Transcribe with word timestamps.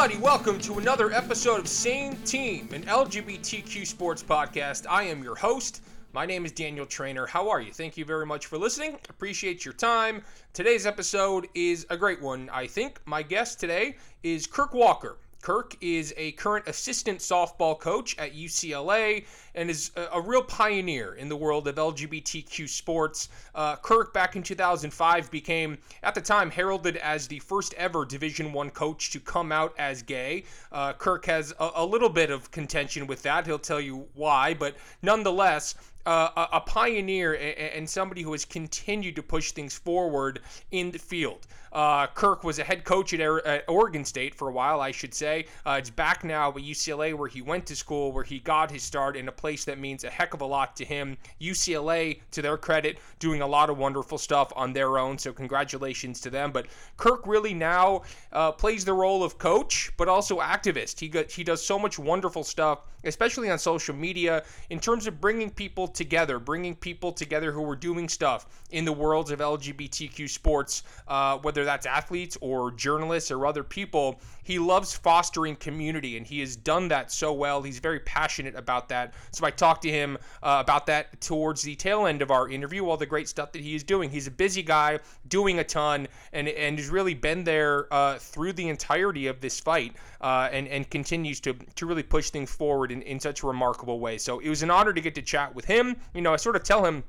everybody. 0.00 0.24
Welcome 0.24 0.58
to 0.60 0.78
another 0.78 1.12
episode 1.12 1.60
of 1.60 1.68
Same 1.68 2.16
Team, 2.24 2.70
an 2.72 2.84
LGBTQ 2.84 3.86
sports 3.86 4.22
podcast. 4.22 4.86
I 4.88 5.02
am 5.02 5.22
your 5.22 5.34
host. 5.34 5.82
My 6.14 6.24
name 6.24 6.46
is 6.46 6.52
Daniel 6.52 6.86
Trainer. 6.86 7.26
How 7.26 7.50
are 7.50 7.60
you? 7.60 7.70
Thank 7.70 7.98
you 7.98 8.06
very 8.06 8.24
much 8.24 8.46
for 8.46 8.56
listening. 8.56 8.96
Appreciate 9.10 9.62
your 9.62 9.74
time. 9.74 10.22
Today's 10.54 10.86
episode 10.86 11.48
is 11.54 11.86
a 11.90 11.98
great 11.98 12.22
one, 12.22 12.48
I 12.50 12.66
think. 12.66 12.98
My 13.04 13.22
guest 13.22 13.60
today 13.60 13.98
is 14.22 14.46
Kirk 14.46 14.72
Walker. 14.72 15.18
Kirk 15.42 15.76
is 15.80 16.12
a 16.16 16.32
current 16.32 16.68
assistant 16.68 17.20
softball 17.20 17.78
coach 17.78 18.16
at 18.18 18.34
UCLA 18.34 19.24
and 19.54 19.70
is 19.70 19.90
a, 19.96 20.20
real 20.20 20.42
pioneer 20.42 21.14
in 21.14 21.28
the 21.28 21.36
world 21.36 21.66
of 21.66 21.76
LGBTQ 21.76 22.68
sports. 22.68 23.28
Uh, 23.54 23.76
Kirk, 23.76 24.12
back 24.12 24.36
in 24.36 24.42
2005, 24.42 25.30
became 25.30 25.78
at 26.02 26.14
the 26.14 26.20
time 26.20 26.50
heralded 26.50 26.96
as 26.98 27.26
the 27.26 27.38
first 27.40 27.74
ever 27.74 28.04
Division 28.04 28.52
One 28.52 28.70
coach 28.70 29.10
to 29.12 29.20
come 29.20 29.50
out 29.50 29.74
as 29.78 30.02
gay. 30.02 30.44
Uh, 30.70 30.92
Kirk 30.92 31.24
has 31.26 31.54
a, 31.58 31.70
a 31.76 31.86
little 31.86 32.10
bit 32.10 32.30
of 32.30 32.50
contention 32.50 33.06
with 33.06 33.22
that. 33.22 33.46
He'll 33.46 33.58
tell 33.58 33.80
you 33.80 34.06
why, 34.14 34.54
but 34.54 34.76
nonetheless 35.02 35.74
uh, 36.06 36.46
a, 36.52 36.60
pioneer 36.60 37.34
and, 37.74 37.88
somebody 37.88 38.22
who 38.22 38.32
has 38.32 38.44
continued 38.44 39.16
to 39.16 39.22
push 39.22 39.52
things 39.52 39.76
forward 39.76 40.40
in 40.70 40.90
the 40.90 40.98
field. 40.98 41.46
Uh, 41.72 42.06
Kirk 42.08 42.42
was 42.42 42.58
a 42.58 42.64
head 42.64 42.84
coach 42.84 43.14
at, 43.14 43.20
at, 43.20 43.64
Oregon 43.68 44.04
State 44.04 44.34
for 44.34 44.48
a 44.48 44.52
while, 44.52 44.80
I 44.80 44.90
should 44.90 45.14
say. 45.14 45.46
Uh, 45.64 45.76
it's 45.78 45.90
back 45.90 46.24
now 46.24 46.48
at 46.50 46.56
UCLA, 46.56 47.14
where 47.14 47.28
he 47.28 47.42
went 47.42 47.66
to 47.66 47.76
school, 47.76 48.12
where 48.12 48.24
he 48.24 48.40
got 48.40 48.70
his 48.70 48.82
start 48.82 49.16
in 49.16 49.28
a 49.28 49.32
place 49.32 49.64
that 49.64 49.78
means 49.78 50.04
a 50.04 50.10
heck 50.10 50.34
of 50.34 50.40
a 50.40 50.46
lot 50.46 50.74
to 50.76 50.84
him. 50.84 51.16
UCLA, 51.40 52.20
to 52.32 52.42
their 52.42 52.56
credit, 52.56 52.98
doing 53.18 53.42
a 53.42 53.46
lot 53.46 53.70
of 53.70 53.78
wonderful 53.78 54.18
stuff 54.18 54.52
on 54.56 54.72
their 54.72 54.98
own, 54.98 55.18
so 55.18 55.32
congratulations 55.32 56.20
to 56.20 56.30
them. 56.30 56.50
But 56.50 56.66
Kirk 56.96 57.26
really 57.26 57.54
now 57.54 58.02
uh, 58.32 58.52
plays 58.52 58.84
the 58.84 58.94
role 58.94 59.22
of 59.22 59.38
coach, 59.38 59.92
but 59.96 60.08
also 60.08 60.40
activist. 60.40 60.98
He 60.98 61.08
got, 61.08 61.30
he 61.30 61.44
does 61.44 61.64
so 61.64 61.78
much 61.78 61.98
wonderful 61.98 62.42
stuff, 62.42 62.80
especially 63.04 63.50
on 63.50 63.58
social 63.58 63.94
media, 63.94 64.44
in 64.70 64.80
terms 64.80 65.06
of 65.06 65.20
bringing 65.20 65.50
people 65.50 65.88
together, 65.88 66.38
bringing 66.38 66.74
people 66.74 67.12
together 67.12 67.52
who 67.52 67.68
are 67.68 67.76
doing 67.76 68.08
stuff 68.08 68.46
in 68.70 68.84
the 68.84 68.92
worlds 68.92 69.30
of 69.30 69.40
LGBTQ 69.40 70.28
sports, 70.28 70.82
uh, 71.08 71.38
whether 71.38 71.64
that's 71.64 71.86
athletes 71.86 72.36
or 72.40 72.70
journalists 72.72 73.30
or 73.30 73.46
other 73.46 73.62
people. 73.64 74.20
He 74.50 74.58
loves 74.58 74.92
fostering 74.92 75.54
community, 75.54 76.16
and 76.16 76.26
he 76.26 76.40
has 76.40 76.56
done 76.56 76.88
that 76.88 77.12
so 77.12 77.32
well. 77.32 77.62
He's 77.62 77.78
very 77.78 78.00
passionate 78.00 78.56
about 78.56 78.88
that. 78.88 79.14
So 79.30 79.46
I 79.46 79.52
talked 79.52 79.82
to 79.82 79.88
him 79.88 80.18
uh, 80.42 80.58
about 80.60 80.86
that 80.86 81.20
towards 81.20 81.62
the 81.62 81.76
tail 81.76 82.06
end 82.06 82.20
of 82.20 82.32
our 82.32 82.48
interview, 82.48 82.84
all 82.84 82.96
the 82.96 83.06
great 83.06 83.28
stuff 83.28 83.52
that 83.52 83.62
he 83.62 83.76
is 83.76 83.84
doing. 83.84 84.10
He's 84.10 84.26
a 84.26 84.30
busy 84.32 84.64
guy, 84.64 84.98
doing 85.28 85.60
a 85.60 85.64
ton, 85.64 86.08
and 86.32 86.48
and 86.48 86.76
has 86.78 86.88
really 86.88 87.14
been 87.14 87.44
there 87.44 87.86
uh, 87.94 88.18
through 88.18 88.54
the 88.54 88.68
entirety 88.68 89.28
of 89.28 89.40
this 89.40 89.60
fight, 89.60 89.94
uh, 90.20 90.48
and 90.50 90.66
and 90.66 90.90
continues 90.90 91.38
to 91.42 91.52
to 91.52 91.86
really 91.86 92.02
push 92.02 92.30
things 92.30 92.50
forward 92.50 92.90
in, 92.90 93.02
in 93.02 93.20
such 93.20 93.44
a 93.44 93.46
remarkable 93.46 94.00
way. 94.00 94.18
So 94.18 94.40
it 94.40 94.48
was 94.48 94.64
an 94.64 94.70
honor 94.72 94.92
to 94.92 95.00
get 95.00 95.14
to 95.14 95.22
chat 95.22 95.54
with 95.54 95.64
him. 95.64 95.94
You 96.12 96.22
know, 96.22 96.32
I 96.32 96.36
sort 96.38 96.56
of 96.56 96.64
tell 96.64 96.84
him 96.84 97.04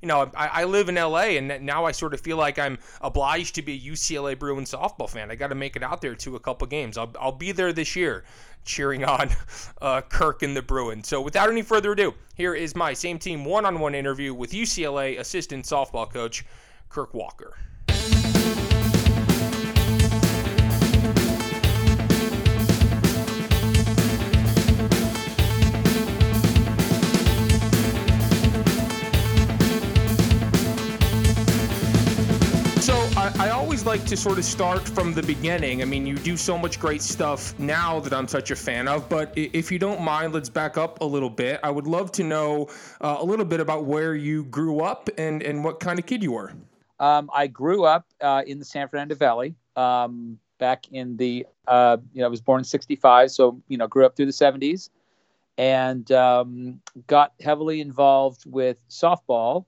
you 0.00 0.08
know, 0.08 0.30
I, 0.36 0.48
I, 0.48 0.64
live 0.64 0.88
in 0.88 0.96
LA 0.96 1.36
and 1.36 1.64
now 1.64 1.84
I 1.84 1.92
sort 1.92 2.14
of 2.14 2.20
feel 2.20 2.36
like 2.36 2.58
I'm 2.58 2.78
obliged 3.00 3.54
to 3.56 3.62
be 3.62 3.74
a 3.74 3.92
UCLA 3.92 4.38
Bruins 4.38 4.72
softball 4.72 5.08
fan. 5.08 5.30
I 5.30 5.34
got 5.34 5.48
to 5.48 5.54
make 5.54 5.76
it 5.76 5.82
out 5.82 6.00
there 6.00 6.14
to 6.14 6.36
a 6.36 6.40
couple 6.40 6.66
games. 6.66 6.98
I'll, 6.98 7.12
I'll 7.20 7.32
be 7.32 7.52
there 7.52 7.72
this 7.72 7.96
year 7.96 8.24
cheering 8.64 9.04
on 9.04 9.30
uh, 9.80 10.02
Kirk 10.02 10.42
and 10.42 10.56
the 10.56 10.62
Bruins. 10.62 11.08
So 11.08 11.20
without 11.20 11.48
any 11.48 11.62
further 11.62 11.92
ado, 11.92 12.14
here 12.34 12.54
is 12.54 12.76
my 12.76 12.92
same 12.92 13.18
team 13.18 13.44
one 13.44 13.64
on 13.64 13.80
one 13.80 13.94
interview 13.94 14.34
with 14.34 14.52
UCLA 14.52 15.18
assistant 15.18 15.64
softball 15.64 16.10
coach 16.10 16.44
Kirk 16.88 17.14
Walker. 17.14 17.56
Like 33.86 34.04
to 34.04 34.16
sort 34.16 34.36
of 34.36 34.44
start 34.44 34.88
from 34.88 35.14
the 35.14 35.22
beginning. 35.22 35.80
I 35.80 35.84
mean, 35.84 36.08
you 36.08 36.16
do 36.16 36.36
so 36.36 36.58
much 36.58 36.80
great 36.80 37.00
stuff 37.00 37.56
now 37.56 38.00
that 38.00 38.12
I'm 38.12 38.26
such 38.26 38.50
a 38.50 38.56
fan 38.56 38.88
of, 38.88 39.08
but 39.08 39.32
if 39.36 39.70
you 39.70 39.78
don't 39.78 40.00
mind, 40.00 40.32
let's 40.32 40.48
back 40.48 40.76
up 40.76 41.00
a 41.00 41.04
little 41.04 41.30
bit. 41.30 41.60
I 41.62 41.70
would 41.70 41.86
love 41.86 42.10
to 42.12 42.24
know 42.24 42.68
uh, 43.00 43.18
a 43.20 43.24
little 43.24 43.44
bit 43.44 43.60
about 43.60 43.84
where 43.84 44.16
you 44.16 44.42
grew 44.46 44.80
up 44.80 45.08
and, 45.18 45.40
and 45.40 45.62
what 45.62 45.78
kind 45.78 46.00
of 46.00 46.06
kid 46.06 46.20
you 46.20 46.32
were. 46.32 46.52
Um, 46.98 47.30
I 47.32 47.46
grew 47.46 47.84
up 47.84 48.06
uh, 48.20 48.42
in 48.44 48.58
the 48.58 48.64
San 48.64 48.88
Fernando 48.88 49.14
Valley 49.14 49.54
um, 49.76 50.36
back 50.58 50.86
in 50.90 51.16
the, 51.16 51.46
uh, 51.68 51.98
you 52.12 52.22
know, 52.22 52.26
I 52.26 52.28
was 52.28 52.40
born 52.40 52.62
in 52.62 52.64
65, 52.64 53.30
so, 53.30 53.62
you 53.68 53.78
know, 53.78 53.86
grew 53.86 54.04
up 54.04 54.16
through 54.16 54.26
the 54.26 54.32
70s 54.32 54.90
and 55.58 56.10
um, 56.10 56.80
got 57.06 57.34
heavily 57.40 57.80
involved 57.80 58.42
with 58.46 58.78
softball 58.88 59.64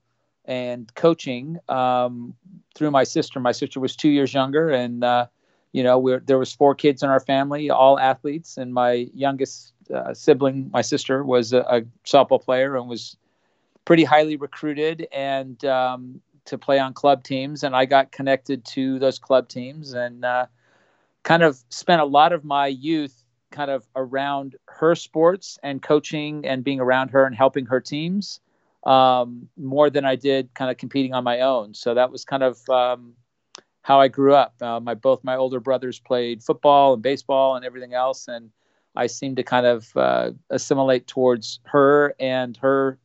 and 0.48 0.92
coaching 0.94 1.59
um, 1.69 2.34
through 2.75 2.91
my 2.91 3.04
sister. 3.04 3.38
My 3.38 3.53
sister 3.53 3.78
was 3.78 3.94
two 3.94 4.09
years 4.09 4.34
younger, 4.34 4.70
and 4.70 5.04
uh, 5.04 5.26
you 5.72 5.84
know, 5.84 6.19
there 6.25 6.38
was 6.38 6.53
four 6.53 6.75
kids 6.75 7.03
in 7.03 7.10
our 7.10 7.20
family, 7.20 7.70
all 7.70 7.98
athletes, 7.98 8.56
and 8.56 8.72
my 8.75 9.08
youngest 9.14 9.75
uh, 9.94 10.14
sibling, 10.14 10.70
my 10.72 10.81
sister, 10.81 11.22
was 11.22 11.53
a, 11.53 11.60
a, 11.60 11.82
softball 12.04 12.42
player 12.42 12.76
and 12.76 12.88
was 12.88 13.16
pretty 13.84 14.04
highly 14.04 14.37
recruited 14.37 15.06
and 15.12 15.64
um, 15.66 16.20
to 16.47 16.58
play 16.58 16.78
on 16.78 16.94
club 16.94 17.22
teams. 17.22 17.62
And 17.62 17.76
I 17.76 17.84
got 17.84 18.10
connected 18.10 18.64
to 18.66 18.98
those 18.98 19.19
club 19.19 19.48
teams 19.48 19.92
and 19.92 20.25
uh, 20.25 20.47
kind 21.22 21.42
of 21.42 21.62
spent 21.69 22.00
a 22.00 22.06
lot 22.06 22.32
of 22.32 22.44
my 22.44 22.66
youth 22.66 23.25
kind 23.50 23.70
of 23.70 23.87
around 23.97 24.56
her 24.66 24.94
sports 24.94 25.58
and 25.62 25.82
coaching 25.82 26.47
and 26.47 26.64
being 26.64 26.81
around 26.81 27.10
her 27.10 27.25
and 27.25 27.34
helping 27.34 27.66
her 27.66 27.81
teams 27.81 28.41
um, 28.88 29.49
more 29.59 29.91
than 29.91 30.06
I 30.06 30.16
did 30.16 30.54
kind 30.54 30.71
of 30.71 30.78
competing 30.78 31.12
on 31.12 31.22
my 31.22 31.41
own. 31.41 31.75
So 31.75 31.93
that 31.93 32.10
was 32.10 32.25
kind 32.25 32.43
of 32.43 32.59
um, 32.71 33.12
how 33.82 34.00
I 34.00 34.09
grew 34.09 34.34
up. 34.34 34.54
Uh, 34.62 34.81
my 34.81 34.94
both 34.94 35.22
my 35.22 35.37
older 35.37 35.60
brothers 35.60 36.00
played 36.00 36.43
football 36.43 36.94
and 36.94 37.03
baseball 37.03 37.54
and 37.54 37.66
everything 37.66 37.93
else, 37.93 38.28
and 38.28 38.50
I 38.97 39.06
seemed 39.06 39.37
to 39.37 39.43
kind 39.43 39.66
of 39.66 39.94
uh, 39.94 40.31
assimilate 40.49 41.06
towards 41.06 41.60
her 41.65 42.15
and 42.19 42.56
her 42.56 42.99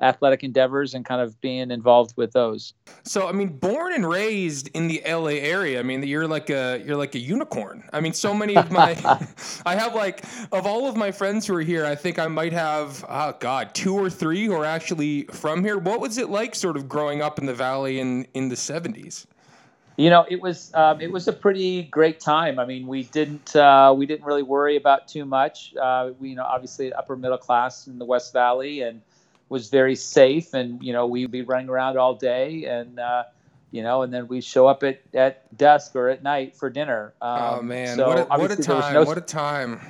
athletic 0.00 0.44
endeavors 0.44 0.94
and 0.94 1.04
kind 1.04 1.20
of 1.20 1.40
being 1.40 1.70
involved 1.70 2.14
with 2.16 2.32
those. 2.32 2.74
So 3.02 3.28
I 3.28 3.32
mean, 3.32 3.48
born 3.48 3.92
and 3.92 4.08
raised 4.08 4.68
in 4.74 4.88
the 4.88 5.02
LA 5.06 5.38
area, 5.40 5.80
I 5.80 5.82
mean, 5.82 6.02
you're 6.02 6.28
like 6.28 6.50
a 6.50 6.82
you're 6.84 6.96
like 6.96 7.14
a 7.14 7.18
unicorn. 7.18 7.88
I 7.92 8.00
mean, 8.00 8.12
so 8.12 8.32
many 8.32 8.56
of 8.56 8.70
my 8.70 8.92
I 9.66 9.74
have 9.74 9.94
like 9.94 10.24
of 10.52 10.66
all 10.66 10.88
of 10.88 10.96
my 10.96 11.10
friends 11.10 11.46
who 11.46 11.54
are 11.56 11.60
here, 11.60 11.84
I 11.84 11.94
think 11.94 12.18
I 12.18 12.28
might 12.28 12.52
have 12.52 13.04
oh 13.08 13.34
god, 13.38 13.74
two 13.74 13.94
or 13.94 14.10
three 14.10 14.46
who 14.46 14.54
are 14.54 14.64
actually 14.64 15.24
from 15.24 15.64
here. 15.64 15.78
What 15.78 16.00
was 16.00 16.18
it 16.18 16.30
like 16.30 16.54
sort 16.54 16.76
of 16.76 16.88
growing 16.88 17.22
up 17.22 17.38
in 17.38 17.46
the 17.46 17.54
valley 17.54 18.00
in 18.00 18.26
in 18.34 18.48
the 18.48 18.56
70s? 18.56 19.26
You 19.98 20.10
know, 20.10 20.24
it 20.30 20.40
was 20.40 20.72
um, 20.74 21.00
it 21.00 21.10
was 21.10 21.26
a 21.26 21.32
pretty 21.32 21.82
great 21.82 22.20
time. 22.20 22.60
I 22.60 22.64
mean, 22.64 22.86
we 22.86 23.02
didn't 23.02 23.56
uh, 23.56 23.92
we 23.96 24.06
didn't 24.06 24.24
really 24.24 24.44
worry 24.44 24.76
about 24.76 25.08
too 25.08 25.24
much. 25.24 25.74
Uh, 25.74 26.12
we, 26.20 26.28
you 26.30 26.36
know, 26.36 26.44
obviously 26.44 26.92
upper 26.92 27.16
middle 27.16 27.36
class 27.36 27.88
in 27.88 27.98
the 27.98 28.04
West 28.04 28.32
Valley, 28.32 28.82
and 28.82 29.02
was 29.48 29.70
very 29.70 29.96
safe, 29.96 30.54
and 30.54 30.82
you 30.82 30.92
know 30.92 31.06
we'd 31.06 31.30
be 31.30 31.42
running 31.42 31.68
around 31.68 31.98
all 31.98 32.14
day, 32.14 32.64
and 32.64 32.98
uh, 32.98 33.24
you 33.70 33.82
know, 33.82 34.02
and 34.02 34.12
then 34.12 34.28
we 34.28 34.40
show 34.40 34.66
up 34.66 34.82
at, 34.82 35.00
at 35.14 35.56
dusk 35.56 35.94
or 35.94 36.08
at 36.08 36.22
night 36.22 36.56
for 36.56 36.70
dinner. 36.70 37.12
Oh, 37.20 37.28
um, 37.28 37.58
oh 37.58 37.62
man, 37.62 37.96
so 37.96 38.08
what, 38.08 38.18
a, 38.18 38.24
what 38.24 38.50
a 38.50 38.62
time! 38.62 38.94
No, 38.94 39.04
what 39.04 39.18
a 39.18 39.22
time! 39.22 39.80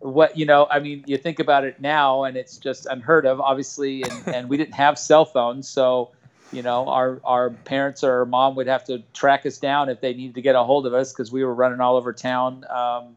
What 0.00 0.36
you 0.36 0.46
know, 0.46 0.66
I 0.70 0.80
mean, 0.80 1.04
you 1.06 1.18
think 1.18 1.38
about 1.38 1.64
it 1.64 1.80
now, 1.80 2.24
and 2.24 2.36
it's 2.36 2.56
just 2.56 2.86
unheard 2.86 3.26
of, 3.26 3.40
obviously, 3.40 4.02
and, 4.02 4.28
and 4.34 4.48
we 4.48 4.56
didn't 4.56 4.74
have 4.74 4.98
cell 4.98 5.24
phones, 5.24 5.68
so 5.68 6.10
you 6.52 6.62
know, 6.62 6.88
our 6.88 7.20
our 7.24 7.50
parents 7.50 8.02
or 8.02 8.20
our 8.20 8.26
mom 8.26 8.56
would 8.56 8.66
have 8.66 8.84
to 8.84 9.02
track 9.12 9.46
us 9.46 9.58
down 9.58 9.88
if 9.88 10.00
they 10.00 10.14
needed 10.14 10.34
to 10.34 10.42
get 10.42 10.56
a 10.56 10.64
hold 10.64 10.86
of 10.86 10.94
us 10.94 11.12
because 11.12 11.30
we 11.30 11.44
were 11.44 11.54
running 11.54 11.80
all 11.80 11.96
over 11.96 12.12
town. 12.12 12.64
Um, 12.68 13.16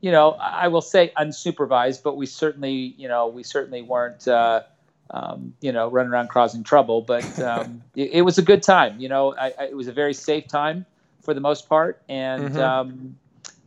you 0.00 0.10
know, 0.10 0.32
I 0.32 0.66
will 0.66 0.80
say 0.80 1.12
unsupervised, 1.16 2.02
but 2.02 2.16
we 2.16 2.26
certainly, 2.26 2.94
you 2.98 3.06
know, 3.06 3.28
we 3.28 3.44
certainly 3.44 3.82
weren't. 3.82 4.26
Uh, 4.26 4.62
um, 5.10 5.54
you 5.60 5.72
know, 5.72 5.88
running 5.90 6.12
around 6.12 6.30
causing 6.30 6.62
trouble. 6.62 7.02
But 7.02 7.38
um, 7.40 7.82
it, 7.96 8.10
it, 8.12 8.22
was 8.22 8.38
a 8.38 8.42
good 8.42 8.62
time. 8.62 8.98
You 9.00 9.08
know, 9.08 9.34
I, 9.34 9.52
I, 9.58 9.64
it 9.64 9.76
was 9.76 9.88
a 9.88 9.92
very 9.92 10.14
safe 10.14 10.48
time 10.48 10.86
for 11.22 11.34
the 11.34 11.40
most 11.40 11.68
part. 11.68 12.02
And, 12.08 12.50
mm-hmm. 12.50 12.58
um, 12.58 13.16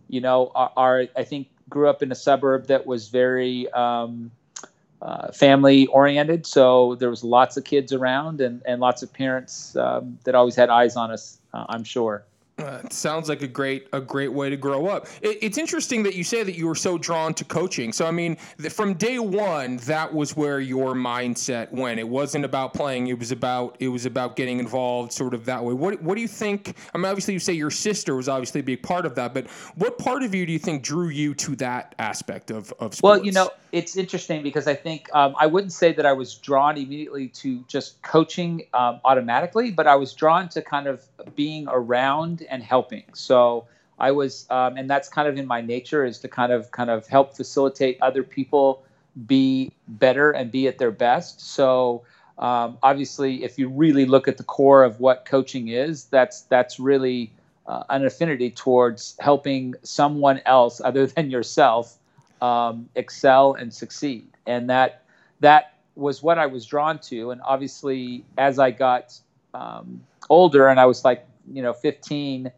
you 0.08 0.22
know, 0.22 0.52
our, 0.56 0.72
our, 0.76 1.08
I 1.16 1.24
think 1.24 1.48
grew 1.70 1.90
up 1.90 2.04
in 2.04 2.12
a 2.12 2.16
suburb 2.16 2.68
that 2.68 2.86
was 2.86 3.10
very 3.10 3.72
um, 3.72 4.32
uh, 5.02 5.32
family 5.32 5.88
oriented. 5.88 6.46
So 6.46 6.96
there 6.96 7.10
was 7.10 7.24
lots 7.24 7.58
of 7.58 7.64
kids 7.64 7.94
around 7.94 8.42
and, 8.42 8.62
and 8.66 8.82
lots 8.82 9.04
of 9.04 9.12
parents 9.14 9.76
um, 9.76 10.18
that 10.24 10.36
always 10.36 10.56
had 10.56 10.70
eyes 10.70 10.96
on 10.96 11.12
us, 11.12 11.40
uh, 11.54 11.66
I'm 11.70 11.84
sure. 11.84 12.24
Uh, 12.58 12.80
sounds 12.90 13.28
like 13.28 13.42
a 13.42 13.48
great 13.48 13.86
a 13.92 14.00
great 14.00 14.32
way 14.32 14.50
to 14.50 14.56
grow 14.56 14.88
up. 14.88 15.08
It, 15.22 15.40
it's 15.42 15.58
interesting 15.58 16.04
that 16.04 16.16
you 16.16 16.24
say 16.24 16.42
that 16.42 16.56
you 16.56 16.68
were 16.68 16.76
so 16.76 16.98
drawn 16.98 17.34
to 17.34 17.44
coaching. 17.44 17.92
So 17.92 18.06
I 18.06 18.12
mean, 18.12 18.38
the, 18.56 18.70
from 18.70 18.94
day 18.94 19.20
one, 19.20 19.76
that 19.78 20.14
was 20.14 20.38
where 20.38 20.62
your 20.62 20.94
mindset 20.94 21.70
went. 21.74 22.00
It 22.00 22.08
wasn't 22.08 22.46
about 22.46 22.74
playing. 22.74 23.08
It 23.08 23.20
was 23.20 23.34
about 23.34 23.76
it 23.82 23.90
was 23.90 24.06
about 24.06 24.38
getting 24.38 24.60
involved, 24.60 25.12
sort 25.12 25.34
of 25.34 25.44
that 25.46 25.62
way. 25.66 25.74
What 25.74 26.02
what 26.02 26.16
do 26.16 26.22
you 26.22 26.30
think? 26.30 26.78
I 26.94 26.98
mean, 26.98 27.06
obviously 27.06 27.34
you 27.34 27.42
say 27.42 27.52
your 27.52 27.72
sister 27.72 28.16
was 28.16 28.30
obviously 28.30 28.62
a 28.62 28.64
big 28.64 28.82
part 28.82 29.06
of 29.06 29.16
that, 29.16 29.34
but 29.34 29.48
what 29.76 29.98
part 29.98 30.24
of 30.24 30.34
you 30.34 30.46
do 30.46 30.54
you 30.54 30.60
think 30.60 30.82
drew 30.82 31.10
you 31.10 31.34
to 31.34 31.58
that 31.58 31.94
aspect 32.00 32.52
of 32.52 32.72
of 32.80 32.96
sports? 32.96 33.02
Well, 33.02 33.26
you 33.26 33.34
know, 33.34 33.50
it's 33.74 33.98
interesting 33.98 34.42
because 34.42 34.66
I 34.66 34.76
think 34.76 35.14
um, 35.14 35.36
I 35.38 35.46
wouldn't 35.46 35.74
say 35.74 35.92
that 35.92 36.06
I 36.06 36.14
was 36.14 36.36
drawn 36.36 36.78
immediately 36.78 37.28
to 37.30 37.66
just 37.68 38.02
coaching 38.02 38.68
um, 38.74 39.02
automatically, 39.04 39.72
but 39.72 39.88
I 39.88 39.96
was 39.96 40.14
drawn 40.14 40.48
to 40.50 40.62
kind 40.62 40.88
of 40.88 41.06
being 41.36 41.68
around 41.70 42.46
and 42.50 42.64
helping. 42.64 43.04
So 43.14 43.66
I 44.00 44.12
was, 44.12 44.46
um, 44.50 44.78
and 44.78 44.90
that's 44.90 45.10
kind 45.10 45.28
of 45.28 45.38
in 45.38 45.48
my 45.48 45.62
nature 45.62 46.06
is 46.06 46.20
to 46.20 46.28
kind 46.28 46.52
of 46.52 46.72
kind 46.72 46.90
of 46.90 47.08
help 47.08 47.36
facilitate 47.36 47.98
other 48.02 48.24
people 48.24 48.84
be 49.28 49.72
better 49.88 50.32
and 50.32 50.52
be 50.52 50.68
at 50.68 50.78
their 50.78 50.92
best. 50.92 51.42
So 51.42 52.04
um, 52.38 52.78
obviously, 52.84 53.44
if 53.44 53.58
you 53.58 53.70
really 53.70 54.06
look 54.06 54.28
at 54.28 54.38
the 54.38 54.44
core 54.44 54.84
of 54.84 55.00
what 55.00 55.26
coaching 55.26 55.70
is, 55.70 56.06
that's 56.06 56.42
that's 56.42 56.80
really 56.80 57.32
uh, 57.66 57.84
an 57.90 58.06
affinity 58.06 58.52
towards 58.52 59.16
helping 59.20 59.76
someone 59.84 60.42
else 60.46 60.82
other 60.84 61.08
than 61.16 61.30
yourself 61.32 61.98
um, 62.42 62.90
excel 62.96 63.54
and 63.54 63.74
succeed. 63.74 64.28
And 64.46 64.70
that 64.70 65.04
that 65.40 65.76
was 65.96 66.22
what 66.22 66.38
I 66.38 66.48
was 66.48 66.66
drawn 66.66 67.00
to. 67.00 67.32
And 67.32 67.42
obviously, 67.42 68.26
as 68.38 68.60
I 68.60 68.72
got 68.72 69.18
um, 69.54 70.02
older 70.30 70.68
and 70.68 70.80
I 70.80 70.86
was 70.86 71.04
like, 71.04 71.26
you 71.52 71.62
know, 71.62 71.74
15, 71.74 72.52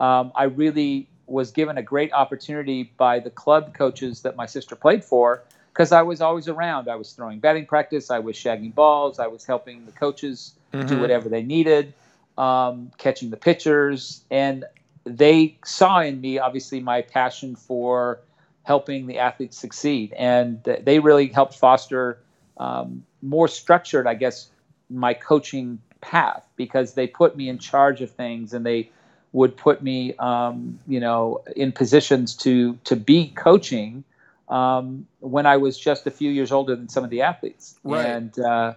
um, 0.00 0.32
I 0.34 0.44
really 0.44 1.08
was 1.26 1.50
given 1.50 1.78
a 1.78 1.82
great 1.82 2.12
opportunity 2.12 2.92
by 2.96 3.18
the 3.18 3.30
club 3.30 3.74
coaches 3.74 4.22
that 4.22 4.36
my 4.36 4.46
sister 4.46 4.76
played 4.76 5.04
for 5.04 5.42
because 5.72 5.90
I 5.90 6.02
was 6.02 6.20
always 6.20 6.48
around. 6.48 6.88
I 6.88 6.96
was 6.96 7.12
throwing 7.12 7.40
batting 7.40 7.66
practice, 7.66 8.10
I 8.10 8.18
was 8.18 8.36
shagging 8.36 8.74
balls, 8.74 9.18
I 9.18 9.26
was 9.26 9.44
helping 9.44 9.86
the 9.86 9.92
coaches 9.92 10.54
mm-hmm. 10.72 10.86
do 10.86 11.00
whatever 11.00 11.28
they 11.28 11.42
needed, 11.42 11.94
um, 12.38 12.92
catching 12.98 13.30
the 13.30 13.36
pitchers. 13.36 14.22
And 14.30 14.64
they 15.04 15.58
saw 15.64 16.00
in 16.00 16.20
me, 16.20 16.38
obviously, 16.38 16.80
my 16.80 17.02
passion 17.02 17.56
for 17.56 18.20
helping 18.62 19.06
the 19.06 19.18
athletes 19.18 19.58
succeed. 19.58 20.12
And 20.14 20.62
they 20.62 20.98
really 20.98 21.26
helped 21.28 21.54
foster 21.54 22.18
um, 22.56 23.04
more 23.22 23.48
structured, 23.48 24.06
I 24.06 24.14
guess, 24.14 24.48
my 24.90 25.14
coaching 25.14 25.80
path 26.04 26.46
because 26.56 26.94
they 26.94 27.06
put 27.06 27.36
me 27.36 27.48
in 27.48 27.58
charge 27.58 28.02
of 28.02 28.10
things 28.10 28.52
and 28.52 28.64
they 28.64 28.90
would 29.32 29.56
put 29.56 29.82
me, 29.82 30.14
um, 30.16 30.78
you 30.86 31.00
know, 31.00 31.42
in 31.56 31.72
positions 31.72 32.34
to 32.36 32.78
to 32.84 32.94
be 32.94 33.28
coaching 33.30 34.04
um, 34.48 35.06
when 35.20 35.46
I 35.46 35.56
was 35.56 35.78
just 35.78 36.06
a 36.06 36.10
few 36.10 36.30
years 36.30 36.52
older 36.52 36.76
than 36.76 36.88
some 36.88 37.02
of 37.02 37.10
the 37.10 37.22
athletes. 37.22 37.78
Right. 37.82 38.06
And 38.06 38.38
uh, 38.38 38.74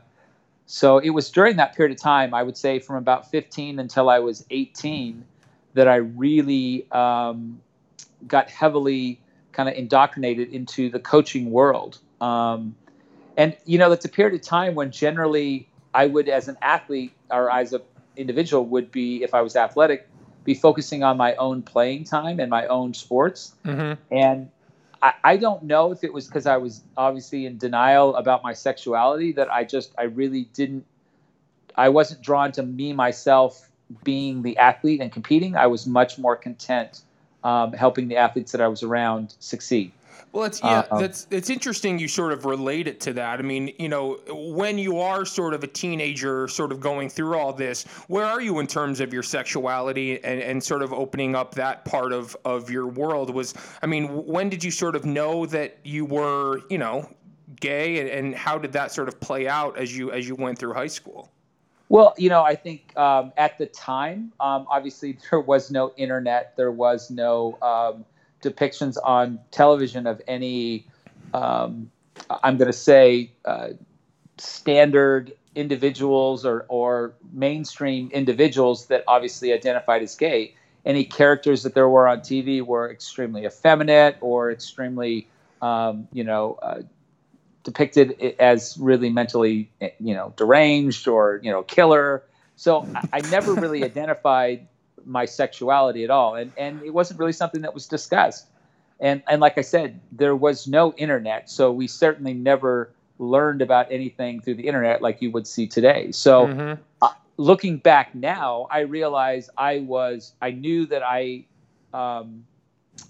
so 0.65 0.97
it 0.97 1.12
was 1.12 1.29
during 1.29 1.57
that 1.57 1.75
period 1.75 1.95
of 1.95 2.01
time, 2.01 2.33
I 2.33 2.44
would 2.44 2.57
say 2.57 2.79
from 2.79 2.95
about 2.95 3.29
15 3.29 3.77
until 3.77 4.09
I 4.09 4.19
was 4.19 4.45
18, 4.50 5.24
that 5.74 5.88
I 5.88 5.97
really 5.97 6.89
um, 6.91 7.62
got 8.27 8.50
heavily 8.50 9.19
kind 9.51 9.68
of 9.69 9.75
indoctrinated 9.75 10.53
into 10.53 10.89
the 10.89 11.00
coaching 11.00 11.51
world. 11.51 12.00
Um, 12.21 12.75
and 13.35 13.56
you 13.65 13.77
know, 13.77 13.89
that's 13.89 14.06
a 14.06 14.09
period 14.09 14.33
of 14.33 14.41
time 14.41 14.74
when 14.74 14.91
generally 14.91 15.68
I 15.98 16.06
would, 16.06 16.30
as 16.30 16.48
an 16.48 16.58
athlete 16.62 17.12
or 17.32 17.52
as 17.52 17.74
an 17.74 17.82
individual, 18.16 18.64
would 18.68 18.92
be 18.92 19.24
if 19.24 19.34
I 19.34 19.42
was 19.42 19.56
athletic, 19.56 20.08
be 20.44 20.54
focusing 20.54 21.04
on 21.04 21.18
my 21.18 21.34
own 21.36 21.64
playing 21.64 22.04
time 22.04 22.40
and 22.40 22.52
my 22.52 22.68
own 22.68 22.94
sports. 22.94 23.56
Mm-hmm. 23.66 24.00
And 24.16 24.52
I, 25.02 25.14
I 25.24 25.38
don't 25.38 25.64
know 25.64 25.92
if 25.92 26.04
it 26.04 26.14
was 26.14 26.28
because 26.28 26.46
I 26.46 26.58
was 26.58 26.84
obviously 26.96 27.48
in 27.48 27.58
denial 27.58 28.16
about 28.16 28.44
my 28.44 28.54
sexuality 28.54 29.32
that 29.34 29.52
I 29.52 29.64
just 29.64 29.92
I 29.98 30.04
really 30.04 30.44
didn't 30.54 30.86
I 31.76 31.90
wasn't 31.90 32.22
drawn 32.22 32.52
to 32.54 32.64
me 32.64 32.94
myself 32.94 33.68
being 34.04 34.44
the 34.44 34.58
athlete 34.58 35.02
and 35.02 35.12
competing. 35.12 35.56
I 35.56 35.66
was 35.66 35.88
much 35.88 36.20
more 36.20 36.36
content 36.36 37.02
um, 37.44 37.74
helping 37.74 38.08
the 38.08 38.18
athletes 38.18 38.52
that 38.52 38.62
I 38.62 38.68
was 38.68 38.84
around 38.84 39.34
succeed. 39.40 39.94
Well, 40.31 40.46
it's 40.46 40.62
yeah, 40.62 40.86
uh, 40.92 41.00
that's 41.00 41.28
it's 41.31 41.50
interesting. 41.50 42.00
You 42.00 42.08
sort 42.08 42.34
of 42.34 42.46
relate 42.46 42.88
it 42.88 43.00
to 43.02 43.14
that. 43.14 43.40
I 43.40 43.42
mean, 43.42 43.74
you 43.80 43.90
know, 43.90 44.19
when 44.28 44.78
you 44.78 45.00
are 45.00 45.25
sort 45.25 45.54
of 45.54 45.64
a 45.64 45.68
teenager, 45.68 46.48
sort 46.48 46.72
of 46.72 46.80
going 46.80 47.10
through 47.10 47.38
all 47.38 47.54
this, 47.54 47.84
where 48.08 48.25
are 48.25 48.42
you 48.42 48.60
in 48.60 48.68
terms 48.68 49.00
of 49.00 49.14
your 49.14 49.24
sexuality 49.24 50.24
and, 50.24 50.42
and 50.42 50.64
sort 50.64 50.81
of 50.81 50.94
opening 50.94 51.36
up 51.36 51.56
that 51.56 51.86
part 51.86 52.14
of 52.14 52.36
of 52.46 52.69
your 52.69 52.88
world? 52.88 53.34
Was 53.34 53.54
I 53.81 53.88
mean, 53.88 54.25
when 54.25 54.50
did 54.50 54.64
you 54.64 54.72
sort 54.72 54.96
of 54.96 55.06
know 55.06 55.46
that 55.48 55.78
you 55.84 56.06
were, 56.06 56.62
you 56.70 56.78
know, 56.78 57.10
gay, 57.60 58.00
and, 58.00 58.10
and 58.10 58.36
how 58.36 58.58
did 58.58 58.74
that 58.74 58.92
sort 58.92 59.08
of 59.08 59.20
play 59.20 59.48
out 59.48 59.78
as 59.78 59.98
you 59.98 60.12
as 60.12 60.28
you 60.28 60.36
went 60.36 60.60
through 60.60 60.74
high 60.74 60.88
school? 60.88 61.31
Well, 61.90 62.13
you 62.18 62.30
know, 62.30 62.44
I 62.44 62.56
think 62.56 62.96
um, 62.98 63.31
at 63.38 63.58
the 63.58 63.66
time, 63.66 64.34
um, 64.40 64.68
obviously 64.70 65.18
there 65.31 65.40
was 65.40 65.72
no 65.72 65.94
internet, 65.98 66.56
there 66.58 66.72
was 66.72 67.10
no 67.10 67.58
um, 67.62 68.06
depictions 68.48 68.98
on 69.04 69.40
television 69.52 70.08
of 70.08 70.22
any, 70.28 70.88
um, 71.34 71.92
I'm 72.30 72.58
going 72.58 72.72
to 72.72 72.78
say, 72.78 73.32
uh, 73.46 73.70
standard 74.38 75.34
individuals 75.56 76.46
or, 76.46 76.66
or 76.70 77.14
mainstream 77.34 78.10
individuals 78.12 78.88
that 78.88 79.04
obviously 79.08 79.54
identified 79.54 80.04
as 80.04 80.16
gay. 80.16 80.54
Any 80.86 81.04
characters 81.04 81.64
that 81.64 81.74
there 81.74 81.90
were 81.90 82.08
on 82.08 82.20
TV 82.22 82.62
were 82.62 82.90
extremely 82.90 83.46
effeminate 83.46 84.18
or 84.22 84.52
extremely, 84.52 85.28
um, 85.62 86.08
you 86.14 86.24
know, 86.24 86.58
uh, 86.62 86.82
depicted 87.64 88.36
as 88.40 88.78
really 88.80 89.10
mentally, 89.10 89.70
you 90.00 90.14
know, 90.14 90.34
deranged 90.38 91.08
or 91.08 91.42
you 91.44 91.52
know, 91.52 91.64
killer. 91.64 92.24
So 92.56 92.88
I, 92.96 93.18
I 93.18 93.20
never 93.30 93.54
really 93.54 93.84
identified 93.94 94.68
my 95.06 95.26
sexuality 95.26 96.04
at 96.04 96.10
all, 96.10 96.36
and 96.36 96.52
and 96.58 96.82
it 96.84 96.94
wasn't 96.94 97.20
really 97.20 97.34
something 97.34 97.62
that 97.62 97.74
was 97.74 97.88
discussed. 97.88 98.48
And 99.00 99.22
and 99.28 99.42
like 99.42 99.58
I 99.58 99.62
said, 99.62 100.00
there 100.12 100.36
was 100.36 100.68
no 100.68 100.94
internet, 100.94 101.50
so 101.50 101.72
we 101.72 101.88
certainly 101.88 102.34
never 102.34 102.92
learned 103.20 103.62
about 103.62 103.92
anything 103.92 104.42
through 104.42 104.56
the 104.56 104.68
internet 104.68 105.02
like 105.02 105.22
you 105.22 105.32
would 105.32 105.48
see 105.48 105.68
today. 105.68 106.12
So. 106.12 106.48
Mm-hmm. 106.48 106.82
Uh, 107.02 107.10
looking 107.38 107.78
back 107.78 108.14
now, 108.16 108.68
I 108.70 108.80
realize 108.80 109.50
I 109.58 109.80
was 109.80 110.34
I 110.42 110.52
knew 110.52 110.88
that 110.88 111.04
I 111.04 111.46
um, 111.94 112.46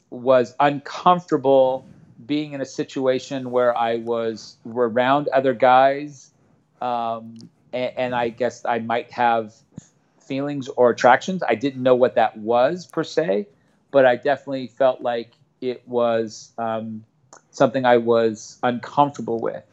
was 0.10 0.56
uncomfortable 0.60 1.86
being 2.26 2.54
in 2.54 2.62
a 2.62 2.66
situation 2.66 3.52
where 3.52 3.76
I 3.78 3.98
was 3.98 4.58
around 4.66 5.28
other 5.30 5.54
guys, 5.54 6.32
um, 6.82 7.38
and, 7.74 7.94
and, 7.98 8.16
I 8.16 8.30
guess 8.30 8.66
I 8.66 8.80
might 8.80 9.12
have 9.12 9.54
feelings 10.28 10.68
or 10.68 10.90
attractions. 10.90 11.44
I 11.48 11.56
didn't 11.56 11.82
know 11.82 11.96
what 11.96 12.16
that 12.16 12.38
was 12.38 12.86
per 12.86 13.04
se, 13.04 13.48
but 13.92 14.06
I 14.06 14.16
definitely 14.16 14.68
felt 14.68 15.02
like 15.02 15.32
it 15.62 15.88
was 15.88 16.52
um, 16.58 17.04
something 17.52 17.86
I 17.86 17.98
was 17.98 18.60
uncomfortable 18.64 19.40
with. 19.40 19.64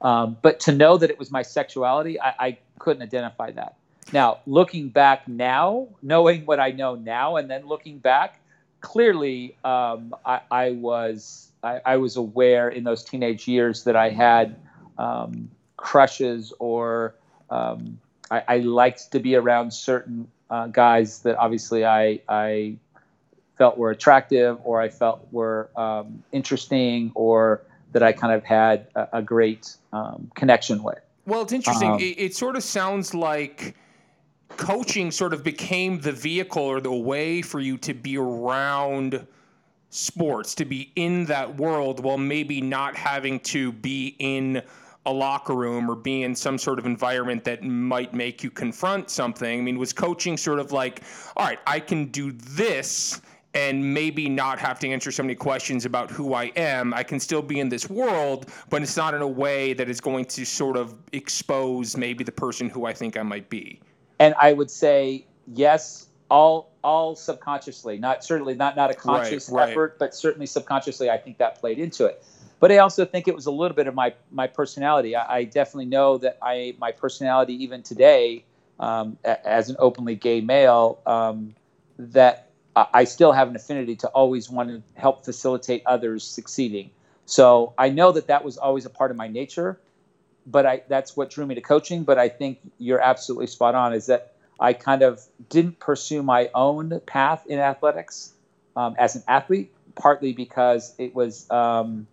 Um, 0.00 0.36
but 0.42 0.60
to 0.60 0.72
know 0.72 0.98
that 0.98 1.10
it 1.10 1.18
was 1.18 1.30
my 1.30 1.42
sexuality, 1.42 2.20
I, 2.20 2.34
I 2.38 2.58
couldn't 2.78 3.02
identify 3.02 3.52
that. 3.52 3.76
Now, 4.12 4.40
looking 4.46 4.88
back 4.88 5.28
now, 5.28 5.88
knowing 6.02 6.44
what 6.44 6.58
I 6.58 6.72
know 6.72 6.96
now, 6.96 7.36
and 7.36 7.48
then 7.48 7.66
looking 7.66 7.98
back, 7.98 8.40
clearly 8.80 9.56
um, 9.64 10.14
I, 10.26 10.40
I, 10.50 10.70
was 10.72 11.50
I, 11.62 11.80
I, 11.86 11.96
was 11.98 12.16
aware 12.16 12.68
in 12.68 12.82
those 12.82 13.04
teenage 13.04 13.46
years 13.46 13.84
that 13.84 13.94
I 13.94 14.10
had 14.10 14.56
um, 14.98 15.50
crushes 15.76 16.52
or 16.58 17.14
um, 17.48 18.00
I, 18.30 18.42
I, 18.48 18.56
liked 18.58 19.12
to 19.12 19.20
be 19.20 19.36
around 19.36 19.72
certain 19.72 20.28
uh, 20.50 20.68
guys 20.68 21.20
that 21.20 21.36
obviously 21.36 21.84
I, 21.84 22.20
I 22.28 22.76
felt 23.56 23.78
were 23.78 23.90
attractive 23.90 24.58
or 24.64 24.80
I 24.80 24.88
felt 24.88 25.26
were 25.30 25.70
um, 25.76 26.22
interesting 26.32 27.12
or 27.14 27.62
that 27.92 28.02
I 28.02 28.12
kind 28.12 28.32
of 28.32 28.44
had 28.44 28.86
a, 28.94 29.08
a 29.14 29.22
great 29.22 29.76
um, 29.92 30.30
connection 30.34 30.82
with. 30.82 30.98
Well, 31.26 31.42
it's 31.42 31.52
interesting. 31.52 31.92
Um, 31.92 32.00
it, 32.00 32.18
it 32.18 32.34
sort 32.34 32.56
of 32.56 32.62
sounds 32.62 33.14
like 33.14 33.76
coaching 34.56 35.10
sort 35.10 35.32
of 35.32 35.44
became 35.44 36.00
the 36.00 36.12
vehicle 36.12 36.62
or 36.62 36.80
the 36.80 36.92
way 36.92 37.42
for 37.42 37.60
you 37.60 37.78
to 37.78 37.94
be 37.94 38.16
around 38.18 39.26
sports, 39.90 40.54
to 40.56 40.64
be 40.64 40.90
in 40.96 41.26
that 41.26 41.56
world 41.56 42.00
while 42.00 42.18
maybe 42.18 42.60
not 42.60 42.96
having 42.96 43.40
to 43.40 43.72
be 43.72 44.16
in 44.18 44.62
a 45.06 45.12
locker 45.12 45.54
room 45.54 45.90
or 45.90 45.96
be 45.96 46.22
in 46.22 46.34
some 46.34 46.58
sort 46.58 46.78
of 46.78 46.86
environment 46.86 47.44
that 47.44 47.62
might 47.64 48.14
make 48.14 48.44
you 48.44 48.50
confront 48.50 49.10
something. 49.10 49.60
I 49.60 49.62
mean, 49.62 49.78
was 49.78 49.92
coaching 49.92 50.36
sort 50.36 50.60
of 50.60 50.70
like, 50.70 51.02
all 51.36 51.46
right, 51.46 51.58
I 51.66 51.80
can 51.80 52.06
do 52.06 52.32
this 52.32 53.20
and 53.54 53.92
maybe 53.92 54.28
not 54.28 54.58
have 54.58 54.78
to 54.78 54.88
answer 54.88 55.10
so 55.10 55.22
many 55.22 55.34
questions 55.34 55.84
about 55.84 56.10
who 56.10 56.34
I 56.34 56.44
am. 56.56 56.94
I 56.94 57.02
can 57.02 57.20
still 57.20 57.42
be 57.42 57.60
in 57.60 57.68
this 57.68 57.90
world, 57.90 58.46
but 58.70 58.82
it's 58.82 58.96
not 58.96 59.12
in 59.12 59.20
a 59.20 59.28
way 59.28 59.74
that 59.74 59.90
is 59.90 60.00
going 60.00 60.24
to 60.26 60.46
sort 60.46 60.76
of 60.76 60.94
expose 61.12 61.96
maybe 61.96 62.24
the 62.24 62.32
person 62.32 62.70
who 62.70 62.86
I 62.86 62.94
think 62.94 63.16
I 63.16 63.22
might 63.22 63.50
be. 63.50 63.80
And 64.18 64.34
I 64.40 64.52
would 64.52 64.70
say, 64.70 65.26
yes, 65.46 66.06
all 66.30 66.72
all 66.82 67.14
subconsciously, 67.14 67.98
not 67.98 68.24
certainly 68.24 68.54
not 68.54 68.74
not 68.74 68.90
a 68.90 68.94
conscious 68.94 69.50
right, 69.50 69.64
right. 69.64 69.70
effort, 69.70 69.98
but 69.98 70.14
certainly 70.14 70.46
subconsciously, 70.46 71.10
I 71.10 71.18
think 71.18 71.38
that 71.38 71.60
played 71.60 71.78
into 71.78 72.06
it. 72.06 72.24
But 72.62 72.70
I 72.70 72.78
also 72.78 73.04
think 73.04 73.26
it 73.26 73.34
was 73.34 73.46
a 73.46 73.50
little 73.50 73.74
bit 73.74 73.88
of 73.88 73.94
my 73.96 74.14
my 74.30 74.46
personality. 74.46 75.16
I, 75.16 75.38
I 75.38 75.44
definitely 75.44 75.86
know 75.86 76.18
that 76.18 76.38
I 76.40 76.76
my 76.78 76.92
personality 76.92 77.64
even 77.64 77.82
today, 77.82 78.44
um, 78.78 79.18
a, 79.24 79.44
as 79.44 79.68
an 79.68 79.74
openly 79.80 80.14
gay 80.14 80.40
male, 80.40 81.00
um, 81.04 81.56
that 81.98 82.52
I 82.76 83.02
still 83.02 83.32
have 83.32 83.48
an 83.48 83.56
affinity 83.56 83.96
to 83.96 84.08
always 84.10 84.48
want 84.48 84.68
to 84.68 84.80
help 84.94 85.24
facilitate 85.24 85.82
others 85.86 86.22
succeeding. 86.22 86.92
So 87.26 87.74
I 87.76 87.88
know 87.88 88.12
that 88.12 88.28
that 88.28 88.44
was 88.44 88.58
always 88.58 88.86
a 88.86 88.90
part 88.90 89.10
of 89.10 89.16
my 89.16 89.26
nature, 89.26 89.80
but 90.46 90.64
I 90.64 90.82
that's 90.86 91.16
what 91.16 91.30
drew 91.30 91.44
me 91.44 91.56
to 91.56 91.60
coaching. 91.60 92.04
But 92.04 92.16
I 92.20 92.28
think 92.28 92.60
you're 92.78 93.00
absolutely 93.02 93.48
spot 93.48 93.74
on. 93.74 93.92
Is 93.92 94.06
that 94.06 94.34
I 94.60 94.72
kind 94.72 95.02
of 95.02 95.20
didn't 95.50 95.80
pursue 95.80 96.22
my 96.22 96.48
own 96.54 97.00
path 97.06 97.44
in 97.48 97.58
athletics 97.58 98.34
um, 98.76 98.94
as 99.00 99.16
an 99.16 99.24
athlete, 99.26 99.72
partly 99.96 100.32
because 100.32 100.94
it 100.96 101.12
was 101.12 101.50
um, 101.50 102.06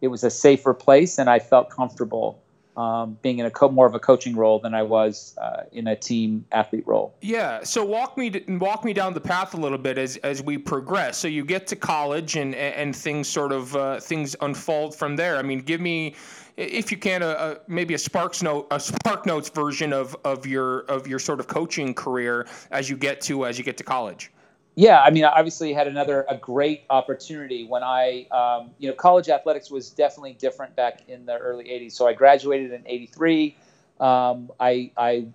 it 0.00 0.08
was 0.08 0.24
a 0.24 0.30
safer 0.30 0.74
place 0.74 1.18
and 1.18 1.28
I 1.28 1.38
felt 1.38 1.70
comfortable 1.70 2.40
um, 2.78 3.18
being 3.22 3.40
in 3.40 3.46
a 3.46 3.50
co- 3.50 3.70
more 3.70 3.86
of 3.86 3.94
a 3.96 3.98
coaching 3.98 4.36
role 4.36 4.60
than 4.60 4.72
I 4.72 4.84
was 4.84 5.36
uh, 5.38 5.64
in 5.72 5.88
a 5.88 5.96
team 5.96 6.44
athlete 6.52 6.86
role. 6.86 7.12
Yeah. 7.20 7.64
So 7.64 7.84
walk 7.84 8.16
me 8.16 8.44
walk 8.48 8.84
me 8.84 8.92
down 8.92 9.14
the 9.14 9.20
path 9.20 9.54
a 9.54 9.56
little 9.56 9.78
bit 9.78 9.98
as 9.98 10.16
as 10.18 10.42
we 10.42 10.58
progress. 10.58 11.18
So 11.18 11.26
you 11.26 11.44
get 11.44 11.66
to 11.68 11.76
college 11.76 12.36
and 12.36 12.54
and 12.54 12.94
things 12.94 13.28
sort 13.28 13.50
of 13.50 13.74
uh, 13.74 13.98
things 13.98 14.36
unfold 14.40 14.94
from 14.94 15.16
there. 15.16 15.36
I 15.38 15.42
mean, 15.42 15.58
give 15.58 15.80
me 15.80 16.14
if 16.58 16.90
you 16.90 16.98
can, 16.98 17.22
a, 17.22 17.28
a, 17.28 17.58
maybe 17.68 17.94
a 17.94 17.98
Sparks 17.98 18.42
note, 18.42 18.66
a 18.72 18.80
Spark 18.80 19.26
Notes 19.26 19.48
version 19.48 19.92
of, 19.92 20.16
of 20.24 20.44
your 20.44 20.80
of 20.80 21.06
your 21.06 21.20
sort 21.20 21.40
of 21.40 21.46
coaching 21.46 21.94
career 21.94 22.46
as 22.70 22.90
you 22.90 22.96
get 22.96 23.20
to 23.22 23.46
as 23.46 23.58
you 23.58 23.64
get 23.64 23.76
to 23.78 23.84
college. 23.84 24.30
Yeah, 24.78 25.00
I 25.00 25.10
mean, 25.10 25.24
I 25.24 25.30
obviously 25.30 25.72
had 25.72 25.88
another 25.88 26.24
a 26.28 26.36
great 26.36 26.84
opportunity 26.88 27.64
when 27.64 27.82
I, 27.82 28.28
um, 28.30 28.70
you 28.78 28.88
know, 28.88 28.94
college 28.94 29.28
athletics 29.28 29.72
was 29.72 29.90
definitely 29.90 30.34
different 30.34 30.76
back 30.76 31.02
in 31.08 31.26
the 31.26 31.36
early 31.36 31.64
'80s. 31.64 31.90
So 31.94 32.06
I 32.06 32.12
graduated 32.12 32.72
in 32.72 32.84
'83. 32.86 33.56
Um, 33.98 34.52
I 34.60 34.92
I 34.96 35.26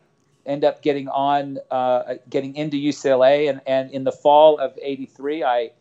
end 0.46 0.64
up 0.64 0.82
getting 0.82 1.10
on, 1.10 1.60
uh, 1.70 2.14
getting 2.30 2.56
into 2.56 2.78
UCLA, 2.78 3.50
and 3.50 3.60
and 3.68 3.92
in 3.92 4.06
the 4.06 4.14
fall 4.14 4.58
of 4.60 4.80
'83, 4.82 5.44
I 5.44 5.72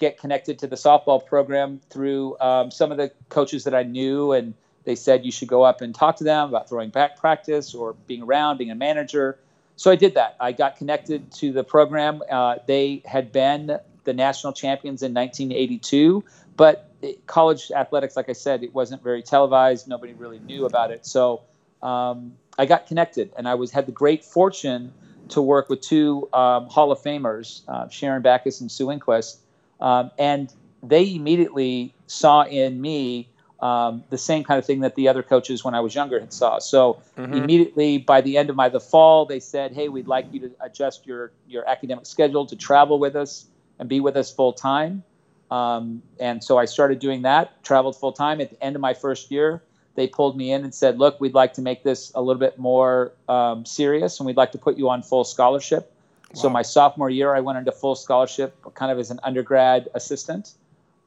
get 0.00 0.18
connected 0.18 0.58
to 0.58 0.66
the 0.66 0.74
softball 0.74 1.24
program 1.24 1.80
through 1.90 2.36
um, 2.40 2.72
some 2.72 2.90
of 2.90 2.98
the 2.98 3.12
coaches 3.28 3.62
that 3.62 3.76
I 3.76 3.84
knew 3.84 4.32
and 4.32 4.54
they 4.84 4.96
said 4.96 5.24
you 5.24 5.30
should 5.30 5.48
go 5.48 5.62
up 5.62 5.80
and 5.82 5.94
talk 5.94 6.16
to 6.16 6.24
them 6.24 6.48
about 6.48 6.68
throwing 6.68 6.90
back 6.90 7.16
practice 7.16 7.74
or 7.74 7.92
being 8.06 8.22
around, 8.22 8.58
being 8.58 8.70
a 8.70 8.74
manager. 8.74 9.38
So 9.76 9.90
I 9.90 9.96
did 9.96 10.14
that. 10.14 10.36
I 10.40 10.52
got 10.52 10.76
connected 10.76 11.32
to 11.32 11.52
the 11.52 11.64
program. 11.64 12.22
Uh, 12.30 12.56
they 12.66 13.02
had 13.04 13.32
been 13.32 13.78
the 14.04 14.12
national 14.12 14.52
champions 14.52 15.02
in 15.02 15.12
1982, 15.12 16.24
but 16.56 16.90
it, 17.02 17.26
college 17.26 17.70
athletics, 17.74 18.16
like 18.16 18.28
I 18.28 18.34
said, 18.34 18.62
it 18.62 18.74
wasn't 18.74 19.02
very 19.02 19.22
televised. 19.22 19.88
Nobody 19.88 20.12
really 20.12 20.38
knew 20.38 20.66
about 20.66 20.90
it. 20.90 21.06
So 21.06 21.42
um, 21.82 22.34
I 22.58 22.66
got 22.66 22.86
connected, 22.86 23.32
and 23.36 23.48
I 23.48 23.54
was 23.54 23.70
had 23.70 23.86
the 23.86 23.92
great 23.92 24.24
fortune 24.24 24.92
to 25.30 25.42
work 25.42 25.68
with 25.68 25.80
two 25.80 26.28
um, 26.32 26.66
Hall 26.66 26.92
of 26.92 27.00
Famers, 27.00 27.62
uh, 27.68 27.88
Sharon 27.88 28.22
Backus 28.22 28.60
and 28.60 28.70
Sue 28.70 28.86
Enquist, 28.86 29.38
um, 29.80 30.10
and 30.18 30.52
they 30.82 31.14
immediately 31.14 31.94
saw 32.06 32.44
in 32.44 32.80
me 32.80 33.28
um, 33.64 34.04
the 34.10 34.18
same 34.18 34.44
kind 34.44 34.58
of 34.58 34.66
thing 34.66 34.80
that 34.80 34.94
the 34.94 35.08
other 35.08 35.22
coaches 35.22 35.64
when 35.64 35.74
I 35.74 35.80
was 35.80 35.94
younger 35.94 36.20
had 36.20 36.34
saw. 36.34 36.58
So 36.58 37.00
mm-hmm. 37.16 37.32
immediately 37.32 37.96
by 37.96 38.20
the 38.20 38.36
end 38.36 38.50
of 38.50 38.56
my 38.56 38.68
the 38.68 38.78
fall, 38.78 39.24
they 39.24 39.40
said, 39.40 39.72
"Hey, 39.72 39.88
we'd 39.88 40.06
like 40.06 40.26
you 40.32 40.40
to 40.40 40.50
adjust 40.60 41.06
your 41.06 41.32
your 41.48 41.66
academic 41.66 42.04
schedule 42.04 42.44
to 42.44 42.56
travel 42.56 42.98
with 42.98 43.16
us 43.16 43.46
and 43.78 43.88
be 43.88 44.00
with 44.00 44.16
us 44.16 44.30
full 44.30 44.52
time." 44.52 45.02
Um, 45.50 46.02
and 46.20 46.44
so 46.44 46.58
I 46.58 46.66
started 46.66 46.98
doing 46.98 47.22
that. 47.22 47.64
Traveled 47.64 47.96
full 47.96 48.12
time. 48.12 48.42
At 48.42 48.50
the 48.50 48.62
end 48.62 48.76
of 48.76 48.82
my 48.82 48.92
first 48.92 49.30
year, 49.30 49.62
they 49.94 50.08
pulled 50.08 50.36
me 50.36 50.52
in 50.52 50.62
and 50.62 50.74
said, 50.74 50.98
"Look, 50.98 51.18
we'd 51.18 51.32
like 51.32 51.54
to 51.54 51.62
make 51.62 51.84
this 51.84 52.12
a 52.14 52.20
little 52.20 52.40
bit 52.40 52.58
more 52.58 53.12
um, 53.30 53.64
serious, 53.64 54.20
and 54.20 54.26
we'd 54.26 54.36
like 54.36 54.52
to 54.52 54.58
put 54.58 54.76
you 54.76 54.90
on 54.90 55.02
full 55.02 55.24
scholarship." 55.24 55.90
Wow. 56.34 56.42
So 56.42 56.50
my 56.50 56.62
sophomore 56.62 57.08
year, 57.08 57.34
I 57.34 57.40
went 57.40 57.56
into 57.56 57.72
full 57.72 57.94
scholarship, 57.94 58.54
kind 58.74 58.92
of 58.92 58.98
as 58.98 59.10
an 59.10 59.20
undergrad 59.22 59.88
assistant 59.94 60.52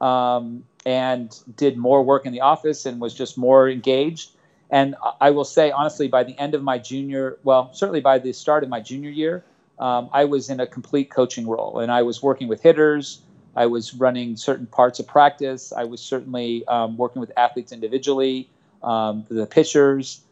um, 0.00 0.64
and 0.88 1.38
did 1.54 1.76
more 1.76 2.02
work 2.02 2.24
in 2.24 2.32
the 2.32 2.40
office 2.40 2.86
and 2.86 2.98
was 2.98 3.12
just 3.12 3.36
more 3.36 3.68
engaged. 3.68 4.30
And 4.70 4.96
I 5.20 5.28
will 5.28 5.44
say, 5.44 5.70
honestly, 5.70 6.08
by 6.08 6.24
the 6.24 6.36
end 6.38 6.54
of 6.54 6.62
my 6.62 6.78
junior, 6.78 7.36
well, 7.44 7.68
certainly 7.74 8.00
by 8.00 8.18
the 8.18 8.32
start 8.32 8.64
of 8.64 8.70
my 8.70 8.80
junior 8.80 9.10
year, 9.10 9.44
um, 9.78 10.08
I 10.14 10.24
was 10.24 10.48
in 10.48 10.60
a 10.60 10.66
complete 10.66 11.10
coaching 11.10 11.46
role 11.46 11.80
and 11.80 11.92
I 11.92 12.00
was 12.00 12.22
working 12.22 12.48
with 12.48 12.62
hitters. 12.62 13.20
I 13.54 13.66
was 13.66 13.92
running 13.92 14.34
certain 14.36 14.64
parts 14.64 14.98
of 14.98 15.06
practice. 15.06 15.74
I 15.74 15.84
was 15.84 16.00
certainly 16.00 16.66
um, 16.68 16.96
working 16.96 17.20
with 17.20 17.32
athletes 17.36 17.70
individually, 17.70 18.48
um, 18.82 19.26
the 19.28 19.44
pitchers, 19.44 20.22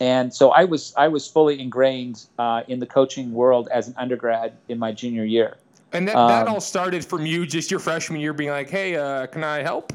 and 0.00 0.34
so 0.34 0.50
I 0.50 0.64
was 0.64 0.94
I 0.96 1.08
was 1.08 1.28
fully 1.28 1.60
ingrained 1.60 2.24
uh, 2.38 2.62
in 2.66 2.80
the 2.80 2.86
coaching 2.86 3.32
world 3.34 3.68
as 3.70 3.86
an 3.86 3.94
undergrad 3.96 4.54
in 4.68 4.78
my 4.80 4.90
junior 4.90 5.24
year. 5.24 5.58
And 5.92 6.08
that, 6.08 6.14
that 6.14 6.48
um, 6.48 6.54
all 6.54 6.60
started 6.60 7.04
from 7.04 7.26
you 7.26 7.46
just 7.46 7.70
your 7.70 7.80
freshman 7.80 8.20
year 8.20 8.32
being 8.32 8.50
like, 8.50 8.70
hey, 8.70 8.96
uh, 8.96 9.26
can 9.26 9.44
I 9.44 9.62
help? 9.62 9.92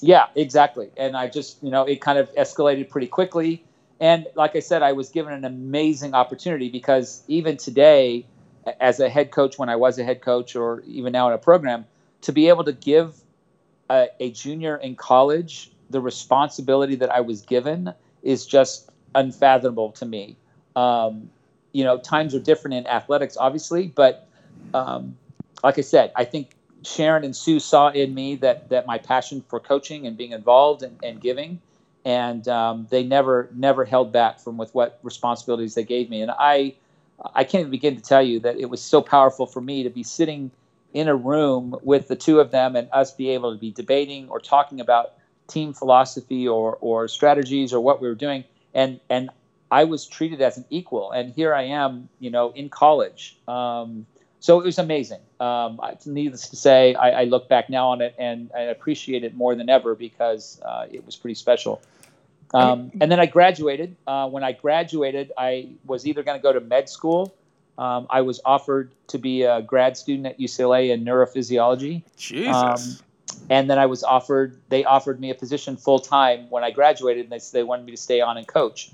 Yeah, 0.00 0.26
exactly. 0.34 0.90
And 0.96 1.16
I 1.16 1.26
just, 1.26 1.62
you 1.62 1.70
know, 1.70 1.84
it 1.84 2.00
kind 2.00 2.18
of 2.18 2.32
escalated 2.34 2.88
pretty 2.88 3.06
quickly. 3.06 3.64
And 3.98 4.26
like 4.34 4.54
I 4.54 4.60
said, 4.60 4.82
I 4.82 4.92
was 4.92 5.08
given 5.08 5.32
an 5.32 5.44
amazing 5.44 6.14
opportunity 6.14 6.68
because 6.68 7.22
even 7.28 7.56
today, 7.56 8.26
as 8.80 9.00
a 9.00 9.08
head 9.08 9.30
coach, 9.30 9.58
when 9.58 9.68
I 9.68 9.76
was 9.76 9.98
a 9.98 10.04
head 10.04 10.20
coach, 10.20 10.54
or 10.54 10.82
even 10.86 11.12
now 11.12 11.28
in 11.28 11.34
a 11.34 11.38
program, 11.38 11.86
to 12.22 12.32
be 12.32 12.48
able 12.48 12.64
to 12.64 12.72
give 12.72 13.16
a, 13.88 14.08
a 14.20 14.30
junior 14.30 14.76
in 14.76 14.96
college 14.96 15.70
the 15.90 16.00
responsibility 16.00 16.96
that 16.96 17.10
I 17.10 17.20
was 17.20 17.42
given 17.42 17.94
is 18.22 18.44
just 18.44 18.90
unfathomable 19.14 19.92
to 19.92 20.04
me. 20.04 20.36
Um, 20.74 21.30
you 21.72 21.84
know, 21.84 21.98
times 21.98 22.34
are 22.34 22.40
different 22.40 22.74
in 22.74 22.86
athletics, 22.86 23.36
obviously, 23.36 23.86
but 23.86 24.28
um, 24.74 25.16
like 25.62 25.78
I 25.78 25.82
said, 25.82 26.12
I 26.16 26.24
think 26.24 26.50
Sharon 26.82 27.24
and 27.24 27.34
Sue 27.34 27.58
saw 27.58 27.88
in 27.88 28.14
me 28.14 28.36
that 28.36 28.68
that 28.70 28.86
my 28.86 28.98
passion 28.98 29.44
for 29.48 29.60
coaching 29.60 30.06
and 30.06 30.16
being 30.16 30.32
involved 30.32 30.82
and, 30.82 30.98
and 31.02 31.20
giving, 31.20 31.60
and 32.04 32.46
um, 32.48 32.86
they 32.90 33.02
never 33.02 33.50
never 33.54 33.84
held 33.84 34.12
back 34.12 34.40
from 34.40 34.56
with 34.56 34.74
what 34.74 34.98
responsibilities 35.02 35.74
they 35.74 35.84
gave 35.84 36.10
me. 36.10 36.22
And 36.22 36.30
I 36.30 36.74
I 37.34 37.44
can't 37.44 37.60
even 37.60 37.70
begin 37.70 37.96
to 37.96 38.02
tell 38.02 38.22
you 38.22 38.40
that 38.40 38.58
it 38.58 38.66
was 38.66 38.82
so 38.82 39.02
powerful 39.02 39.46
for 39.46 39.60
me 39.60 39.82
to 39.82 39.90
be 39.90 40.02
sitting 40.02 40.50
in 40.92 41.08
a 41.08 41.16
room 41.16 41.76
with 41.82 42.08
the 42.08 42.16
two 42.16 42.40
of 42.40 42.50
them 42.50 42.76
and 42.76 42.88
us 42.92 43.12
be 43.12 43.30
able 43.30 43.52
to 43.52 43.58
be 43.58 43.70
debating 43.70 44.28
or 44.28 44.40
talking 44.40 44.80
about 44.80 45.14
team 45.48 45.72
philosophy 45.72 46.46
or 46.46 46.78
or 46.80 47.08
strategies 47.08 47.72
or 47.72 47.80
what 47.80 48.00
we 48.00 48.08
were 48.08 48.14
doing. 48.14 48.44
And 48.74 49.00
and 49.10 49.30
I 49.70 49.84
was 49.84 50.06
treated 50.06 50.40
as 50.40 50.56
an 50.56 50.64
equal. 50.70 51.10
And 51.12 51.32
here 51.34 51.54
I 51.54 51.62
am, 51.64 52.08
you 52.20 52.30
know, 52.30 52.52
in 52.52 52.68
college. 52.68 53.36
Um, 53.48 54.06
so 54.40 54.60
it 54.60 54.64
was 54.64 54.78
amazing. 54.78 55.20
Um, 55.40 55.80
needless 56.04 56.48
to 56.50 56.56
say, 56.56 56.94
I, 56.94 57.22
I, 57.22 57.24
look 57.24 57.48
back 57.48 57.68
now 57.68 57.88
on 57.88 58.00
it 58.00 58.14
and 58.18 58.50
I 58.54 58.62
appreciate 58.62 59.24
it 59.24 59.34
more 59.34 59.54
than 59.54 59.68
ever 59.68 59.94
because 59.94 60.60
uh, 60.64 60.86
it 60.90 61.04
was 61.04 61.16
pretty 61.16 61.34
special. 61.34 61.82
Um, 62.54 62.90
and 63.00 63.10
then 63.10 63.20
I 63.20 63.26
graduated. 63.26 63.96
Uh, 64.06 64.28
when 64.28 64.44
I 64.44 64.52
graduated, 64.52 65.32
I 65.36 65.70
was 65.84 66.06
either 66.06 66.22
going 66.22 66.38
to 66.38 66.42
go 66.42 66.52
to 66.52 66.60
med 66.60 66.88
school. 66.88 67.34
Um, 67.76 68.06
I 68.08 68.22
was 68.22 68.40
offered 68.44 68.92
to 69.08 69.18
be 69.18 69.42
a 69.42 69.60
grad 69.62 69.96
student 69.96 70.26
at 70.26 70.38
UCLA 70.38 70.90
in 70.90 71.04
neurophysiology. 71.04 72.02
Jesus. 72.16 72.54
Um, 72.54 73.06
and 73.50 73.68
then 73.68 73.78
I 73.78 73.86
was 73.86 74.02
offered. 74.02 74.58
They 74.68 74.84
offered 74.84 75.20
me 75.20 75.30
a 75.30 75.34
position 75.34 75.76
full 75.76 75.98
time 75.98 76.48
when 76.48 76.64
I 76.64 76.70
graduated, 76.70 77.24
and 77.24 77.32
they 77.32 77.44
they 77.52 77.62
wanted 77.62 77.84
me 77.84 77.92
to 77.92 77.98
stay 77.98 78.20
on 78.20 78.36
and 78.36 78.46
coach. 78.46 78.90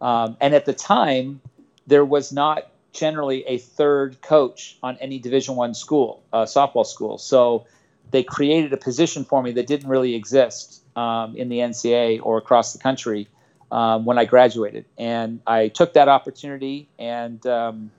Um, 0.00 0.36
and 0.40 0.54
at 0.54 0.66
the 0.66 0.74
time, 0.74 1.40
there 1.86 2.04
was 2.04 2.32
not 2.32 2.68
generally 2.96 3.44
a 3.44 3.58
third 3.58 4.20
coach 4.22 4.78
on 4.82 4.96
any 4.98 5.18
Division 5.18 5.54
One 5.54 5.74
school, 5.74 6.22
uh, 6.32 6.44
softball 6.44 6.86
school. 6.86 7.18
So 7.18 7.66
they 8.10 8.22
created 8.22 8.72
a 8.72 8.76
position 8.76 9.24
for 9.24 9.42
me 9.42 9.52
that 9.52 9.66
didn't 9.66 9.88
really 9.88 10.14
exist 10.14 10.82
um, 10.96 11.36
in 11.36 11.48
the 11.48 11.58
NCAA 11.58 12.20
or 12.22 12.38
across 12.38 12.72
the 12.72 12.78
country 12.78 13.28
um, 13.70 14.04
when 14.04 14.18
I 14.18 14.24
graduated, 14.24 14.86
and 14.96 15.40
I 15.46 15.68
took 15.68 15.92
that 15.94 16.08
opportunity 16.08 16.88
and 16.98 17.44
um, 17.46 17.90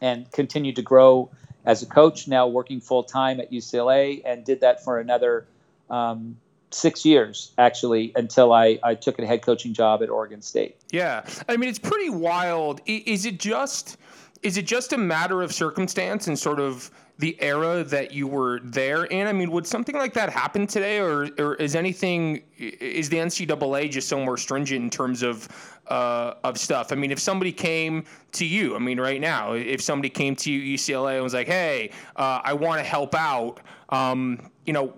and 0.00 0.30
continued 0.32 0.76
to 0.76 0.82
grow 0.82 1.30
as 1.64 1.82
a 1.82 1.86
coach. 1.86 2.26
Now 2.26 2.46
working 2.46 2.80
full 2.80 3.04
time 3.04 3.38
at 3.38 3.52
UCLA, 3.52 4.22
and 4.24 4.44
did 4.44 4.60
that 4.60 4.82
for 4.82 4.98
another 4.98 5.46
um, 5.90 6.36
six 6.70 7.04
years 7.04 7.52
actually 7.58 8.12
until 8.16 8.52
I, 8.52 8.78
I 8.82 8.94
took 8.94 9.18
a 9.18 9.26
head 9.26 9.42
coaching 9.42 9.72
job 9.72 10.02
at 10.02 10.10
Oregon 10.10 10.42
State. 10.42 10.76
Yeah. 10.90 11.24
I 11.48 11.56
mean, 11.56 11.68
it's 11.68 11.78
pretty 11.78 12.10
wild. 12.10 12.80
Is 12.86 13.24
it 13.24 13.38
just 13.38 13.96
is 14.46 14.56
it 14.56 14.64
just 14.64 14.92
a 14.92 14.96
matter 14.96 15.42
of 15.42 15.52
circumstance 15.52 16.28
and 16.28 16.38
sort 16.38 16.60
of 16.60 16.88
the 17.18 17.36
era 17.42 17.82
that 17.82 18.12
you 18.12 18.28
were 18.28 18.60
there 18.62 19.06
in? 19.06 19.26
I 19.26 19.32
mean, 19.32 19.50
would 19.50 19.66
something 19.66 19.96
like 19.96 20.14
that 20.14 20.30
happen 20.30 20.68
today, 20.68 21.00
or, 21.00 21.28
or 21.36 21.56
is 21.56 21.74
anything 21.74 22.44
is 22.56 23.08
the 23.08 23.16
NCAA 23.16 23.90
just 23.90 24.08
so 24.08 24.24
more 24.24 24.36
stringent 24.36 24.84
in 24.84 24.88
terms 24.88 25.24
of 25.24 25.48
uh, 25.88 26.34
of 26.44 26.58
stuff? 26.58 26.92
I 26.92 26.94
mean, 26.94 27.10
if 27.10 27.18
somebody 27.18 27.50
came 27.50 28.04
to 28.32 28.46
you, 28.46 28.76
I 28.76 28.78
mean, 28.78 29.00
right 29.00 29.20
now, 29.20 29.54
if 29.54 29.80
somebody 29.80 30.10
came 30.10 30.36
to 30.36 30.52
you, 30.52 30.76
UCLA, 30.76 31.14
and 31.14 31.24
was 31.24 31.34
like, 31.34 31.48
"Hey, 31.48 31.90
uh, 32.14 32.40
I 32.44 32.52
want 32.52 32.78
to 32.78 32.84
help 32.84 33.16
out," 33.16 33.58
um, 33.88 34.52
you 34.64 34.72
know, 34.72 34.94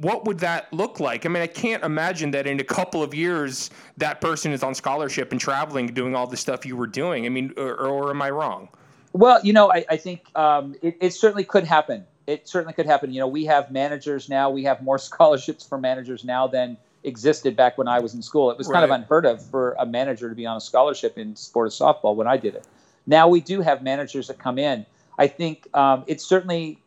what 0.00 0.24
would 0.24 0.38
that 0.40 0.72
look 0.72 1.00
like? 1.00 1.26
I 1.26 1.28
mean, 1.28 1.42
I 1.42 1.46
can't 1.46 1.82
imagine 1.82 2.30
that 2.30 2.46
in 2.46 2.60
a 2.60 2.64
couple 2.64 3.02
of 3.02 3.14
years 3.14 3.70
that 3.96 4.20
person 4.20 4.52
is 4.52 4.62
on 4.62 4.74
scholarship 4.74 5.32
and 5.32 5.40
traveling, 5.40 5.88
doing 5.88 6.14
all 6.14 6.26
the 6.26 6.36
stuff 6.36 6.64
you 6.64 6.76
were 6.76 6.86
doing. 6.86 7.26
I 7.26 7.28
mean, 7.28 7.52
or, 7.56 7.74
or 7.74 8.10
am 8.10 8.22
I 8.22 8.30
wrong? 8.30 8.68
Well, 9.12 9.40
you 9.42 9.52
know, 9.52 9.72
I, 9.72 9.84
I 9.88 9.96
think 9.96 10.26
um, 10.36 10.76
it, 10.82 10.96
it, 11.00 11.14
certainly 11.14 11.44
could 11.44 11.64
happen. 11.64 12.04
It 12.26 12.46
certainly 12.46 12.74
could 12.74 12.86
happen. 12.86 13.12
You 13.12 13.20
know, 13.20 13.26
we 13.26 13.44
have 13.46 13.72
managers 13.72 14.28
now. 14.28 14.50
We 14.50 14.62
have 14.64 14.82
more 14.82 14.98
scholarships 15.10 15.66
for 15.66 15.78
managers 15.78 16.24
now 16.24 16.46
than 16.46 16.76
existed 17.04 17.56
back 17.56 17.78
when 17.78 17.88
I 17.88 17.98
was 18.00 18.14
in 18.14 18.22
school. 18.22 18.50
It 18.50 18.58
was 18.58 18.68
kind 18.68 18.84
of 18.84 18.90
unheard 18.90 19.24
of 19.24 19.44
for 19.44 19.74
a 19.78 19.86
manager 19.86 20.28
to 20.28 20.34
be 20.34 20.46
on 20.46 20.56
a 20.56 20.60
scholarship 20.60 21.16
in 21.16 21.34
sport 21.36 21.68
of 21.68 21.72
softball 21.72 22.14
when 22.14 22.26
I 22.26 22.36
did 22.36 22.54
it. 22.54 22.66
Now 23.06 23.28
we 23.28 23.40
do 23.40 23.60
have 23.62 23.82
managers 23.82 24.28
that 24.28 24.38
come 24.38 24.58
in. 24.58 24.84
I 25.18 25.26
think 25.26 25.66
um, 25.74 26.04
it's 26.06 26.24
certainly 26.24 26.78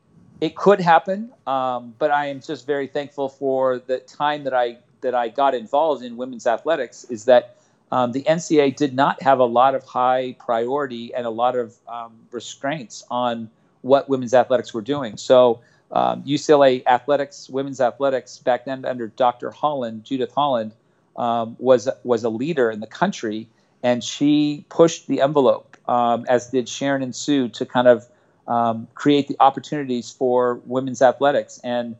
it 0.41 0.55
could 0.55 0.81
happen, 0.81 1.31
um, 1.45 1.93
but 2.00 2.10
I 2.10 2.25
am 2.25 2.41
just 2.41 2.65
very 2.65 2.88
thankful 2.88 3.29
for 3.29 3.77
the 3.77 4.00
time 4.00 4.43
that 4.43 4.53
I 4.53 4.77
that 5.01 5.15
I 5.15 5.29
got 5.29 5.53
involved 5.53 6.03
in 6.03 6.17
women's 6.17 6.48
athletics. 6.48 7.05
Is 7.05 7.25
that 7.25 7.55
um, 7.91 8.12
the 8.12 8.24
NCAA 8.24 8.75
did 8.75 8.95
not 8.95 9.21
have 9.21 9.39
a 9.39 9.45
lot 9.45 9.75
of 9.75 9.83
high 9.83 10.36
priority 10.39 11.13
and 11.13 11.27
a 11.27 11.29
lot 11.29 11.55
of 11.55 11.75
um, 11.88 12.13
restraints 12.31 13.03
on 13.12 13.50
what 13.81 14.10
women's 14.10 14.33
athletics 14.33 14.74
were 14.74 14.81
doing. 14.81 15.15
So 15.17 15.62
um, 15.91 16.24
UCLA 16.24 16.83
athletics, 16.88 17.50
women's 17.50 17.81
athletics 17.81 18.38
back 18.39 18.65
then 18.65 18.83
under 18.86 19.07
Dr. 19.07 19.51
Holland, 19.51 20.05
Judith 20.05 20.31
Holland, 20.33 20.71
um, 21.17 21.55
was 21.60 21.88
was 22.03 22.24
a 22.24 22.29
leader 22.29 22.71
in 22.71 22.79
the 22.79 22.88
country, 22.88 23.48
and 23.83 24.03
she 24.03 24.65
pushed 24.69 25.05
the 25.05 25.21
envelope, 25.21 25.77
um, 25.88 26.25
as 26.27 26.50
did 26.50 26.67
Sharon 26.67 27.03
and 27.03 27.15
Sue, 27.15 27.50
to 27.50 27.65
kind 27.65 27.88
of 27.88 28.07
um, 28.51 28.88
create 28.96 29.29
the 29.29 29.38
opportunities 29.39 30.12
for 30.12 30.55
women's 30.65 31.01
athletics. 31.01 31.62
And 31.63 31.96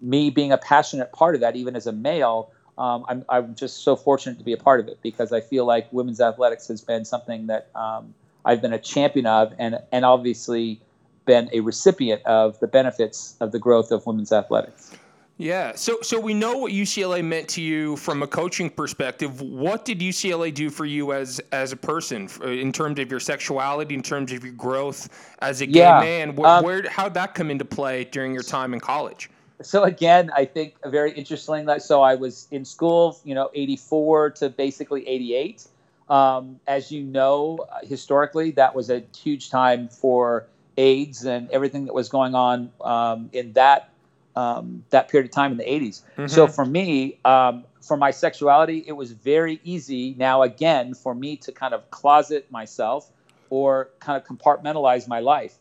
me 0.00 0.30
being 0.30 0.50
a 0.50 0.56
passionate 0.56 1.12
part 1.12 1.34
of 1.34 1.42
that, 1.42 1.56
even 1.56 1.76
as 1.76 1.86
a 1.86 1.92
male, 1.92 2.50
um, 2.78 3.04
I'm, 3.06 3.24
I'm 3.28 3.54
just 3.54 3.82
so 3.82 3.94
fortunate 3.94 4.38
to 4.38 4.44
be 4.44 4.54
a 4.54 4.56
part 4.56 4.80
of 4.80 4.88
it 4.88 4.98
because 5.02 5.30
I 5.30 5.42
feel 5.42 5.66
like 5.66 5.92
women's 5.92 6.22
athletics 6.22 6.68
has 6.68 6.80
been 6.80 7.04
something 7.04 7.48
that 7.48 7.68
um, 7.74 8.14
I've 8.46 8.62
been 8.62 8.72
a 8.72 8.78
champion 8.78 9.26
of 9.26 9.52
and, 9.58 9.78
and 9.92 10.06
obviously 10.06 10.80
been 11.26 11.50
a 11.52 11.60
recipient 11.60 12.22
of 12.24 12.58
the 12.60 12.66
benefits 12.66 13.36
of 13.40 13.52
the 13.52 13.58
growth 13.58 13.90
of 13.90 14.06
women's 14.06 14.32
athletics. 14.32 14.96
Yeah. 15.38 15.76
So 15.76 15.98
so 16.02 16.18
we 16.18 16.34
know 16.34 16.58
what 16.58 16.72
UCLA 16.72 17.24
meant 17.24 17.48
to 17.50 17.62
you 17.62 17.96
from 17.96 18.24
a 18.24 18.26
coaching 18.26 18.68
perspective. 18.68 19.40
What 19.40 19.84
did 19.84 20.00
UCLA 20.00 20.52
do 20.52 20.68
for 20.68 20.84
you 20.84 21.12
as 21.12 21.40
as 21.52 21.70
a 21.70 21.76
person 21.76 22.28
in 22.42 22.72
terms 22.72 22.98
of 22.98 23.08
your 23.08 23.20
sexuality, 23.20 23.94
in 23.94 24.02
terms 24.02 24.32
of 24.32 24.44
your 24.44 24.54
growth 24.54 25.08
as 25.38 25.60
a 25.60 25.66
gay 25.66 25.80
yeah. 25.80 26.00
man? 26.00 26.34
Where, 26.34 26.50
um, 26.50 26.64
where 26.64 26.90
how 26.90 27.04
did 27.04 27.14
that 27.14 27.34
come 27.34 27.50
into 27.52 27.64
play 27.64 28.04
during 28.04 28.34
your 28.34 28.42
time 28.42 28.74
in 28.74 28.80
college? 28.80 29.30
so 29.62 29.84
again, 29.84 30.30
I 30.34 30.44
think 30.44 30.76
a 30.82 30.90
very 30.90 31.12
interesting. 31.12 31.68
So 31.78 32.02
I 32.02 32.14
was 32.14 32.48
in 32.50 32.64
school, 32.64 33.18
you 33.24 33.34
know, 33.34 33.50
'84 33.54 34.30
to 34.30 34.50
basically 34.50 35.06
'88. 35.06 35.66
Um, 36.08 36.58
as 36.66 36.90
you 36.90 37.02
know, 37.02 37.66
historically, 37.82 38.50
that 38.52 38.74
was 38.74 38.88
a 38.88 39.02
huge 39.16 39.50
time 39.50 39.88
for 39.88 40.46
AIDS 40.78 41.26
and 41.26 41.50
everything 41.50 41.84
that 41.84 41.92
was 41.92 42.08
going 42.08 42.34
on 42.34 42.70
um, 42.80 43.28
in 43.32 43.52
that 43.52 43.90
um, 44.38 44.84
that 44.90 45.08
period 45.08 45.28
of 45.28 45.32
time 45.32 45.50
in 45.50 45.58
the 45.58 45.64
80s. 45.64 46.02
Mm-hmm. 46.16 46.26
So 46.28 46.46
for 46.46 46.64
me, 46.64 47.18
um, 47.24 47.64
for 47.82 47.96
my 47.96 48.12
sexuality, 48.12 48.84
it 48.86 48.92
was 48.92 49.10
very 49.10 49.60
easy 49.64 50.14
now 50.16 50.42
again 50.42 50.94
for 50.94 51.12
me 51.12 51.36
to 51.38 51.50
kind 51.50 51.74
of 51.74 51.90
closet 51.90 52.48
myself 52.48 53.10
or 53.50 53.90
kind 53.98 54.20
of 54.20 54.28
compartmentalize 54.28 55.08
my 55.08 55.18
life. 55.18 55.58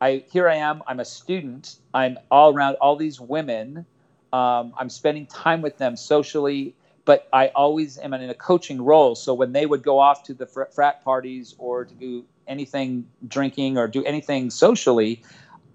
I 0.00 0.22
here 0.32 0.48
I 0.48 0.56
am. 0.56 0.82
I'm 0.86 1.00
a 1.00 1.04
student. 1.04 1.76
I'm 1.92 2.18
all 2.30 2.54
around 2.54 2.76
all 2.76 2.94
these 2.94 3.20
women. 3.20 3.84
Um, 4.32 4.74
I'm 4.78 4.90
spending 4.90 5.26
time 5.26 5.60
with 5.60 5.76
them 5.78 5.96
socially, 5.96 6.76
but 7.04 7.28
I 7.32 7.48
always 7.48 7.98
am 7.98 8.14
in 8.14 8.30
a 8.30 8.34
coaching 8.34 8.80
role. 8.80 9.16
So 9.16 9.34
when 9.34 9.52
they 9.52 9.66
would 9.66 9.82
go 9.82 9.98
off 9.98 10.22
to 10.24 10.34
the 10.34 10.46
fr- 10.46 10.70
frat 10.72 11.02
parties 11.02 11.56
or 11.58 11.84
to 11.84 11.94
do 11.94 12.24
anything 12.46 13.08
drinking 13.26 13.76
or 13.76 13.88
do 13.88 14.04
anything 14.04 14.50
socially, 14.50 15.22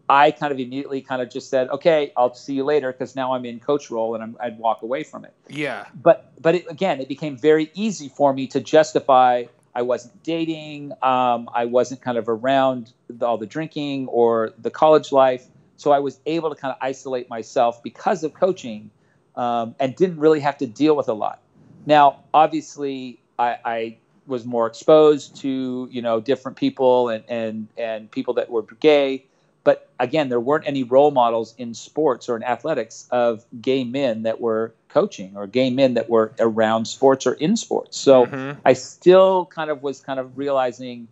I 0.08 0.32
kind 0.32 0.52
of 0.52 0.60
immediately 0.60 1.02
kind 1.02 1.22
of 1.22 1.30
just 1.30 1.50
said, 1.50 1.70
"Okay, 1.70 2.12
I'll 2.16 2.34
see 2.34 2.54
you 2.54 2.64
later," 2.64 2.92
because 2.92 3.16
now 3.16 3.34
I'm 3.34 3.46
in 3.46 3.60
coach 3.60 3.90
role 3.90 4.16
and 4.16 4.36
i 4.40 4.50
would 4.50 4.60
walk 4.60 4.82
away 4.84 5.04
from 5.04 5.26
it. 5.26 5.34
Yeah. 5.50 5.86
But 5.96 6.32
but 6.42 6.56
it, 6.56 6.66
again, 6.70 7.00
it 7.00 7.08
became 7.08 7.38
very 7.38 7.72
easy 7.74 8.10
for 8.10 8.34
me 8.34 8.48
to 8.48 8.60
justify 8.60 9.46
I 9.76 9.82
wasn't 9.82 10.24
dating. 10.24 10.94
Um, 11.04 11.50
I 11.54 11.66
wasn't 11.66 12.02
kind 12.02 12.18
of 12.18 12.30
around 12.30 12.94
the, 13.10 13.26
all 13.26 13.38
the 13.38 13.46
drinking 13.46 14.08
or 14.08 14.54
the 14.58 14.72
college 14.72 15.12
life. 15.12 15.46
So 15.76 15.92
I 15.92 16.00
was 16.00 16.20
able 16.26 16.50
to 16.50 16.56
kind 16.56 16.72
of 16.72 16.78
isolate 16.82 17.30
myself 17.30 17.84
because 17.84 18.24
of 18.24 18.34
coaching 18.34 18.90
um, 19.36 19.76
and 19.80 19.94
didn't 19.94 20.20
really 20.20 20.40
have 20.40 20.58
to 20.60 20.66
deal 20.66 20.96
with 20.96 21.10
a 21.10 21.14
lot. 21.14 21.42
Now, 21.86 22.24
obviously, 22.34 23.20
I, 23.38 23.58
I, 23.66 23.98
was 24.28 24.44
more 24.44 24.66
exposed 24.66 25.36
to 25.36 25.88
you 25.92 26.02
know 26.02 26.20
different 26.20 26.58
people 26.58 27.10
and 27.10 27.24
and 27.30 27.68
and 27.78 28.10
people 28.10 28.34
that 28.34 28.50
were 28.50 28.64
gay 28.80 29.24
but 29.66 29.90
again, 30.00 30.30
there 30.30 30.40
weren't 30.40 30.68
any 30.68 30.84
role 30.84 31.10
models 31.10 31.56
in 31.58 31.74
sports 31.74 32.30
or 32.30 32.38
in 32.38 32.44
athletics 32.44 33.08
of 33.10 33.44
gay 33.60 33.84
men 33.84 34.24
that 34.24 34.40
were 34.40 34.74
coaching 34.90 35.36
or 35.36 35.48
gay 35.48 35.72
men 35.72 35.96
that 35.96 36.08
were 36.08 36.32
around 36.40 36.86
sports 36.86 37.26
or 37.26 37.34
in 37.34 37.58
sports. 37.58 37.98
So 37.98 38.28
mm-hmm. 38.28 38.60
I 38.64 38.74
still 38.74 39.48
kind 39.48 39.72
of 39.72 39.82
was 39.82 40.00
kind 40.00 40.20
of 40.20 40.38
realizing 40.38 41.08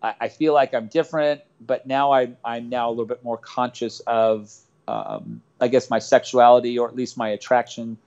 I, 0.00 0.14
I, 0.20 0.28
feel 0.28 0.54
like 0.54 0.72
I'm 0.72 0.86
different, 0.86 1.42
but 1.60 1.84
now 1.86 2.12
I'm, 2.12 2.36
I'm 2.44 2.68
now 2.68 2.88
a 2.88 2.90
little 2.90 3.06
bit 3.06 3.24
more 3.24 3.36
conscious 3.36 3.98
of, 4.06 4.54
um, 4.86 5.42
I 5.60 5.66
guess, 5.66 5.90
my 5.90 5.98
sexuality 5.98 6.78
or 6.78 6.88
at 6.88 6.94
least 6.94 7.18
my 7.18 7.30
attraction 7.30 7.98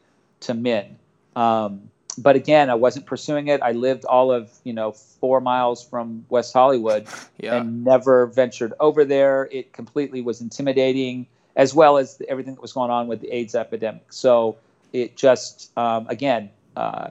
to 0.42 0.54
men. 0.54 0.98
Um, 1.36 1.92
but 2.22 2.36
again, 2.36 2.70
I 2.70 2.76
wasn't 2.76 3.06
pursuing 3.06 3.48
it. 3.48 3.62
I 3.62 3.72
lived 3.72 4.06
all 4.06 4.32
of 4.32 4.52
you 4.64 4.74
know 4.74 4.92
four 4.92 5.42
miles 5.42 5.84
from 5.84 6.26
West 6.30 6.54
Hollywood 6.54 7.08
yeah. 7.38 7.56
and 7.56 7.84
never 7.84 8.28
ventured 8.28 8.74
over 8.80 9.06
there. 9.06 9.50
It 9.52 9.74
completely 9.74 10.22
was 10.22 10.42
intimidating, 10.42 11.28
as 11.56 11.74
well 11.74 11.98
as 11.98 12.22
everything 12.28 12.56
that 12.56 12.62
was 12.62 12.74
going 12.74 12.92
on 12.92 13.08
with 13.08 13.22
the 13.22 13.32
AIDS 13.32 13.56
epidemic. 13.56 14.12
So 14.12 14.58
it 14.94 15.16
just 15.16 15.76
um, 15.78 16.08
again. 16.10 16.50
Uh, 16.76 17.10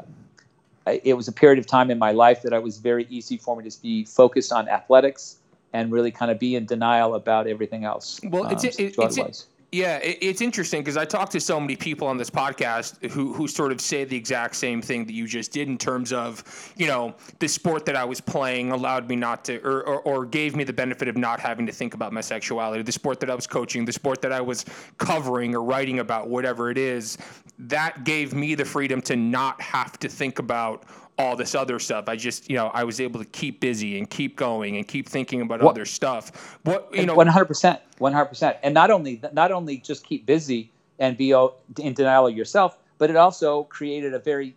it 1.05 1.13
was 1.19 1.29
a 1.29 1.33
period 1.33 1.59
of 1.59 1.67
time 1.67 1.91
in 1.91 1.99
my 1.99 2.13
life 2.13 2.41
that 2.41 2.55
I 2.55 2.59
was 2.59 2.79
very 2.79 3.07
easy 3.11 3.37
for 3.37 3.55
me 3.55 3.69
to 3.69 3.83
be 3.83 4.05
focused 4.05 4.55
on 4.55 4.71
athletics 4.71 5.37
and 5.75 5.93
really 5.93 6.11
kind 6.11 6.31
of 6.31 6.39
be 6.39 6.57
in 6.57 6.65
denial 6.65 7.15
about 7.15 7.47
everything 7.47 7.85
else. 7.85 8.19
Well, 8.25 8.47
it's, 8.47 8.65
um, 8.65 8.71
it, 8.79 8.95
it's, 8.97 9.47
yeah, 9.71 9.99
it's 10.03 10.41
interesting 10.41 10.81
because 10.81 10.97
I 10.97 11.05
talk 11.05 11.29
to 11.31 11.41
so 11.41 11.61
many 11.61 11.77
people 11.77 12.09
on 12.09 12.17
this 12.17 12.31
podcast 12.31 13.11
who 13.11 13.35
who 13.35 13.47
sort 13.47 13.71
of 13.71 13.83
say 13.83 14.05
the 14.05 14.17
exact 14.17 14.57
same 14.57 14.81
thing 14.81 15.05
that 15.05 15.13
you 15.13 15.27
just 15.27 15.53
did 15.53 15.69
in 15.69 15.77
terms 15.77 16.11
of, 16.11 16.73
you 16.79 16.87
know, 16.87 17.15
the 17.39 17.49
sport 17.49 17.85
that 17.85 17.95
I 17.95 18.03
was 18.03 18.19
playing 18.19 18.73
allowed 18.73 19.11
me 19.11 19.17
not 19.17 19.45
to, 19.45 19.59
or, 19.59 19.83
or, 19.83 20.01
or 20.01 20.25
gave 20.25 20.57
me 20.57 20.65
the 20.65 20.73
benefit 20.73 21.07
of 21.07 21.19
not 21.19 21.39
having 21.39 21.67
to 21.67 21.73
think 21.73 21.93
about 21.93 22.15
my 22.15 22.23
sexuality. 22.23 22.83
The 22.83 22.93
sport 22.93 23.21
that 23.21 23.29
I 23.29 23.35
was 23.35 23.47
coaching, 23.47 23.85
the 23.85 23.93
sport 23.93 24.23
that 24.23 24.33
I 24.33 24.41
was 24.41 24.65
covering 24.97 25.55
or 25.55 25.63
writing 25.63 25.99
about, 25.99 26.29
whatever 26.29 26.71
it 26.71 26.79
is, 26.79 27.19
that 27.59 28.05
gave 28.05 28.33
me 28.33 28.55
the 28.55 28.65
freedom 28.65 29.03
to 29.03 29.17
not 29.17 29.61
have 29.61 29.99
to 29.99 30.09
think 30.09 30.39
about 30.39 30.85
all 31.19 31.35
this 31.35 31.55
other 31.55 31.79
stuff. 31.79 32.09
I 32.09 32.17
just, 32.17 32.49
you 32.49 32.57
know, 32.57 32.69
I 32.69 32.85
was 32.85 33.01
able 33.01 33.19
to 33.19 33.27
keep 33.27 33.61
busy 33.61 33.99
and 33.99 34.09
keep 34.09 34.37
going 34.37 34.77
and 34.77 34.87
keep 34.87 35.09
thinking 35.09 35.41
about 35.41 35.61
what, 35.61 35.73
other 35.73 35.85
stuff. 35.85 36.59
What 36.63 36.89
you 36.95 37.07
know, 37.07 37.15
one 37.15 37.27
hundred 37.27 37.47
percent, 37.47 37.81
one 37.99 38.13
hundred 38.13 38.27
percent, 38.27 38.57
and 38.63 38.73
not 38.73 38.91
only 38.91 39.21
not 39.33 39.51
only 39.51 39.79
just 39.79 40.07
keep 40.07 40.25
busy 40.25 40.71
and 40.99 41.17
be 41.17 41.33
in 41.79 41.95
denial 41.95 42.29
of 42.29 42.37
yourself, 42.37 42.79
but 42.99 43.11
it 43.11 43.17
also 43.17 43.65
created 43.65 44.15
a 44.15 44.19
very, 44.19 44.55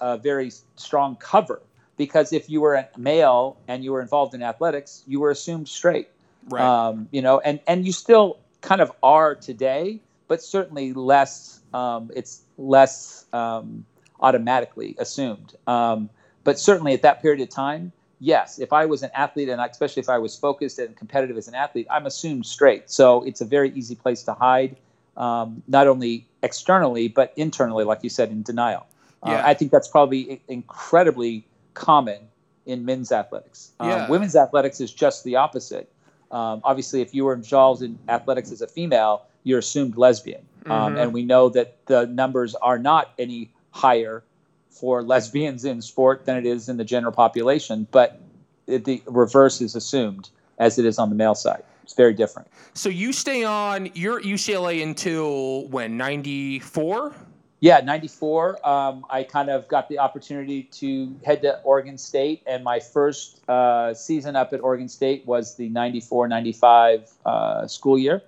uh, 0.00 0.16
very 0.16 0.50
strong 0.76 1.16
cover 1.16 1.60
because 1.96 2.32
if 2.32 2.48
you 2.48 2.60
were 2.60 2.74
a 2.74 2.88
male 2.96 3.56
and 3.68 3.84
you 3.84 3.92
were 3.92 4.00
involved 4.00 4.34
in 4.34 4.42
athletics, 4.42 5.02
you 5.06 5.20
were 5.20 5.30
assumed 5.30 5.68
straight. 5.68 6.08
Right. 6.48 6.62
Um, 6.62 7.08
you 7.10 7.20
know, 7.20 7.40
and 7.40 7.60
and 7.66 7.86
you 7.86 7.92
still 7.92 8.38
kind 8.62 8.80
of 8.80 8.90
are 9.02 9.34
today, 9.34 10.00
but 10.26 10.42
certainly 10.42 10.94
less. 10.94 11.60
Um, 11.74 12.10
it's 12.16 12.42
less. 12.56 13.26
Um, 13.34 13.84
automatically 14.20 14.96
assumed. 14.98 15.54
Um, 15.66 16.10
but 16.44 16.58
certainly 16.58 16.94
at 16.94 17.02
that 17.02 17.20
period 17.22 17.40
of 17.40 17.48
time, 17.48 17.92
yes, 18.20 18.58
if 18.58 18.72
I 18.72 18.86
was 18.86 19.02
an 19.02 19.10
athlete 19.14 19.48
and 19.48 19.60
especially 19.60 20.00
if 20.00 20.08
I 20.08 20.18
was 20.18 20.36
focused 20.36 20.78
and 20.78 20.96
competitive 20.96 21.36
as 21.36 21.48
an 21.48 21.54
athlete, 21.54 21.86
I'm 21.90 22.06
assumed 22.06 22.46
straight. 22.46 22.90
So 22.90 23.22
it's 23.24 23.40
a 23.40 23.44
very 23.44 23.70
easy 23.70 23.94
place 23.94 24.22
to 24.24 24.32
hide, 24.34 24.76
um, 25.16 25.62
not 25.68 25.86
only 25.86 26.26
externally, 26.42 27.08
but 27.08 27.32
internally, 27.36 27.84
like 27.84 28.02
you 28.02 28.10
said, 28.10 28.30
in 28.30 28.42
denial. 28.42 28.86
Uh, 29.24 29.30
yeah. 29.30 29.38
Uh, 29.38 29.48
I 29.48 29.54
think 29.54 29.70
that's 29.72 29.88
probably 29.88 30.40
incredibly 30.48 31.44
common 31.74 32.18
in 32.66 32.84
men's 32.84 33.12
athletics. 33.12 33.72
Um, 33.80 33.88
Yeah. 33.88 34.08
Women's 34.08 34.36
athletics 34.36 34.80
is 34.80 34.92
just 34.92 35.24
the 35.24 35.36
opposite. 35.36 35.90
Um, 36.30 36.60
obviously, 36.64 37.00
if 37.00 37.14
you 37.14 37.24
were 37.24 37.32
involved 37.32 37.82
in 37.82 37.98
athletics 38.08 38.52
as 38.52 38.60
a 38.60 38.66
female, 38.66 39.22
you're 39.44 39.60
assumed 39.60 39.96
lesbian. 39.96 40.42
Um, 40.66 40.94
Mhm. 40.94 41.02
and 41.02 41.12
we 41.14 41.24
know 41.24 41.48
that 41.50 41.76
the 41.86 42.06
numbers 42.06 42.54
are 42.56 42.78
not 42.78 43.12
any 43.18 43.50
higher 43.70 44.22
for 44.70 45.02
lesbians 45.02 45.64
in 45.64 45.82
sport 45.82 46.24
than 46.24 46.36
it 46.36 46.46
is 46.46 46.68
in 46.68 46.76
the 46.76 46.84
general 46.84 47.12
population, 47.12 47.86
but 47.90 48.20
it, 48.66 48.84
the 48.84 49.02
reverse 49.06 49.60
is 49.60 49.74
assumed 49.74 50.30
as 50.58 50.78
it 50.78 50.84
is 50.84 50.98
on 50.98 51.08
the 51.08 51.14
male 51.14 51.34
side. 51.34 51.62
It's 51.82 51.94
very 51.94 52.14
different. 52.14 52.48
So 52.74 52.88
you 52.88 53.12
stay 53.12 53.44
on. 53.44 53.90
You're 53.94 54.18
at 54.18 54.24
UCLA 54.24 54.82
until 54.82 55.66
when? 55.68 55.96
Ninety 55.96 56.58
four. 56.58 57.14
Yeah, 57.60 57.80
94. 57.80 58.68
Um, 58.68 59.04
I 59.10 59.24
kind 59.24 59.50
of 59.50 59.66
got 59.66 59.88
the 59.88 59.98
opportunity 59.98 60.62
to 60.64 61.16
head 61.24 61.42
to 61.42 61.60
Oregon 61.62 61.98
State, 61.98 62.42
and 62.46 62.62
my 62.62 62.78
first 62.78 63.40
uh, 63.48 63.94
season 63.94 64.36
up 64.36 64.52
at 64.52 64.60
Oregon 64.60 64.88
State 64.88 65.26
was 65.26 65.56
the 65.56 65.68
94 65.68 66.28
95 66.28 67.10
uh, 67.26 67.66
school 67.66 67.98
year. 67.98 68.22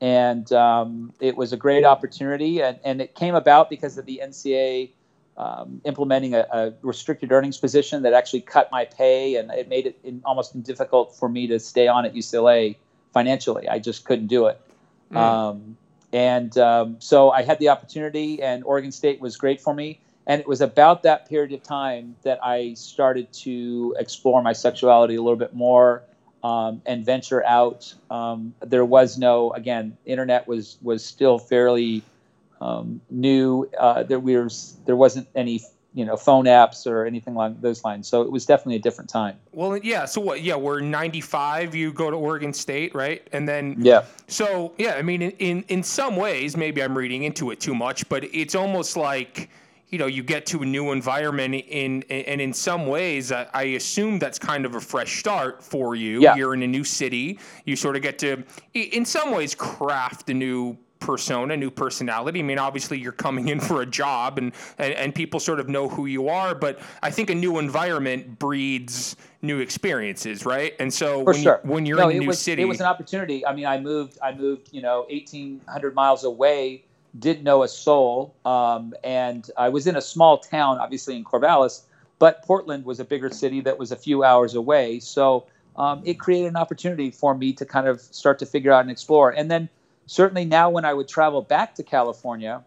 And 0.00 0.50
um, 0.52 1.12
it 1.20 1.36
was 1.36 1.52
a 1.52 1.56
great 1.56 1.84
opportunity, 1.84 2.60
and, 2.62 2.78
and 2.84 3.00
it 3.00 3.14
came 3.14 3.34
about 3.34 3.68
because 3.68 3.98
of 3.98 4.06
the 4.06 4.20
NCAA 4.22 4.90
um, 5.36 5.80
implementing 5.84 6.34
a, 6.34 6.46
a 6.52 6.72
restricted 6.82 7.32
earnings 7.32 7.58
position 7.58 8.02
that 8.02 8.12
actually 8.12 8.42
cut 8.42 8.70
my 8.70 8.84
pay, 8.84 9.36
and 9.36 9.50
it 9.50 9.68
made 9.68 9.86
it 9.86 9.98
in, 10.04 10.22
almost 10.24 10.60
difficult 10.62 11.16
for 11.16 11.28
me 11.28 11.46
to 11.48 11.58
stay 11.58 11.88
on 11.88 12.04
at 12.04 12.14
UCLA 12.14 12.76
financially. 13.12 13.68
I 13.68 13.78
just 13.78 14.04
couldn't 14.04 14.26
do 14.28 14.46
it. 14.46 14.60
Mm. 15.12 15.16
Um, 15.16 15.76
and 16.12 16.56
um, 16.58 16.96
so 17.00 17.30
I 17.30 17.42
had 17.42 17.58
the 17.58 17.68
opportunity, 17.68 18.42
and 18.42 18.64
Oregon 18.64 18.92
State 18.92 19.20
was 19.20 19.36
great 19.36 19.60
for 19.60 19.74
me. 19.74 20.00
And 20.26 20.40
it 20.40 20.46
was 20.46 20.60
about 20.60 21.04
that 21.04 21.28
period 21.28 21.52
of 21.52 21.62
time 21.62 22.14
that 22.22 22.38
I 22.44 22.74
started 22.74 23.32
to 23.44 23.96
explore 23.98 24.42
my 24.42 24.52
sexuality 24.52 25.14
a 25.14 25.22
little 25.22 25.38
bit 25.38 25.54
more 25.54 26.02
um, 26.48 26.80
and 26.86 27.04
venture 27.04 27.44
out. 27.44 27.92
Um, 28.10 28.54
there 28.60 28.84
was 28.84 29.18
no, 29.18 29.52
again, 29.52 29.96
internet 30.06 30.48
was 30.48 30.78
was 30.80 31.04
still 31.04 31.38
fairly 31.38 32.02
um, 32.60 33.00
new. 33.10 33.68
Uh, 33.78 34.02
there 34.02 34.18
was 34.18 34.76
there 34.86 34.96
wasn't 34.96 35.28
any 35.34 35.60
you 35.92 36.06
know 36.06 36.16
phone 36.16 36.46
apps 36.46 36.86
or 36.86 37.04
anything 37.04 37.34
along 37.34 37.58
those 37.60 37.84
lines. 37.84 38.08
So 38.08 38.22
it 38.22 38.32
was 38.32 38.46
definitely 38.46 38.76
a 38.76 38.80
different 38.80 39.10
time. 39.10 39.36
Well, 39.52 39.76
yeah. 39.76 40.06
So 40.06 40.22
what? 40.22 40.42
Yeah, 40.42 40.56
we're 40.56 40.80
ninety 40.80 41.20
five. 41.20 41.74
You 41.74 41.92
go 41.92 42.10
to 42.10 42.16
Oregon 42.16 42.54
State, 42.54 42.94
right? 42.94 43.26
And 43.32 43.46
then 43.46 43.76
Yeah. 43.78 44.04
So 44.26 44.72
yeah, 44.78 44.94
I 44.94 45.02
mean, 45.02 45.20
in 45.22 45.64
in 45.68 45.82
some 45.82 46.16
ways, 46.16 46.56
maybe 46.56 46.82
I'm 46.82 46.96
reading 46.96 47.24
into 47.24 47.50
it 47.50 47.60
too 47.60 47.74
much, 47.74 48.08
but 48.08 48.24
it's 48.24 48.54
almost 48.54 48.96
like 48.96 49.50
you 49.88 49.98
know 49.98 50.06
you 50.06 50.22
get 50.22 50.46
to 50.46 50.62
a 50.62 50.66
new 50.66 50.92
environment 50.92 51.54
in 51.54 52.02
and 52.10 52.40
in 52.40 52.52
some 52.52 52.86
ways, 52.86 53.32
I, 53.32 53.46
I 53.52 53.62
assume 53.62 54.18
that's 54.18 54.38
kind 54.38 54.66
of 54.66 54.74
a 54.74 54.80
fresh 54.80 55.18
start 55.18 55.62
for 55.62 55.94
you. 55.94 56.20
Yeah. 56.20 56.36
You're 56.36 56.54
in 56.54 56.62
a 56.62 56.66
new 56.66 56.84
city. 56.84 57.38
You 57.64 57.76
sort 57.76 57.96
of 57.96 58.02
get 58.02 58.18
to, 58.20 58.44
in 58.74 59.04
some 59.04 59.32
ways, 59.32 59.54
craft 59.54 60.28
a 60.30 60.34
new 60.34 60.76
persona, 61.00 61.56
new 61.56 61.70
personality. 61.70 62.40
I 62.40 62.42
mean, 62.42 62.58
obviously 62.58 62.98
you're 62.98 63.12
coming 63.12 63.48
in 63.48 63.60
for 63.60 63.82
a 63.82 63.86
job 63.86 64.36
and, 64.36 64.52
and, 64.78 64.92
and 64.94 65.14
people 65.14 65.38
sort 65.38 65.60
of 65.60 65.68
know 65.68 65.88
who 65.88 66.06
you 66.06 66.28
are, 66.28 66.54
but 66.56 66.80
I 67.02 67.10
think 67.10 67.30
a 67.30 67.34
new 67.34 67.58
environment 67.58 68.38
breeds 68.38 69.14
new 69.40 69.60
experiences, 69.60 70.44
right? 70.44 70.74
And 70.80 70.92
so 70.92 71.20
For 71.20 71.32
when, 71.32 71.42
sure. 71.42 71.60
you, 71.64 71.70
when 71.70 71.86
you're 71.86 71.98
no, 71.98 72.08
in 72.08 72.16
a 72.16 72.20
new 72.20 72.26
was, 72.26 72.40
city, 72.40 72.62
It 72.62 72.64
was 72.64 72.80
an 72.80 72.86
opportunity. 72.86 73.46
I 73.46 73.54
mean, 73.54 73.66
I 73.66 73.78
moved. 73.78 74.18
I 74.20 74.34
moved. 74.34 74.70
You 74.72 74.82
know, 74.82 75.06
eighteen 75.08 75.60
hundred 75.68 75.94
miles 75.94 76.24
away. 76.24 76.84
Didn't 77.18 77.42
know 77.42 77.62
a 77.62 77.68
soul, 77.68 78.34
um, 78.44 78.94
and 79.04 79.48
I 79.56 79.68
was 79.68 79.86
in 79.86 79.96
a 79.96 80.00
small 80.00 80.38
town, 80.38 80.78
obviously 80.78 81.16
in 81.16 81.24
Corvallis, 81.24 81.82
but 82.18 82.42
Portland 82.44 82.84
was 82.84 83.00
a 83.00 83.04
bigger 83.04 83.30
city 83.30 83.60
that 83.62 83.78
was 83.78 83.92
a 83.92 83.96
few 83.96 84.24
hours 84.24 84.54
away. 84.54 85.00
So 85.00 85.46
um, 85.76 86.02
it 86.04 86.18
created 86.18 86.48
an 86.48 86.56
opportunity 86.56 87.10
for 87.10 87.34
me 87.34 87.52
to 87.54 87.64
kind 87.64 87.86
of 87.86 88.00
start 88.00 88.38
to 88.40 88.46
figure 88.46 88.72
out 88.72 88.80
and 88.80 88.90
explore. 88.90 89.30
And 89.30 89.50
then 89.50 89.68
certainly 90.06 90.44
now, 90.44 90.68
when 90.70 90.84
I 90.84 90.92
would 90.92 91.08
travel 91.08 91.40
back 91.42 91.74
to 91.76 91.82
California, 91.82 92.62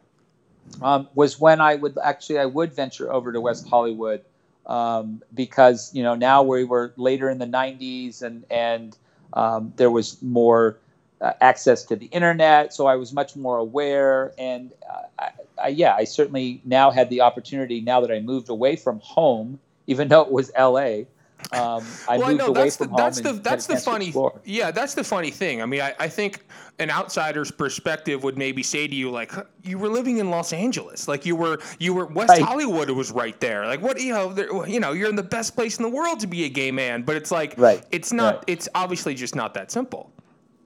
um, 0.82 1.08
was 1.16 1.40
when 1.40 1.60
I 1.60 1.76
would 1.76 1.98
actually 2.04 2.40
I 2.40 2.46
would 2.46 2.74
venture 2.74 3.12
over 3.12 3.32
to 3.32 3.42
West 3.42 3.68
Hollywood 3.68 4.22
um, 4.66 5.22
because 5.34 5.94
you 5.94 6.04
know 6.04 6.16
now 6.16 6.44
we 6.44 6.64
were 6.64 6.94
later 6.96 7.30
in 7.30 7.40
the 7.40 7.46
90s 7.46 8.22
and 8.22 8.46
and 8.50 8.98
um, 9.34 9.74
there 9.76 9.92
was 9.92 10.22
more 10.22 10.78
uh, 11.22 11.34
access 11.42 11.84
to 11.86 11.96
the 11.96 12.08
internet, 12.08 12.74
so 12.74 12.88
I 12.88 12.96
was 12.96 13.14
much 13.14 13.36
more 13.36 13.58
aware 13.58 14.34
and 14.38 14.72
uh, 14.90 15.02
I, 15.20 15.32
I, 15.62 15.68
yeah, 15.68 15.96
I 15.96 16.04
certainly 16.04 16.62
now 16.66 16.90
had 16.92 17.10
the 17.10 17.22
opportunity 17.22 17.82
now 17.82 18.02
that 18.02 18.12
I 18.12 18.20
moved 18.20 18.50
away 18.50 18.76
from 18.76 19.00
home, 19.04 19.60
even 19.88 20.08
though 20.08 20.22
it 20.22 20.32
was 20.32 20.52
L.A. 20.56 21.08
Um, 21.54 21.84
I 22.08 22.18
well, 22.18 22.30
moved 22.30 22.40
no, 22.40 22.48
away 22.48 22.64
that's 22.64 22.78
from 22.78 22.88
the, 22.88 22.92
home. 22.92 22.98
that's 22.98 23.22
the 23.22 23.34
that's 23.34 23.66
the 23.66 23.78
funny 23.78 24.14
yeah 24.46 24.72
that's 24.72 24.94
the 24.94 25.04
funny 25.04 25.32
thing. 25.32 25.62
I 25.62 25.66
mean, 25.66 25.82
I, 25.82 25.94
I 26.00 26.08
think 26.08 26.46
an 26.80 26.92
outsider's 26.92 27.52
perspective 27.52 28.24
would 28.24 28.38
maybe 28.38 28.62
say 28.64 28.88
to 28.88 28.96
you 28.96 29.10
like 29.10 29.32
you 29.64 29.78
were 29.78 29.90
living 29.90 30.18
in 30.20 30.30
Los 30.30 30.54
Angeles, 30.54 31.08
like 31.08 31.26
you 31.26 31.36
were 31.36 31.58
you 31.80 31.94
were 31.94 32.06
West 32.06 32.30
Right. 32.30 32.42
Hollywood 32.42 32.90
was 32.92 33.12
right 33.12 33.40
there. 33.42 33.66
Like 33.66 33.82
what 33.82 34.00
you 34.00 34.14
know 34.14 34.32
there, 34.32 34.68
you 34.68 34.80
know 34.80 34.92
you're 34.94 35.10
in 35.10 35.16
the 35.16 35.24
best 35.24 35.56
place 35.56 35.78
in 35.78 35.84
the 35.84 35.90
world 35.90 36.20
to 36.22 36.28
be 36.28 36.46
a 36.46 36.50
gay 36.50 36.72
man, 36.72 37.02
but 37.02 37.16
it's 37.16 37.32
like 37.32 37.56
Right, 37.58 37.84
it's 37.92 38.14
not 38.14 38.36
right. 38.36 38.44
it's 38.48 38.70
obviously 38.76 39.16
just 39.16 39.36
not 39.36 39.54
that 39.56 39.72
simple. 39.72 40.12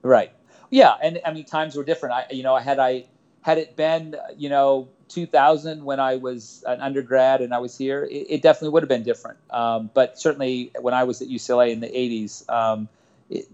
Right. 0.03 0.31
Yeah, 0.69 0.95
and 1.01 1.19
I 1.25 1.31
mean 1.33 1.45
times 1.45 1.75
were 1.75 1.83
different. 1.83 2.15
I 2.15 2.25
you 2.33 2.43
know, 2.43 2.55
had 2.57 2.79
I 2.79 3.05
had 3.41 3.57
it 3.57 3.75
been, 3.75 4.15
you 4.37 4.49
know, 4.49 4.87
2000 5.09 5.83
when 5.85 5.99
I 5.99 6.15
was 6.15 6.63
an 6.67 6.81
undergrad 6.81 7.41
and 7.41 7.53
I 7.53 7.59
was 7.59 7.77
here, 7.77 8.03
it, 8.05 8.25
it 8.29 8.41
definitely 8.41 8.69
would 8.69 8.83
have 8.83 8.89
been 8.89 9.03
different. 9.03 9.37
Um, 9.51 9.89
but 9.93 10.19
certainly 10.19 10.71
when 10.81 10.93
I 10.93 11.03
was 11.03 11.21
at 11.21 11.27
UCLA 11.27 11.71
in 11.71 11.79
the 11.79 11.87
80s, 11.87 12.49
um, 12.49 12.89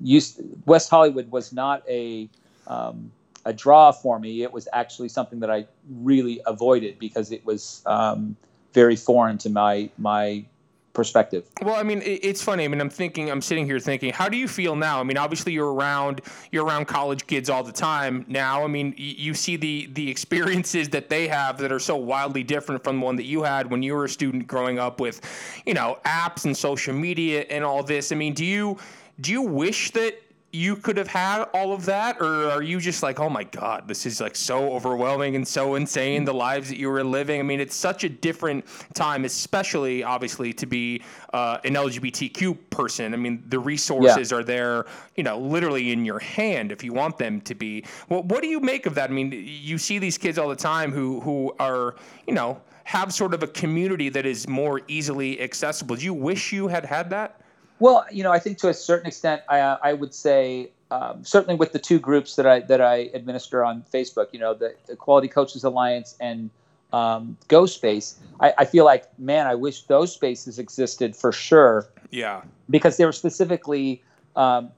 used, 0.01 0.39
West 0.65 0.89
Hollywood 0.89 1.29
was 1.29 1.51
not 1.51 1.83
a 1.89 2.29
um, 2.67 3.11
a 3.45 3.53
draw 3.53 3.91
for 3.91 4.19
me. 4.19 4.43
It 4.43 4.53
was 4.53 4.67
actually 4.71 5.09
something 5.09 5.39
that 5.41 5.51
I 5.51 5.65
really 5.89 6.41
avoided 6.45 6.99
because 6.99 7.31
it 7.31 7.45
was 7.45 7.81
um, 7.85 8.35
very 8.73 8.95
foreign 8.95 9.37
to 9.39 9.49
my 9.49 9.89
my 9.97 10.45
perspective. 10.93 11.45
Well, 11.61 11.75
I 11.75 11.83
mean, 11.83 12.01
it's 12.05 12.43
funny. 12.43 12.65
I 12.65 12.67
mean, 12.67 12.81
I'm 12.81 12.89
thinking, 12.89 13.29
I'm 13.29 13.41
sitting 13.41 13.65
here 13.65 13.79
thinking, 13.79 14.11
how 14.11 14.29
do 14.29 14.37
you 14.37 14.47
feel 14.47 14.75
now? 14.75 14.99
I 14.99 15.03
mean, 15.03 15.17
obviously 15.17 15.53
you're 15.53 15.73
around, 15.73 16.21
you're 16.51 16.65
around 16.65 16.85
college 16.85 17.25
kids 17.27 17.49
all 17.49 17.63
the 17.63 17.71
time 17.71 18.25
now. 18.27 18.63
I 18.63 18.67
mean, 18.67 18.93
you 18.97 19.33
see 19.33 19.55
the 19.55 19.89
the 19.93 20.09
experiences 20.09 20.89
that 20.89 21.09
they 21.09 21.27
have 21.27 21.57
that 21.59 21.71
are 21.71 21.79
so 21.79 21.95
wildly 21.95 22.43
different 22.43 22.83
from 22.83 22.99
the 22.99 23.05
one 23.05 23.15
that 23.15 23.25
you 23.25 23.43
had 23.43 23.69
when 23.69 23.81
you 23.83 23.93
were 23.93 24.05
a 24.05 24.09
student 24.09 24.47
growing 24.47 24.79
up 24.79 24.99
with, 24.99 25.21
you 25.65 25.73
know, 25.73 25.97
apps 26.05 26.45
and 26.45 26.55
social 26.55 26.93
media 26.93 27.45
and 27.49 27.63
all 27.63 27.83
this. 27.83 28.11
I 28.11 28.15
mean, 28.15 28.33
do 28.33 28.45
you 28.45 28.77
do 29.19 29.31
you 29.31 29.41
wish 29.41 29.91
that 29.91 30.15
you 30.53 30.75
could 30.75 30.97
have 30.97 31.07
had 31.07 31.43
all 31.53 31.71
of 31.73 31.85
that 31.85 32.19
or 32.19 32.49
are 32.49 32.61
you 32.61 32.79
just 32.79 33.01
like 33.03 33.19
oh 33.19 33.29
my 33.29 33.43
god 33.43 33.87
this 33.87 34.05
is 34.05 34.19
like 34.19 34.35
so 34.35 34.73
overwhelming 34.73 35.35
and 35.35 35.47
so 35.47 35.75
insane 35.75 36.25
the 36.25 36.33
lives 36.33 36.69
that 36.69 36.77
you 36.77 36.89
were 36.89 37.03
living? 37.03 37.39
I 37.39 37.43
mean 37.43 37.59
it's 37.59 37.75
such 37.75 38.03
a 38.03 38.09
different 38.09 38.65
time 38.93 39.23
especially 39.25 40.03
obviously 40.03 40.51
to 40.53 40.65
be 40.65 41.01
uh, 41.33 41.59
an 41.63 41.75
lgbtq 41.75 42.57
person. 42.69 43.13
I 43.13 43.17
mean 43.17 43.43
the 43.47 43.59
resources 43.59 44.33
are 44.33 44.43
there 44.43 44.85
you 45.15 45.23
know 45.23 45.39
literally 45.39 45.91
in 45.91 46.03
your 46.03 46.19
hand 46.19 46.71
if 46.71 46.83
you 46.83 46.93
want 46.93 47.17
them 47.17 47.41
to 47.41 47.55
be. 47.55 47.85
Well, 48.09 48.23
what 48.23 48.41
do 48.41 48.47
you 48.47 48.59
make 48.59 48.85
of 48.85 48.95
that? 48.95 49.09
I 49.09 49.13
mean 49.13 49.31
you 49.31 49.77
see 49.77 49.99
these 49.99 50.17
kids 50.17 50.37
all 50.37 50.49
the 50.49 50.55
time 50.55 50.91
who 50.91 51.21
who 51.21 51.55
are 51.59 51.95
you 52.27 52.33
know 52.33 52.61
have 52.83 53.13
sort 53.13 53.33
of 53.33 53.43
a 53.43 53.47
community 53.47 54.09
that 54.09 54.25
is 54.25 54.47
more 54.47 54.81
easily 54.87 55.39
accessible. 55.41 55.95
Do 55.95 56.03
you 56.03 56.13
wish 56.13 56.51
you 56.51 56.67
had 56.67 56.83
had 56.83 57.09
that 57.11 57.40
Well, 57.81 58.05
you 58.11 58.21
know, 58.21 58.31
I 58.31 58.37
think 58.37 58.59
to 58.59 58.69
a 58.69 58.75
certain 58.75 59.07
extent, 59.07 59.41
I, 59.49 59.59
uh, 59.59 59.79
I 59.81 59.93
would 59.93 60.13
say 60.13 60.69
um, 60.91 61.23
certainly 61.23 61.55
with 61.55 61.71
the 61.71 61.79
two 61.79 61.97
groups 61.97 62.35
that 62.35 62.45
I 62.45 62.59
that 62.59 62.79
I 62.79 63.09
administer 63.15 63.63
on 63.63 63.83
Facebook, 63.91 64.27
you 64.31 64.39
know, 64.39 64.53
the 64.53 64.75
Equality 64.87 65.27
Coaches 65.27 65.63
Alliance 65.63 66.15
and 66.19 66.51
um, 66.93 67.37
Go 67.47 67.65
Space, 67.65 68.19
I, 68.39 68.53
I 68.59 68.65
feel 68.65 68.85
like, 68.85 69.07
man, 69.17 69.47
I 69.47 69.55
wish 69.55 69.83
those 69.83 70.13
spaces 70.13 70.59
existed 70.59 71.15
for 71.15 71.31
sure 71.31 71.87
yeah 72.11 72.41
because 72.69 72.97
they 72.97 73.05
were 73.05 73.13
specifically, 73.13 74.03
um, 74.35 74.69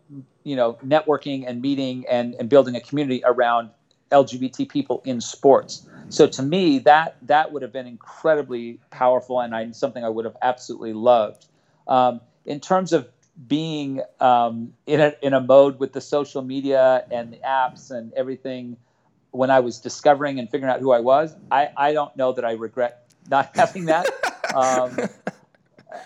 you 0.45 0.55
know, 0.55 0.77
networking 0.85 1.43
and 1.45 1.61
meeting 1.61 2.05
and, 2.09 2.35
and 2.35 2.47
building 2.47 2.75
a 2.77 2.81
community 2.81 3.21
around 3.25 3.69
LGBT 4.13 4.69
people 4.69 5.01
in 5.03 5.19
sports. 5.19 5.89
So 6.07 6.25
to 6.27 6.41
me, 6.41 6.79
that 6.79 7.17
that 7.23 7.51
would 7.51 7.63
have 7.63 7.73
been 7.73 7.87
incredibly 7.87 8.79
powerful 8.91 9.41
and 9.41 9.53
I, 9.53 9.69
something 9.71 10.05
I 10.05 10.09
would 10.09 10.23
have 10.23 10.37
absolutely 10.41 10.93
loved. 10.93 11.47
Um, 11.85 12.21
in 12.45 12.59
terms 12.59 12.93
of 12.93 13.07
being 13.47 14.01
um, 14.19 14.73
in 14.85 14.99
a 14.99 15.13
in 15.21 15.33
a 15.33 15.41
mode 15.41 15.79
with 15.79 15.93
the 15.93 16.01
social 16.01 16.41
media 16.41 17.05
and 17.11 17.33
the 17.33 17.37
apps 17.37 17.91
and 17.91 18.13
everything, 18.13 18.77
when 19.31 19.49
I 19.49 19.59
was 19.59 19.79
discovering 19.79 20.39
and 20.39 20.49
figuring 20.49 20.71
out 20.71 20.79
who 20.79 20.91
I 20.91 20.99
was, 20.99 21.35
I, 21.51 21.69
I 21.75 21.93
don't 21.93 22.15
know 22.15 22.33
that 22.33 22.45
I 22.45 22.51
regret 22.51 23.09
not 23.29 23.51
having 23.55 23.85
that. 23.85 24.07
um, 24.53 25.09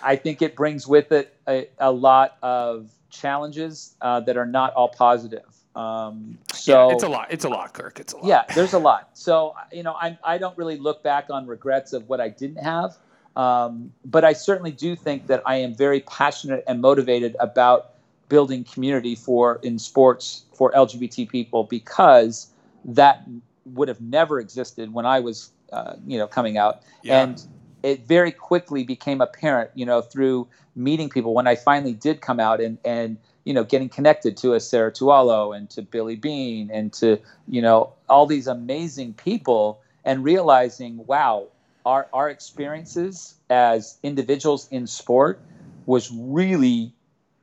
I 0.02 0.16
think 0.16 0.42
it 0.42 0.56
brings 0.56 0.88
with 0.88 1.12
it 1.12 1.36
a, 1.48 1.68
a 1.80 1.92
lot 1.92 2.38
of 2.42 2.90
challenges 3.10 3.96
uh, 4.02 4.20
that 4.22 4.38
are 4.38 4.46
not 4.46 4.74
all 4.74 4.90
positive. 4.90 5.46
Um, 5.76 6.40
so 6.54 6.90
yeah, 6.90 6.96
it's 6.96 7.04
a 7.04 7.10
lot 7.10 7.28
it's 7.30 7.46
a 7.46 7.50
lot 7.50 7.72
kirk 7.74 8.00
it's 8.00 8.14
a 8.14 8.18
lot 8.18 8.26
yeah, 8.26 8.44
there's 8.56 8.74
a 8.74 8.80
lot. 8.80 9.10
So 9.14 9.54
you 9.72 9.84
know, 9.84 9.94
I 9.94 10.18
I 10.24 10.38
don't 10.38 10.58
really 10.58 10.78
look 10.78 11.04
back 11.04 11.28
on 11.30 11.46
regrets 11.46 11.94
of 11.94 12.10
what 12.10 12.20
I 12.20 12.30
didn't 12.30 12.64
have. 12.64 12.98
Um, 13.38 13.94
but 14.04 14.26
I 14.26 14.34
certainly 14.34 14.72
do 14.72 14.96
think 14.96 15.28
that 15.28 15.44
I 15.46 15.58
am 15.58 15.76
very 15.76 16.02
passionate 16.02 16.64
and 16.68 16.82
motivated 16.82 17.36
about 17.40 17.92
building 18.30 18.64
community 18.64 19.14
for 19.16 19.60
in 19.62 19.78
sports 19.78 20.44
for 20.54 20.72
LGBT 20.72 21.30
people 21.30 21.64
because 21.64 22.48
that 22.84 23.24
would 23.66 23.88
have 23.90 24.02
never 24.02 24.40
existed 24.40 24.92
when 24.92 25.06
I 25.06 25.20
was, 25.20 25.52
uh, 25.72 25.94
you 26.08 26.18
know, 26.18 26.26
coming 26.26 26.58
out. 26.58 26.82
Yeah. 27.04 27.22
And 27.22 27.48
it 27.84 28.08
very 28.08 28.32
quickly 28.32 28.84
became 28.84 29.22
apparent, 29.22 29.70
you 29.76 29.86
know, 29.86 30.02
through 30.02 30.48
meeting 30.76 31.08
people 31.08 31.36
when 31.36 31.46
I 31.46 31.56
finally 31.56 31.94
did 31.94 32.22
come 32.22 32.40
out 32.40 32.60
and 32.60 32.78
and 32.86 33.18
you 33.44 33.54
know 33.54 33.64
getting 33.64 33.90
connected 33.90 34.36
to 34.38 34.54
a 34.54 34.60
Sarah 34.60 34.92
Tualo 34.92 35.56
and 35.56 35.70
to 35.72 35.82
Billy 35.82 36.16
Bean 36.16 36.70
and 36.72 36.92
to 36.94 37.20
you 37.48 37.62
know 37.62 37.94
all 38.10 38.26
these 38.26 38.48
amazing 38.48 39.14
people 39.14 39.80
and 40.06 40.24
realizing, 40.24 41.06
wow, 41.06 41.48
our 41.88 42.08
our 42.12 42.30
experiences 42.30 43.36
as 43.50 43.98
individuals 44.04 44.68
in 44.72 44.86
sport 44.86 45.40
was 45.86 46.12
really 46.12 46.92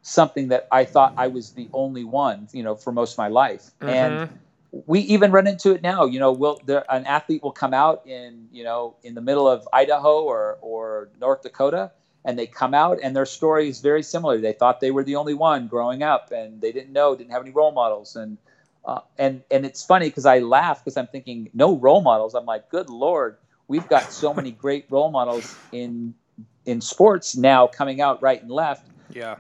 something 0.03 0.49
that 0.49 0.69
I 0.71 0.85
thought 0.85 1.15
I 1.17 1.29
was 1.29 1.53
the 1.53 1.67
only 1.73 2.05
one, 2.05 2.49
you 2.53 2.63
know, 2.63 2.75
for 2.75 2.93
most 2.93 3.13
of 3.13 3.19
my 3.19 3.29
life. 3.29 3.71
Mm-hmm. 3.81 3.89
And 3.89 4.29
we 4.87 5.01
even 5.01 5.33
run 5.33 5.47
into 5.47 5.73
it 5.73 5.81
now. 5.81 6.05
You 6.05 6.21
know, 6.21 6.33
will 6.33 6.61
there, 6.67 6.85
an 6.93 7.07
athlete 7.07 7.43
will 7.43 7.53
come 7.53 7.73
out 7.73 8.07
in 8.07 8.49
you 8.53 8.65
know 8.65 8.97
in 9.03 9.15
the 9.15 9.23
middle 9.23 9.49
of 9.49 9.67
Idaho 9.73 10.23
or 10.23 10.59
or 10.61 11.09
North 11.19 11.43
Dakota, 11.43 11.93
and 12.27 12.39
they 12.39 12.47
come 12.47 12.75
out 12.75 12.99
and 13.03 13.17
their 13.17 13.27
story 13.27 13.71
is 13.71 13.81
very 13.81 14.03
similar. 14.03 14.37
They 14.37 14.53
thought 14.53 14.81
they 14.81 14.91
were 14.91 15.05
the 15.05 15.17
only 15.17 15.35
one 15.35 15.69
growing 15.69 16.03
up, 16.03 16.33
and 16.33 16.61
they 16.61 16.71
didn't 16.71 16.93
know, 16.93 17.17
didn't 17.17 17.31
have 17.31 17.43
any 17.43 17.53
role 17.53 17.73
models, 17.73 18.15
and 18.15 18.37
uh, 18.85 19.01
and 19.17 19.43
and 19.51 19.65
it's 19.65 19.83
funny 19.83 20.09
because 20.11 20.27
I 20.27 20.41
laugh 20.41 20.85
because 20.85 20.99
I'm 20.99 21.07
thinking 21.07 21.49
no 21.55 21.79
role 21.79 22.03
models. 22.03 22.35
I'm 22.35 22.45
like, 22.45 22.69
good 22.69 22.91
lord, 22.91 23.39
we've 23.69 23.89
got 23.89 24.13
so 24.13 24.35
many 24.35 24.51
great 24.51 24.87
role 24.91 25.11
models 25.11 25.57
in 25.73 26.15
in 26.67 26.81
sports 26.81 27.37
now 27.37 27.67
coming 27.67 28.01
out 28.01 28.23
right 28.23 28.41
and 28.41 28.51
left. 28.51 28.87
Yeah. 29.11 29.37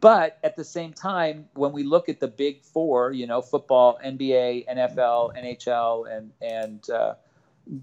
But 0.00 0.38
at 0.44 0.56
the 0.56 0.64
same 0.64 0.92
time, 0.92 1.48
when 1.54 1.72
we 1.72 1.82
look 1.82 2.08
at 2.08 2.20
the 2.20 2.28
big 2.28 2.62
four, 2.62 3.12
you 3.12 3.26
know, 3.26 3.42
football, 3.42 3.98
NBA, 4.04 4.68
NFL, 4.68 5.36
NHL, 5.36 6.16
and 6.16 6.30
and 6.40 6.88
uh, 6.90 7.14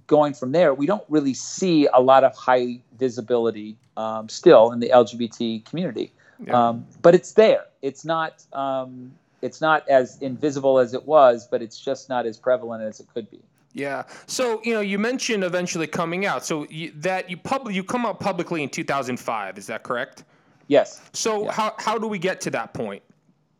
going 0.07 0.33
from 0.33 0.51
there, 0.51 0.73
we 0.73 0.85
don't 0.85 1.03
really 1.09 1.33
see 1.33 1.87
a 1.93 2.01
lot 2.01 2.23
of 2.23 2.35
high 2.35 2.79
visibility 2.97 3.77
um, 3.97 4.29
still 4.29 4.71
in 4.71 4.79
the 4.79 4.89
LGBT 4.89 5.65
community. 5.65 6.11
Yeah. 6.45 6.69
Um, 6.69 6.85
but 7.01 7.15
it's 7.15 7.33
there. 7.33 7.65
It's 7.81 8.05
not. 8.05 8.43
Um, 8.53 9.11
it's 9.41 9.61
not 9.61 9.87
as 9.87 10.19
invisible 10.21 10.79
as 10.79 10.93
it 10.95 11.05
was, 11.05 11.47
but 11.47 11.61
it's 11.61 11.79
just 11.79 12.09
not 12.09 12.25
as 12.25 12.37
prevalent 12.37 12.83
as 12.83 12.99
it 12.99 13.07
could 13.13 13.29
be. 13.29 13.41
Yeah. 13.75 14.03
So 14.25 14.61
you 14.63 14.73
know, 14.73 14.79
you 14.79 14.97
mentioned 14.97 15.43
eventually 15.43 15.85
coming 15.85 16.25
out. 16.25 16.45
So 16.45 16.65
you, 16.69 16.91
that 16.95 17.29
you 17.29 17.35
pub 17.35 17.69
you 17.69 17.83
come 17.83 18.05
out 18.05 18.21
publicly 18.21 18.63
in 18.63 18.69
2005. 18.69 19.57
Is 19.57 19.67
that 19.67 19.83
correct? 19.83 20.23
Yes. 20.67 21.01
So 21.11 21.49
how 21.49 21.75
how 21.77 21.97
do 21.97 22.07
we 22.07 22.17
get 22.17 22.39
to 22.41 22.49
that 22.51 22.73
point? 22.73 23.03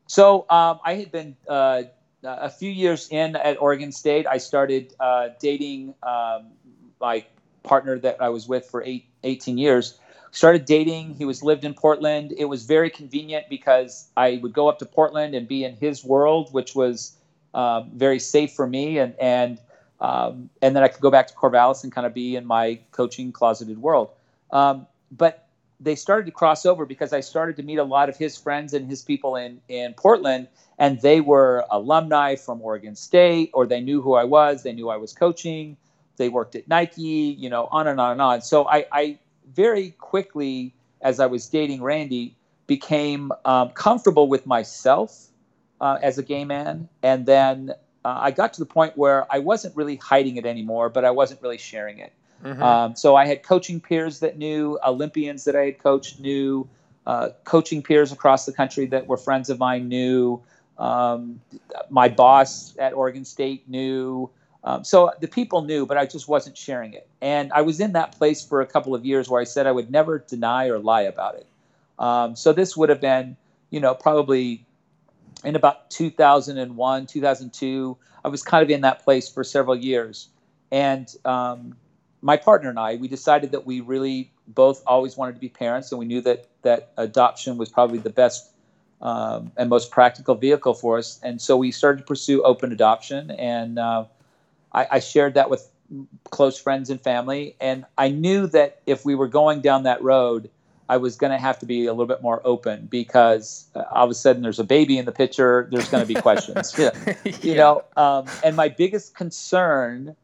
So 0.08 0.46
um, 0.50 0.80
I 0.86 0.94
had 0.94 1.12
been 1.12 1.36
uh, 1.50 1.84
a 2.24 2.50
few 2.50 2.72
years 2.72 3.10
in 3.12 3.36
at 3.36 3.62
Oregon 3.62 3.92
State. 3.92 4.26
I 4.26 4.38
started 4.38 4.96
uh, 5.02 5.30
dating 5.40 5.94
um, 6.02 6.48
my 7.02 7.26
partner 7.64 8.00
that 8.00 8.22
I 8.22 8.30
was 8.30 8.48
with 8.48 8.66
for 8.66 8.84
eight, 8.84 9.08
18 9.24 9.58
years. 9.58 10.00
Started 10.32 10.66
dating. 10.66 11.16
He 11.16 11.26
was 11.26 11.44
lived 11.44 11.66
in 11.66 11.74
Portland. 11.74 12.34
It 12.38 12.46
was 12.46 12.66
very 12.66 12.90
convenient 12.90 13.46
because 13.50 14.10
I 14.16 14.40
would 14.44 14.54
go 14.54 14.70
up 14.70 14.80
to 14.80 14.86
Portland 14.86 15.34
and 15.34 15.48
be 15.48 15.64
in 15.66 15.76
his 15.76 16.06
world, 16.06 16.54
which 16.54 16.76
was 16.76 17.18
um, 17.54 17.90
very 17.96 18.20
safe 18.20 18.54
for 18.54 18.68
me, 18.68 19.00
and 19.00 19.16
and 19.20 19.60
um, 20.00 20.50
and 20.62 20.76
then 20.76 20.84
I 20.84 20.88
could 20.88 21.02
go 21.02 21.12
back 21.12 21.28
to 21.28 21.34
Corvallis 21.34 21.84
and 21.84 21.92
kind 21.92 22.06
of 22.06 22.14
be 22.14 22.36
in 22.36 22.46
my 22.46 22.80
coaching 22.92 23.32
closeted 23.32 23.78
world. 23.78 24.10
Um, 24.52 24.88
but 25.12 25.48
they 25.80 25.96
started 25.96 26.26
to 26.26 26.32
cross 26.32 26.66
over 26.66 26.86
because 26.86 27.14
I 27.14 27.20
started 27.20 27.58
to 27.58 27.64
meet 27.64 27.78
a 27.78 27.84
lot 27.84 28.10
of 28.10 28.18
his 28.18 28.38
friends 28.38 28.74
and 28.74 28.90
his 28.90 29.02
people 29.02 29.36
in 29.36 29.62
in 29.68 29.94
Portland, 29.94 30.48
and 30.78 31.02
they 31.02 31.22
were 31.22 31.66
alumni 31.70 32.36
from 32.36 32.62
Oregon 32.62 32.96
State, 32.96 33.52
or 33.54 33.66
they 33.66 33.82
knew 33.82 34.02
who 34.02 34.14
I 34.14 34.24
was. 34.24 34.64
They 34.64 34.74
knew 34.74 34.90
I 34.90 34.98
was 34.98 35.14
coaching. 35.14 35.78
They 36.18 36.30
worked 36.30 36.56
at 36.56 36.68
Nike, 36.68 37.36
you 37.38 37.50
know, 37.50 37.68
on 37.72 37.88
and 37.88 38.00
on 38.00 38.14
and 38.14 38.22
on. 38.22 38.42
So 38.42 38.68
I, 38.68 38.86
I 38.92 39.20
very 39.54 39.92
quickly, 39.92 40.74
as 41.02 41.20
I 41.20 41.26
was 41.26 41.48
dating 41.48 41.84
Randy, 41.84 42.36
became 42.68 43.32
um, 43.44 43.70
comfortable 43.72 44.28
with 44.28 44.46
myself 44.46 45.28
uh, 45.82 46.00
as 46.02 46.18
a 46.18 46.24
gay 46.24 46.46
man, 46.46 46.88
and 47.04 47.26
then 47.26 47.74
uh, 48.06 48.20
I 48.22 48.30
got 48.30 48.54
to 48.54 48.60
the 48.60 48.68
point 48.68 48.96
where 48.96 49.26
I 49.34 49.40
wasn't 49.40 49.76
really 49.76 49.96
hiding 49.96 50.38
it 50.38 50.46
anymore, 50.46 50.90
but 50.90 51.04
I 51.04 51.10
wasn't 51.10 51.42
really 51.42 51.58
sharing 51.58 51.98
it. 51.98 52.14
Mm-hmm. 52.44 52.62
Um, 52.62 52.96
so 52.96 53.16
I 53.16 53.26
had 53.26 53.42
coaching 53.42 53.82
peers 53.82 54.20
that 54.20 54.38
knew, 54.38 54.78
Olympians 54.86 55.46
that 55.46 55.56
I 55.56 55.66
had 55.66 55.80
coached 55.80 56.20
knew, 56.20 56.70
uh, 57.08 57.30
coaching 57.46 57.82
peers 57.82 58.12
across 58.12 58.46
the 58.46 58.54
country 58.54 58.86
that 58.88 59.08
were 59.08 59.18
friends 59.18 59.50
of 59.50 59.58
mine 59.58 59.88
knew. 59.88 60.40
Um, 60.78 61.42
my 61.90 62.08
boss 62.08 62.78
at 62.78 62.94
Oregon 62.94 63.26
State 63.26 63.68
knew. 63.68 64.30
Um, 64.64 64.84
so 64.84 65.12
the 65.20 65.28
people 65.28 65.64
knew, 65.64 65.88
but 65.88 65.98
I 65.98 66.06
just 66.06 66.28
wasn't 66.28 66.58
sharing 66.58 66.94
it. 66.94 67.08
And 67.22 67.52
I 67.54 67.62
was 67.62 67.80
in 67.80 67.94
that 67.94 68.12
place 68.12 68.46
for 68.46 68.62
a 68.62 68.68
couple 68.68 68.94
of 68.94 69.04
years 69.04 69.30
where 69.30 69.42
I 69.42 69.46
said 69.46 69.66
I 69.66 69.72
would 69.72 69.90
never 69.90 70.20
deny 70.20 70.68
or 70.68 70.78
lie 70.78 71.04
about 71.04 71.36
it. 71.36 71.48
Um, 71.98 72.36
so 72.36 72.54
this 72.54 72.78
would 72.78 72.90
have 72.90 73.02
been, 73.02 73.38
you 73.72 73.80
know, 73.80 73.96
probably 73.96 74.65
in 75.46 75.56
about 75.56 75.90
2001, 75.92 77.06
2002. 77.06 77.98
I 78.24 78.28
was 78.28 78.42
kind 78.44 78.64
of 78.64 78.70
in 78.70 78.82
that 78.82 79.04
place 79.04 79.30
for 79.30 79.44
several 79.44 79.76
years. 79.76 80.30
And 80.72 81.08
um, 81.26 81.76
my 82.22 82.38
partner 82.38 82.70
and 82.70 82.80
I, 82.80 82.96
we 82.96 83.08
decided 83.08 83.52
that 83.52 83.66
we 83.66 83.82
really 83.82 84.32
both 84.48 84.84
always 84.86 85.16
wanted 85.18 85.34
to 85.36 85.40
be 85.40 85.50
parents, 85.50 85.92
and 85.92 86.00
we 86.00 86.06
knew 86.06 86.22
that 86.22 86.48
that 86.64 86.92
adoption 86.98 87.58
was 87.58 87.70
probably 87.70 88.00
the 88.00 88.10
best 88.10 88.52
um, 89.02 89.52
and 89.58 89.70
most 89.70 89.92
practical 89.92 90.36
vehicle 90.36 90.74
for 90.74 90.98
us. 90.98 91.20
And 91.24 91.42
so 91.42 91.58
we 91.58 91.72
started 91.72 92.00
to 92.00 92.06
pursue 92.06 92.44
open 92.44 92.72
adoption, 92.72 93.32
and 93.32 93.78
uh, 93.78 94.06
I, 94.74 94.88
I 94.92 95.00
shared 95.00 95.36
that 95.36 95.50
with 95.50 95.70
close 96.32 96.60
friends 96.60 96.90
and 96.90 97.00
family. 97.02 97.56
And 97.60 97.86
I 97.98 98.10
knew 98.10 98.48
that 98.48 98.82
if 98.86 99.06
we 99.06 99.16
were 99.16 99.28
going 99.28 99.62
down 99.62 99.84
that 99.84 100.02
road, 100.02 100.50
I 100.88 100.98
was 100.98 101.16
going 101.16 101.32
to 101.32 101.38
have 101.38 101.58
to 101.60 101.66
be 101.66 101.86
a 101.86 101.94
little 101.94 102.06
bit 102.06 102.22
more 102.22 102.42
open 102.46 102.88
because 102.88 103.68
uh, 103.76 103.84
all 103.92 104.06
of 104.06 104.12
a 104.12 104.14
sudden 104.14 104.44
there's 104.44 104.60
a 104.60 104.64
baby 104.64 104.98
in 104.98 105.06
the 105.06 105.12
picture. 105.12 105.68
There's 105.72 105.90
going 105.90 106.06
to 106.06 106.08
be 106.08 106.20
questions, 106.20 106.76
yeah. 106.78 106.92
you 107.42 107.56
know. 107.56 107.84
Um, 107.98 108.26
and 108.44 108.56
my 108.56 108.70
biggest 108.70 109.16
concern 109.16 110.16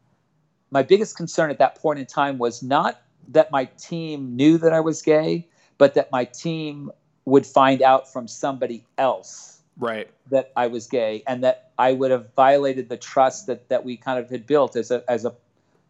my 0.72 0.82
biggest 0.82 1.16
concern 1.16 1.50
at 1.50 1.58
that 1.58 1.76
point 1.76 1.98
in 1.98 2.06
time 2.06 2.38
was 2.38 2.62
not 2.62 3.02
that 3.28 3.52
my 3.52 3.66
team 3.66 4.34
knew 4.34 4.56
that 4.58 4.72
I 4.72 4.80
was 4.80 5.02
gay, 5.02 5.46
but 5.78 5.94
that 5.94 6.10
my 6.10 6.24
team 6.24 6.90
would 7.26 7.46
find 7.46 7.82
out 7.82 8.10
from 8.10 8.26
somebody 8.26 8.84
else 8.98 9.60
right 9.78 10.10
that 10.30 10.52
I 10.54 10.66
was 10.66 10.86
gay 10.86 11.22
and 11.26 11.42
that 11.44 11.70
I 11.78 11.92
would 11.92 12.10
have 12.10 12.34
violated 12.34 12.88
the 12.88 12.96
trust 12.96 13.46
that 13.46 13.68
that 13.68 13.84
we 13.84 13.96
kind 13.96 14.18
of 14.18 14.28
had 14.28 14.46
built 14.46 14.76
as 14.76 14.90
a 14.90 15.04
as 15.08 15.24
a 15.24 15.34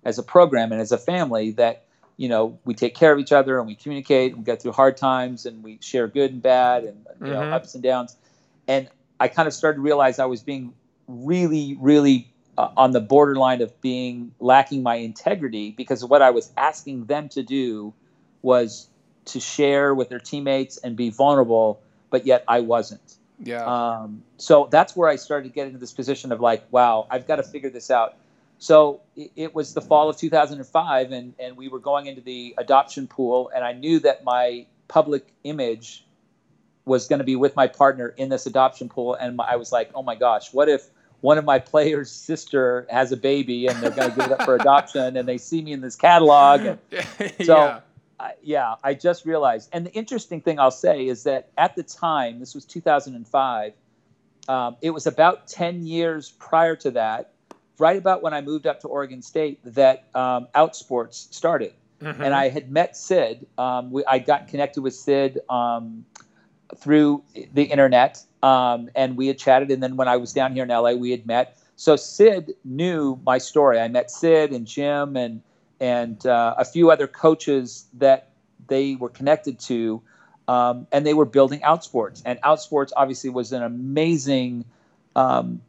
as 0.05 0.19
a 0.19 0.23
program 0.23 0.73
and 0.73 0.81
as 0.81 0.93
a 0.93 0.99
family 0.99 1.53
that 1.53 1.87
you 2.17 2.29
know 2.29 2.59
we 2.65 2.75
take 2.75 2.95
care 2.95 3.13
of 3.13 3.19
each 3.19 3.33
other 3.33 3.59
and 3.59 3.67
we 3.67 3.75
communicate 3.75 4.33
and 4.33 4.39
we 4.39 4.45
get 4.45 4.63
through 4.63 4.73
hard 4.73 4.97
times 4.97 5.47
and 5.47 5.63
we 5.63 5.79
share 5.81 6.07
good 6.09 6.33
and 6.33 6.43
bad 6.43 6.85
and 6.85 7.07
you 7.21 7.27
mm-hmm. 7.27 7.33
know 7.33 7.41
ups 7.41 7.75
and 7.75 7.83
downs 7.83 8.17
and 8.69 8.89
I 9.19 9.29
kind 9.29 9.47
of 9.47 9.55
started 9.55 9.77
to 9.77 9.83
realize 9.83 10.19
I 10.19 10.27
was 10.27 10.43
being 10.43 10.75
really 11.07 11.77
really 11.81 12.33
uh, 12.59 12.71
on 12.77 12.91
the 12.93 13.01
borderline 13.01 13.63
of 13.63 13.81
being 13.81 14.35
lacking 14.39 14.83
my 14.83 14.97
integrity 14.97 15.71
because 15.71 16.05
what 16.05 16.23
I 16.23 16.31
was 16.31 16.53
asking 16.57 17.07
them 17.07 17.29
to 17.31 17.43
do 17.43 17.95
was 18.43 18.89
to 19.27 19.41
share 19.41 19.95
with 19.95 20.09
their 20.09 20.19
teammates 20.19 20.77
and 20.77 20.97
be 20.97 21.11
vulnerable, 21.11 21.81
but 22.11 22.27
yet 22.27 22.45
I 22.49 22.61
wasn't. 22.61 23.17
Yeah. 23.39 23.65
Um, 23.65 24.23
so 24.37 24.69
that's 24.71 24.95
where 24.95 25.09
I 25.09 25.17
started 25.17 25.49
to 25.49 25.55
get 25.55 25.67
into 25.67 25.79
this 25.79 25.93
position 25.93 26.33
of 26.33 26.41
like, 26.41 26.65
wow, 26.71 27.07
I've 27.11 27.27
got 27.27 27.37
to 27.37 27.43
figure 27.43 27.71
this 27.71 27.91
out. 27.91 28.17
So 28.63 29.01
it, 29.17 29.53
was 29.57 29.75
the 29.75 29.81
fall 29.81 30.09
of 30.09 30.17
2005, 30.17 31.11
and, 31.11 31.35
and 31.41 31.57
we 31.57 31.67
were 31.67 31.81
going 31.81 32.07
into 32.07 32.21
the 32.21 32.55
adoption 32.59 33.09
pool, 33.09 33.51
and 33.53 33.65
I 33.65 33.73
knew 33.73 33.99
that 33.99 34.23
my 34.23 34.67
public 34.87 35.27
image 35.43 36.07
was 36.85 37.09
going 37.09 37.19
to 37.19 37.25
be 37.25 37.35
with 37.35 37.57
my 37.57 37.67
partner 37.67 38.15
in 38.17 38.29
this 38.29 38.47
adoption 38.47 38.89
pool, 38.89 39.15
and 39.15 39.35
my, 39.35 39.49
I 39.51 39.57
was 39.57 39.73
like, 39.73 39.91
oh 39.97 40.05
my 40.05 40.15
gosh, 40.15 40.53
what 40.53 40.69
if 40.69 40.91
one 41.23 41.39
of 41.39 41.45
my 41.45 41.59
players' 41.59 42.13
sister 42.13 42.87
has 42.89 43.11
a 43.11 43.17
baby 43.17 43.67
and 43.67 43.83
they're 43.83 43.91
going 43.91 44.11
to 44.11 44.17
give 44.17 44.27
it 44.27 44.33
up 44.33 44.45
for 44.45 44.55
adoption, 44.55 45.17
and 45.17 45.29
they 45.29 45.39
see 45.39 45.61
me 45.61 45.73
in 45.73 45.81
this 45.81 45.97
catalog. 45.97 46.61
And 46.61 46.79
so, 47.45 47.57
yeah. 47.57 47.81
I, 48.21 48.33
yeah, 48.45 48.75
I 48.85 48.95
just 48.95 49.27
realized. 49.27 49.71
And 49.73 49.87
the 49.87 49.93
interesting 49.93 50.41
thing 50.41 50.61
I'll 50.61 50.71
say 50.71 51.09
is 51.09 51.25
that 51.25 51.49
at 51.59 51.75
the 51.75 51.83
time, 51.83 52.39
this 52.39 52.55
was 52.55 52.65
2005, 52.65 53.73
um, 54.47 54.77
it 54.81 54.91
was 54.91 55.09
about 55.09 55.49
10 55.49 55.85
years 55.85 56.31
prior 56.39 56.77
to 56.77 56.93
that, 56.93 57.32
right 57.83 57.97
about 57.97 58.23
when 58.23 58.33
I 58.33 58.41
moved 58.41 58.69
up 58.69 58.81
to 58.83 58.89
Oregon 58.89 59.23
State, 59.23 59.59
that 59.65 60.05
um, 60.15 60.47
Outsports 60.55 61.35
started. 61.35 61.75
Mm-hmm. 62.01 62.23
And 62.23 62.33
I 62.33 62.49
had 62.49 62.71
met 62.71 62.97
Cyd. 62.97 63.45
Um, 63.59 63.91
we, 63.91 64.05
I 64.07 64.21
got 64.21 64.47
connected 64.47 64.83
with 64.83 64.95
Cyd 64.95 65.41
um, 65.51 66.05
through 66.77 67.25
the 67.53 67.65
internet, 67.65 68.23
um, 68.43 68.89
and 68.95 69.17
we 69.17 69.27
had 69.27 69.37
chatted. 69.37 69.73
And 69.73 69.83
then 69.83 69.97
when 69.97 70.07
I 70.07 70.17
was 70.17 70.33
down 70.33 70.55
here 70.55 70.63
in 70.63 70.69
LA, 70.69 70.93
we 70.93 71.11
had 71.11 71.27
met. 71.27 71.59
So 71.75 71.97
Cyd 71.97 72.55
knew 72.65 73.19
my 73.27 73.39
story. 73.39 73.81
I 73.81 73.89
met 73.89 74.11
Cyd 74.13 74.53
and 74.53 74.65
Jim 74.67 75.17
and 75.17 75.43
and 75.81 76.25
uh, 76.25 76.55
a 76.57 76.65
few 76.65 76.93
other 76.93 77.09
coaches 77.09 77.87
that 77.95 78.31
they 78.69 78.95
were 78.95 79.09
connected 79.09 79.59
to, 79.59 80.01
um, 80.47 80.87
and 80.93 81.05
they 81.05 81.15
were 81.15 81.25
building 81.25 81.59
Outsports. 81.61 82.23
And 82.25 82.41
Outsports 82.43 82.93
obviously 82.97 83.31
was 83.31 83.51
an 83.53 83.65
amazing 83.65 84.65
um, 85.17 85.61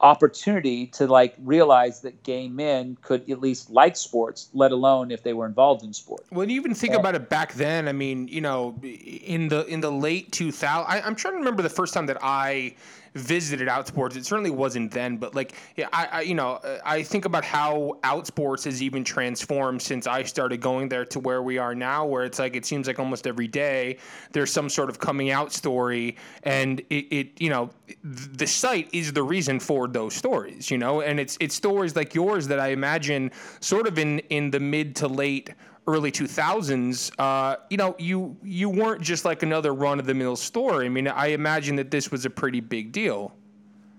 opportunity 0.00 0.86
to 0.86 1.06
like 1.06 1.34
realize 1.38 2.00
that 2.00 2.22
gay 2.22 2.48
men 2.48 2.96
could 3.02 3.28
at 3.30 3.40
least 3.40 3.70
like 3.70 3.96
sports, 3.96 4.48
let 4.52 4.72
alone 4.72 5.10
if 5.10 5.22
they 5.22 5.32
were 5.32 5.46
involved 5.46 5.82
in 5.82 5.92
sport. 5.92 6.24
When 6.30 6.48
you 6.50 6.56
even 6.56 6.74
think 6.74 6.94
about 6.94 7.14
it 7.14 7.28
back 7.28 7.54
then, 7.54 7.88
I 7.88 7.92
mean, 7.92 8.28
you 8.28 8.40
know, 8.40 8.78
in 8.82 9.48
the 9.48 9.64
in 9.66 9.80
the 9.80 9.90
late 9.90 10.30
2000s, 10.32 10.84
I'm 10.88 11.14
trying 11.14 11.34
to 11.34 11.38
remember 11.38 11.62
the 11.62 11.70
first 11.70 11.94
time 11.94 12.06
that 12.06 12.18
I 12.22 12.74
visited 13.16 13.68
Outsports. 13.68 14.16
It 14.16 14.26
certainly 14.26 14.50
wasn't 14.50 14.92
then, 14.92 15.16
but 15.16 15.34
like, 15.34 15.54
yeah, 15.76 15.88
I, 15.92 16.06
I, 16.12 16.20
you 16.20 16.34
know, 16.34 16.52
uh, 16.52 16.78
I 16.84 17.02
think 17.02 17.24
about 17.24 17.44
how 17.44 17.98
Outsports 18.04 18.64
has 18.64 18.82
even 18.82 19.04
transformed 19.04 19.80
since 19.82 20.06
I 20.06 20.22
started 20.22 20.60
going 20.60 20.88
there 20.88 21.04
to 21.06 21.20
where 21.20 21.42
we 21.42 21.58
are 21.58 21.74
now, 21.74 22.04
where 22.04 22.24
it's 22.24 22.38
like 22.38 22.56
it 22.56 22.66
seems 22.66 22.86
like 22.86 22.98
almost 22.98 23.26
every 23.26 23.48
day 23.48 23.98
there's 24.32 24.52
some 24.52 24.68
sort 24.68 24.90
of 24.90 24.98
coming 24.98 25.30
out 25.30 25.52
story, 25.52 26.16
and 26.42 26.80
it, 26.90 27.06
it 27.10 27.40
you 27.40 27.50
know, 27.50 27.70
the 28.04 28.46
site 28.46 28.88
is 28.92 29.12
the 29.12 29.22
reason 29.22 29.58
for 29.58 29.88
those 29.88 30.14
stories, 30.14 30.70
you 30.70 30.78
know, 30.78 31.00
and 31.00 31.18
it's 31.18 31.36
it's 31.40 31.54
stories 31.54 31.96
like 31.96 32.14
yours 32.14 32.46
that 32.48 32.60
I 32.60 32.68
imagine 32.68 33.30
sort 33.60 33.86
of 33.86 33.98
in 33.98 34.18
in 34.30 34.50
the 34.50 34.60
mid 34.60 34.94
to 34.96 35.08
late 35.08 35.50
early 35.86 36.10
2000s, 36.10 37.12
uh, 37.18 37.56
you 37.70 37.76
know, 37.76 37.94
you 37.98 38.36
you 38.42 38.68
weren't 38.68 39.02
just 39.02 39.24
like 39.24 39.42
another 39.42 39.72
run 39.72 39.98
of 39.98 40.06
the 40.06 40.14
mill 40.14 40.36
story. 40.36 40.86
I 40.86 40.88
mean, 40.88 41.08
I 41.08 41.28
imagine 41.28 41.76
that 41.76 41.90
this 41.90 42.10
was 42.10 42.24
a 42.24 42.30
pretty 42.30 42.60
big 42.60 42.92
deal. 42.92 43.32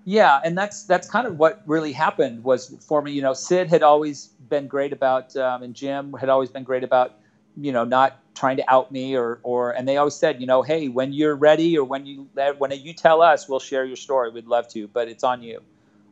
Yeah, 0.06 0.40
and 0.44 0.58
that's 0.58 0.84
that's 0.84 1.10
kind 1.10 1.28
of 1.28 1.38
what 1.38 1.62
really 1.66 1.92
happened 1.92 2.44
was 2.44 2.76
for 2.80 3.02
me. 3.02 3.12
You 3.12 3.22
know, 3.22 3.34
Cyd 3.34 3.68
had 3.68 3.84
always 3.84 4.28
been 4.50 4.68
great 4.68 4.94
about, 4.94 5.36
um, 5.36 5.64
and 5.64 5.74
Jim 5.74 6.14
had 6.14 6.30
always 6.30 6.50
been 6.50 6.64
great 6.64 6.84
about, 6.84 7.16
you 7.58 7.72
know, 7.72 7.84
not 7.84 8.20
trying 8.34 8.58
to 8.58 8.74
out 8.74 8.92
me 8.92 9.16
or 9.18 9.40
or, 9.44 9.72
and 9.72 9.88
they 9.88 9.98
always 9.98 10.16
said, 10.16 10.40
you 10.40 10.48
know, 10.48 10.62
hey, 10.62 10.88
when 10.88 11.12
you're 11.12 11.36
ready 11.36 11.78
or 11.78 11.84
when 11.84 12.06
you 12.06 12.30
when 12.58 12.72
you 12.72 12.94
tell 12.94 13.22
us, 13.22 13.50
we'll 13.50 13.60
share 13.60 13.84
your 13.84 13.98
story. 13.98 14.30
We'd 14.30 14.48
love 14.48 14.68
to, 14.70 14.88
but 14.88 15.08
it's 15.08 15.24
on 15.24 15.44
you. 15.44 15.62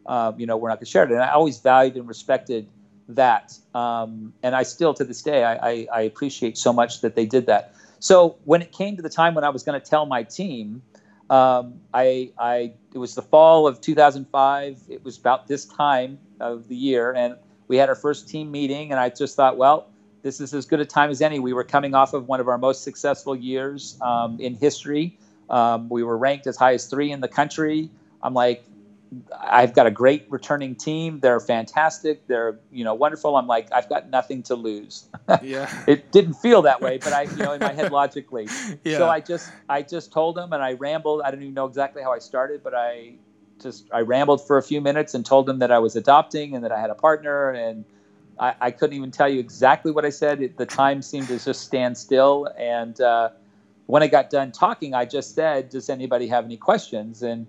Um, 0.06 0.40
you 0.40 0.46
know, 0.46 0.58
we're 0.58 0.70
not 0.70 0.76
going 0.76 0.86
to 0.86 0.92
share 0.92 1.04
it. 1.04 1.12
And 1.12 1.22
I 1.22 1.32
always 1.32 1.60
valued 1.60 1.96
and 1.96 2.08
respected 2.08 2.68
that. 3.10 3.58
Um, 3.74 4.34
and 4.42 4.56
I 4.56 4.64
still, 4.64 4.94
to 4.96 5.04
this 5.04 5.22
day, 5.22 5.44
I, 5.44 5.56
I, 5.56 5.88
I, 5.94 6.02
appreciate 6.02 6.58
so 6.58 6.74
much 6.74 7.02
that 7.02 7.16
they 7.16 7.26
did 7.26 7.46
that. 7.46 7.76
So 8.00 8.38
when 8.46 8.62
it 8.62 8.72
came 8.72 8.96
to 8.96 9.02
the 9.02 9.10
time 9.10 9.36
when 9.36 9.44
I 9.44 9.50
was 9.50 9.64
going 9.64 9.80
to 9.80 9.86
tell 9.86 10.06
my 10.06 10.24
team, 10.24 10.82
um, 11.30 11.80
I, 11.94 12.32
I, 12.38 12.74
it 12.94 12.98
was 12.98 13.16
the 13.16 13.22
fall 13.22 13.68
of 13.68 13.82
2005. 13.82 14.84
It 14.90 15.04
was 15.04 15.18
about 15.18 15.48
this 15.48 15.66
time 15.66 16.20
of 16.40 16.68
the 16.68 16.76
year, 16.76 17.14
and 17.14 17.36
we 17.68 17.78
had 17.78 17.90
our 17.90 17.96
first 17.96 18.30
team 18.30 18.52
meeting. 18.52 18.92
And 18.92 19.00
I 19.00 19.10
just 19.10 19.36
thought, 19.36 19.58
well, 19.58 19.88
this 20.22 20.40
is 20.40 20.54
as 20.54 20.66
good 20.66 20.80
a 20.80 20.86
time 20.86 21.10
as 21.10 21.22
any. 21.22 21.40
We 21.40 21.54
were 21.54 21.64
coming 21.64 21.94
off 21.94 22.14
of 22.14 22.28
one 22.28 22.40
of 22.40 22.48
our 22.48 22.58
most 22.58 22.84
successful 22.84 23.36
years 23.36 23.98
um, 24.02 24.40
in 24.40 24.56
history. 24.56 25.18
Um, 25.50 25.90
we 25.90 26.04
were 26.04 26.18
ranked 26.18 26.48
as 26.48 26.58
high 26.58 26.74
as 26.74 26.88
three 26.88 27.12
in 27.12 27.22
the 27.22 27.28
country. 27.28 27.90
I'm 28.24 28.34
like, 28.34 28.66
I've 29.40 29.74
got 29.74 29.88
a 29.88 29.92
great 29.92 30.26
returning 30.30 30.76
team. 30.76 31.20
They're 31.20 31.40
fantastic. 31.40 32.26
They're 32.28 32.60
you 32.72 32.84
know 32.84 32.94
wonderful. 32.94 33.36
I'm 33.36 33.48
like 33.48 33.68
I've 33.72 33.90
got 33.90 34.10
nothing 34.10 34.44
to 34.44 34.56
lose. 34.56 35.08
Yeah. 35.44 35.70
it 35.88 36.12
didn't 36.12 36.36
feel 36.36 36.62
that 36.64 36.82
way, 36.82 36.98
but 36.98 37.14
I 37.14 37.24
you 37.24 37.38
know 37.38 37.54
in 37.54 37.60
my 37.60 37.74
head 37.74 37.92
logically. 37.92 38.48
Yeah. 38.84 38.98
So 38.98 39.10
I 39.10 39.20
just 39.20 39.52
I 39.70 39.82
just 39.82 40.12
told 40.12 40.36
them 40.36 40.54
and 40.54 40.62
I 40.62 40.74
rambled. 40.74 41.22
I 41.24 41.32
don't 41.32 41.42
even 41.42 41.54
know 41.54 41.66
exactly 41.66 42.02
how 42.04 42.12
I 42.12 42.20
started, 42.20 42.64
but 42.64 42.74
I 42.74 43.14
just 43.62 43.86
I 43.92 44.02
rambled 44.02 44.46
for 44.46 44.58
a 44.58 44.64
few 44.64 44.82
minutes 44.82 45.14
and 45.14 45.26
told 45.26 45.46
them 45.46 45.60
that 45.60 45.72
I 45.72 45.80
was 45.80 45.96
adopting 45.96 46.56
and 46.56 46.64
that 46.64 46.72
I 46.72 46.80
had 46.80 46.90
a 46.90 46.96
partner 46.96 47.52
and 47.52 47.86
I, 48.40 48.54
I 48.62 48.72
couldn't 48.72 48.96
even 48.96 49.12
tell 49.12 49.30
you 49.30 49.40
exactly 49.40 49.92
what 49.92 50.06
I 50.06 50.10
said. 50.10 50.42
It, 50.42 50.58
the 50.58 50.66
time 50.66 51.02
seemed 51.02 51.28
to 51.28 51.40
just 51.40 51.62
stand 51.62 51.98
still 51.98 52.48
and. 52.58 53.00
Uh, 53.00 53.30
when 53.88 54.02
I 54.02 54.08
got 54.08 54.30
done 54.30 54.52
talking, 54.52 54.94
I 54.94 55.06
just 55.06 55.36
said, 55.36 55.70
"Does 55.70 55.90
anybody 55.90 56.28
have 56.28 56.46
any 56.46 56.58
questions?" 56.58 57.22
And 57.22 57.48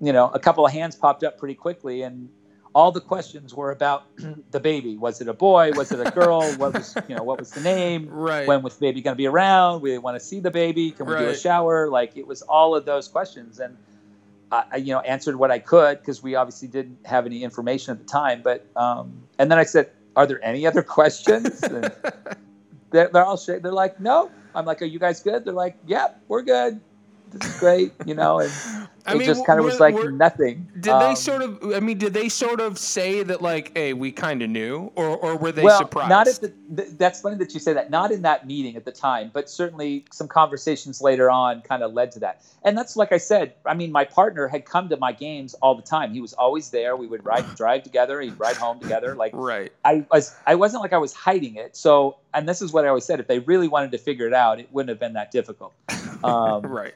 you 0.00 0.12
know, 0.12 0.30
a 0.32 0.38
couple 0.38 0.64
of 0.64 0.72
hands 0.72 0.96
popped 0.96 1.22
up 1.22 1.38
pretty 1.38 1.54
quickly, 1.54 2.02
and 2.02 2.28
all 2.74 2.92
the 2.92 3.00
questions 3.00 3.54
were 3.54 3.70
about 3.70 4.04
the 4.50 4.60
baby. 4.60 4.96
Was 4.96 5.20
it 5.20 5.28
a 5.28 5.34
boy? 5.34 5.72
Was 5.72 5.92
it 5.92 6.04
a 6.04 6.10
girl? 6.10 6.42
what 6.54 6.74
was 6.74 6.96
you 7.08 7.14
know 7.14 7.22
what 7.22 7.38
was 7.38 7.50
the 7.50 7.60
name? 7.60 8.08
Right. 8.20 8.46
When 8.46 8.62
was 8.62 8.76
the 8.76 8.80
baby 8.80 9.02
going 9.02 9.14
to 9.14 9.18
be 9.18 9.26
around? 9.26 9.82
We 9.82 9.96
want 9.98 10.16
to 10.16 10.24
see 10.24 10.40
the 10.40 10.50
baby. 10.50 10.90
Can 10.90 11.06
we 11.06 11.14
right. 11.14 11.20
do 11.20 11.28
a 11.28 11.36
shower? 11.36 11.88
Like 11.88 12.16
it 12.16 12.26
was 12.26 12.42
all 12.42 12.74
of 12.74 12.84
those 12.84 13.08
questions, 13.08 13.60
and 13.60 13.76
I 14.50 14.76
you 14.76 14.92
know 14.92 15.00
answered 15.00 15.36
what 15.36 15.50
I 15.50 15.58
could 15.58 15.98
because 15.98 16.22
we 16.22 16.34
obviously 16.34 16.68
didn't 16.68 16.98
have 17.06 17.26
any 17.26 17.42
information 17.42 17.92
at 17.92 17.98
the 17.98 18.04
time. 18.04 18.42
But 18.42 18.66
um, 18.76 19.22
and 19.38 19.50
then 19.50 19.58
I 19.58 19.64
said, 19.64 19.90
"Are 20.16 20.26
there 20.26 20.42
any 20.44 20.66
other 20.66 20.82
questions?" 20.98 21.60
they're, 22.90 23.08
they're 23.08 23.24
all 23.24 23.36
sh- 23.36 23.60
they're 23.62 23.72
like, 23.72 24.00
"No." 24.00 24.30
I'm 24.54 24.64
like, 24.64 24.82
"Are 24.82 24.86
you 24.86 24.98
guys 24.98 25.20
good?" 25.22 25.44
They're 25.44 25.54
like, 25.54 25.76
"Yep, 25.86 26.10
yeah, 26.10 26.18
we're 26.28 26.42
good." 26.42 26.80
this 27.32 27.48
is 27.48 27.60
great, 27.60 27.92
you 28.06 28.14
know, 28.14 28.40
and 28.40 28.52
I 29.06 29.14
it 29.14 29.18
mean, 29.18 29.26
just 29.26 29.46
kind 29.46 29.58
of 29.58 29.64
was 29.64 29.80
like 29.80 29.94
nothing. 30.12 30.68
Did 30.78 30.92
um, 30.92 31.00
they 31.02 31.14
sort 31.14 31.42
of? 31.42 31.74
I 31.74 31.80
mean, 31.80 31.98
did 31.98 32.12
they 32.12 32.28
sort 32.28 32.60
of 32.60 32.78
say 32.78 33.22
that 33.22 33.40
like, 33.40 33.76
"Hey, 33.76 33.92
we 33.92 34.12
kind 34.12 34.42
of 34.42 34.50
knew," 34.50 34.92
or 34.94 35.16
or 35.16 35.36
were 35.36 35.52
they 35.52 35.62
well, 35.62 35.78
surprised? 35.78 36.10
Not 36.10 36.28
at 36.28 36.40
the. 36.40 36.52
That's 36.98 37.20
funny 37.20 37.36
that 37.36 37.54
you 37.54 37.60
say 37.60 37.72
that. 37.72 37.90
Not 37.90 38.12
in 38.12 38.22
that 38.22 38.46
meeting 38.46 38.76
at 38.76 38.84
the 38.84 38.92
time, 38.92 39.30
but 39.32 39.48
certainly 39.48 40.04
some 40.12 40.28
conversations 40.28 41.00
later 41.00 41.30
on 41.30 41.62
kind 41.62 41.82
of 41.82 41.92
led 41.92 42.12
to 42.12 42.20
that. 42.20 42.42
And 42.62 42.76
that's 42.76 42.96
like 42.96 43.12
I 43.12 43.18
said. 43.18 43.54
I 43.64 43.74
mean, 43.74 43.90
my 43.92 44.04
partner 44.04 44.48
had 44.48 44.64
come 44.64 44.88
to 44.90 44.96
my 44.96 45.12
games 45.12 45.54
all 45.54 45.74
the 45.74 45.82
time. 45.82 46.12
He 46.12 46.20
was 46.20 46.32
always 46.34 46.70
there. 46.70 46.96
We 46.96 47.06
would 47.06 47.24
ride, 47.24 47.54
drive 47.56 47.82
together. 47.82 48.20
He'd 48.20 48.38
ride 48.38 48.56
home 48.56 48.80
together. 48.80 49.14
Like, 49.14 49.32
right. 49.34 49.72
I 49.84 50.04
was. 50.10 50.34
I 50.46 50.54
wasn't 50.56 50.82
like 50.82 50.92
I 50.92 50.98
was 50.98 51.12
hiding 51.12 51.56
it. 51.56 51.76
So, 51.76 52.16
and 52.34 52.48
this 52.48 52.60
is 52.60 52.72
what 52.72 52.84
I 52.84 52.88
always 52.88 53.04
said: 53.04 53.20
if 53.20 53.26
they 53.26 53.38
really 53.38 53.68
wanted 53.68 53.92
to 53.92 53.98
figure 53.98 54.26
it 54.26 54.34
out, 54.34 54.60
it 54.60 54.68
wouldn't 54.72 54.90
have 54.90 55.00
been 55.00 55.14
that 55.14 55.30
difficult. 55.30 55.72
Um, 56.22 56.60
right. 56.66 56.92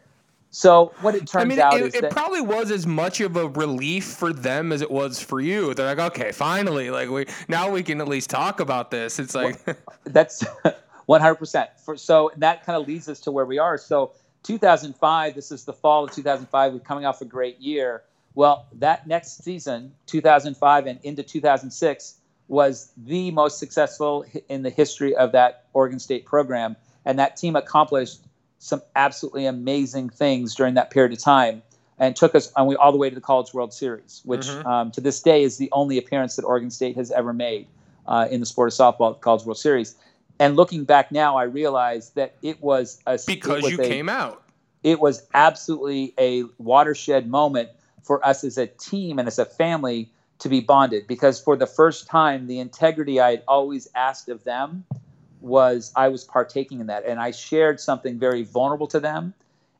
So 0.54 0.92
what 1.00 1.16
it 1.16 1.26
turns 1.26 1.34
I 1.34 1.44
mean, 1.46 1.58
out 1.58 1.74
it, 1.74 1.82
is 1.82 1.94
it 1.96 2.02
that 2.02 2.12
probably 2.12 2.40
was 2.40 2.70
as 2.70 2.86
much 2.86 3.20
of 3.20 3.34
a 3.34 3.48
relief 3.48 4.04
for 4.04 4.32
them 4.32 4.70
as 4.70 4.82
it 4.82 4.90
was 4.90 5.18
for 5.18 5.40
you. 5.40 5.74
They're 5.74 5.96
like, 5.96 6.12
okay, 6.12 6.30
finally, 6.30 6.90
like 6.90 7.10
we 7.10 7.26
now 7.48 7.68
we 7.68 7.82
can 7.82 8.00
at 8.00 8.06
least 8.06 8.30
talk 8.30 8.60
about 8.60 8.92
this. 8.92 9.18
It's 9.18 9.34
like 9.34 9.58
well, 9.66 9.74
that's 10.04 10.44
100. 11.06 11.34
percent 11.34 11.70
So 11.96 12.30
that 12.36 12.64
kind 12.64 12.80
of 12.80 12.86
leads 12.86 13.08
us 13.08 13.18
to 13.22 13.32
where 13.32 13.44
we 13.44 13.58
are. 13.58 13.76
So 13.76 14.12
2005, 14.44 15.34
this 15.34 15.50
is 15.50 15.64
the 15.64 15.72
fall 15.72 16.04
of 16.04 16.12
2005. 16.12 16.72
We're 16.72 16.78
coming 16.78 17.04
off 17.04 17.20
a 17.20 17.24
great 17.24 17.58
year. 17.58 18.04
Well, 18.36 18.66
that 18.74 19.08
next 19.08 19.42
season, 19.42 19.92
2005 20.06 20.86
and 20.86 21.00
into 21.02 21.24
2006, 21.24 22.14
was 22.46 22.92
the 22.96 23.32
most 23.32 23.58
successful 23.58 24.24
in 24.48 24.62
the 24.62 24.70
history 24.70 25.16
of 25.16 25.32
that 25.32 25.64
Oregon 25.72 25.98
State 25.98 26.26
program, 26.26 26.76
and 27.04 27.18
that 27.18 27.36
team 27.36 27.56
accomplished 27.56 28.20
some 28.64 28.81
absolutely 28.96 29.44
amazing 29.44 30.09
things 30.09 30.55
during 30.55 30.72
that 30.72 30.90
period 30.90 31.12
of 31.12 31.18
time 31.18 31.62
and 31.98 32.16
took 32.16 32.35
us 32.35 32.50
on, 32.57 32.74
all 32.77 32.92
the 32.92 32.98
way 32.98 33.11
to 33.11 33.14
the 33.14 33.20
College 33.20 33.53
World 33.53 33.74
Series, 33.74 34.22
which 34.24 34.46
mm-hmm. 34.46 34.66
um, 34.66 34.90
to 34.92 35.03
this 35.03 35.20
day 35.20 35.42
is 35.42 35.59
the 35.59 35.68
only 35.72 35.98
appearance 35.98 36.37
that 36.37 36.46
Oregon 36.46 36.70
State 36.70 36.96
has 36.96 37.11
ever 37.11 37.35
made 37.35 37.66
uh, 38.09 38.27
in 38.31 38.40
the 38.40 38.46
sport 38.46 38.72
of 38.72 38.72
softball 38.72 39.11
at 39.11 39.16
the 39.16 39.22
College 39.22 39.44
World 39.44 39.59
Series. 39.59 39.96
And 40.38 40.57
looking 40.57 40.85
back 40.85 41.12
now, 41.12 41.37
I 41.37 41.42
realize 41.42 42.11
that 42.12 42.37
it 42.40 42.62
was 42.62 43.03
a 43.07 43.18
because 43.27 43.64
was 43.64 43.72
you 43.72 43.83
a, 43.83 43.87
came 43.87 44.09
out. 44.09 44.42
It 44.83 44.98
was 44.98 45.27
absolutely 45.35 46.14
a 46.18 46.44
watershed 46.57 47.29
moment 47.29 47.68
for 48.03 48.24
us 48.27 48.44
as 48.44 48.57
a 48.57 48.66
team 48.66 49.18
and 49.18 49.29
as 49.29 49.38
a 49.38 49.44
family 49.44 50.11
to 50.38 50.48
be 50.48 50.61
bonded 50.61 51.07
because 51.07 51.38
for 51.38 51.55
the 51.55 51.66
first 51.66 52.07
time, 52.07 52.46
the 52.46 52.61
integrity 52.61 53.20
I 53.20 53.33
had 53.33 53.42
always 53.46 53.88
asked 53.94 54.31
of 54.31 54.42
them 54.44 54.85
was 55.44 55.92
I 55.94 56.09
was 56.09 56.24
partaking 56.24 56.80
in 56.80 56.87
that, 56.87 57.04
and 57.04 57.20
I 57.20 57.30
shared 57.30 57.80
something 57.80 58.18
very 58.18 58.42
vulnerable 58.42 58.87
to 58.88 59.00
them. 59.00 59.35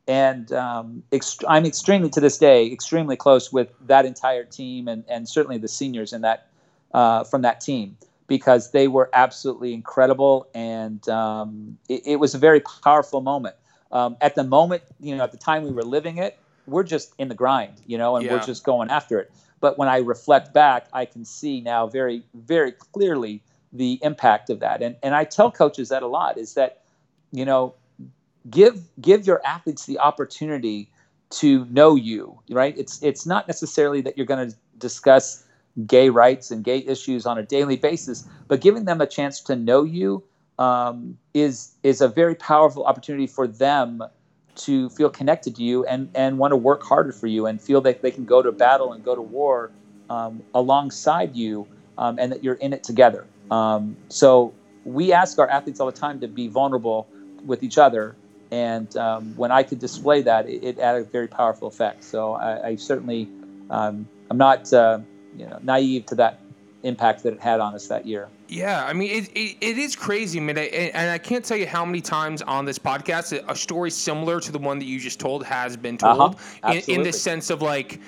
And 0.07 0.53
um, 0.53 1.03
ext- 1.13 1.45
I'm 1.49 1.65
extremely, 1.65 2.11
to 2.11 2.21
this 2.21 2.37
day, 2.37 2.71
extremely 2.71 3.17
close 3.17 3.51
with 3.53 3.69
that 3.87 4.05
entire 4.05 4.45
team, 4.45 4.87
and, 4.87 5.03
and 5.09 5.29
certainly 5.29 5.57
the 5.57 5.69
seniors 5.69 6.13
in 6.13 6.21
that 6.21 6.49
uh, 6.93 7.25
from 7.25 7.43
that 7.43 7.61
team 7.61 7.97
because 8.27 8.71
they 8.71 8.89
were 8.89 9.11
absolutely 9.13 9.75
incredible, 9.75 10.47
and 10.55 11.07
um, 11.09 11.79
it, 11.89 12.07
it, 12.07 12.17
was 12.17 12.35
a 12.35 12.39
very 12.39 12.61
powerful 12.83 13.21
moment. 13.21 13.55
Um, 13.93 14.17
at 14.21 14.35
the 14.35 14.45
moment, 14.45 14.83
you 14.99 15.15
know, 15.15 15.25
at 15.25 15.33
the 15.33 15.39
time 15.39 15.63
we 15.63 15.71
were 15.71 15.83
living 15.83 16.17
it, 16.17 16.39
we're 16.67 16.85
just 16.85 17.13
in 17.19 17.29
the 17.29 17.35
grind, 17.35 17.83
you 17.87 17.99
know, 17.99 18.17
and 18.17 18.25
yeah. 18.25 18.33
we're 18.33 18.45
just 18.45 18.65
going 18.65 18.91
after 18.91 19.19
it. 19.19 19.31
But 19.61 19.79
when 19.79 19.89
I 19.89 19.99
reflect 19.99 20.55
back, 20.55 20.89
I 20.93 21.05
can 21.05 21.25
see 21.25 21.61
now 21.61 21.87
very, 21.87 22.23
very 22.35 22.73
clearly 22.73 23.43
the 23.75 23.99
impact 24.03 24.49
of 24.49 24.61
that. 24.61 24.83
And 24.83 24.97
and 25.03 25.15
I 25.15 25.25
tell 25.25 25.51
coaches 25.51 25.89
that 25.91 26.03
a 26.03 26.07
lot 26.07 26.39
is 26.39 26.55
that, 26.55 26.83
you 27.33 27.45
know, 27.45 27.75
give 28.49 28.89
give 29.01 29.27
your 29.27 29.45
athletes 29.45 29.85
the 29.87 29.99
opportunity 29.99 30.91
to 31.31 31.65
know 31.67 31.97
you, 31.97 32.39
right? 32.51 32.77
It's 32.79 33.03
it's 33.03 33.27
not 33.27 33.49
necessarily 33.49 34.01
that 34.03 34.17
you're 34.17 34.27
going 34.27 34.51
to 34.51 34.57
discuss 34.79 35.45
gay 35.87 36.09
rights 36.09 36.51
and 36.51 36.63
gay 36.63 36.79
issues 36.79 37.27
on 37.27 37.37
a 37.37 37.43
daily 37.43 37.77
basis, 37.77 38.27
but 38.47 38.61
giving 38.61 38.85
them 38.85 39.01
a 39.01 39.07
chance 39.07 39.41
to 39.41 39.57
know 39.57 39.83
you 39.83 40.23
um, 40.59 41.19
is 41.35 41.73
is 41.83 42.01
a 42.01 42.09
very 42.09 42.37
powerful 42.37 42.85
opportunity 42.85 43.27
for 43.27 43.47
them 43.47 44.03
to 44.55 44.89
feel 44.91 45.11
connected 45.11 45.57
to 45.57 45.63
you 45.65 45.85
and 45.87 46.09
and 46.15 46.39
want 46.39 46.53
to 46.53 46.57
work 46.57 46.83
harder 46.85 47.11
for 47.13 47.27
you 47.27 47.47
and 47.47 47.61
feel 47.61 47.81
that 47.81 48.03
they 48.03 48.11
can 48.11 48.25
go 48.25 48.41
to 48.41 48.53
battle 48.53 48.93
and 48.93 49.05
go 49.05 49.17
to 49.17 49.23
war 49.23 49.73
um, 50.11 50.43
alongside 50.55 51.35
you 51.35 51.67
um, 51.99 52.19
and 52.21 52.31
that 52.31 52.45
you're 52.45 52.55
in 52.55 52.73
it 52.73 52.85
together. 52.85 53.27
Um, 53.51 53.97
so 54.09 54.53
we 54.85 55.13
ask 55.13 55.39
our 55.39 55.49
athletes 55.49 55.81
all 55.81 55.87
the 55.87 55.93
time 55.93 56.21
to 56.21 56.29
be 56.29 56.49
vulnerable 56.49 57.09
with 57.45 57.63
each 57.63 57.79
other. 57.79 58.17
And 58.51 58.95
um, 58.97 59.35
when 59.37 59.51
I 59.51 59.63
could 59.63 59.79
display 59.79 60.23
that, 60.23 60.49
it, 60.49 60.63
it, 60.63 60.79
had 60.79 60.97
a 60.97 61.05
very 61.05 61.29
powerful 61.29 61.69
effect. 61.69 62.05
So 62.05 62.35
I, 62.35 62.69
I 62.69 62.77
certainly, 62.77 63.29
um, 63.71 64.07
I'm 64.31 64.37
not, 64.37 64.73
uh, 64.73 65.01
you 65.37 65.47
know, 65.47 65.59
naive 65.63 66.07
to 66.07 66.15
that 66.17 66.41
impact 66.85 67.23
that 67.23 67.33
it 67.33 67.41
had 67.41 67.61
on 67.61 67.75
us 67.75 67.89
that 67.89 68.07
year. 68.07 68.29
Yeah, 68.47 68.85
I 68.85 68.93
mean, 68.93 69.11
it, 69.11 69.31
it, 69.35 69.57
it 69.61 69.79
is 69.79 69.97
crazy. 69.97 70.39
I 70.39 70.43
mean, 70.43 70.59
I, 70.59 70.67
and 70.95 71.11
I 71.11 71.19
can't 71.19 71.45
tell 71.45 71.57
you 71.57 71.67
how 71.67 71.85
many 71.85 72.01
times 72.01 72.43
on 72.43 72.67
this 72.67 72.79
podcast 72.79 73.43
a 73.49 73.57
story 73.57 73.91
similar 73.91 74.39
to 74.41 74.53
the 74.53 74.59
one 74.59 74.79
that 74.79 74.85
you 74.85 75.01
just 75.01 75.19
told 75.19 75.45
has 75.45 75.77
been 75.77 75.97
told 75.97 76.35
uh-huh. 76.35 76.73
in, 76.73 76.99
in 76.99 77.03
the 77.03 77.13
sense 77.13 77.51
of 77.51 77.63
like, 77.63 78.01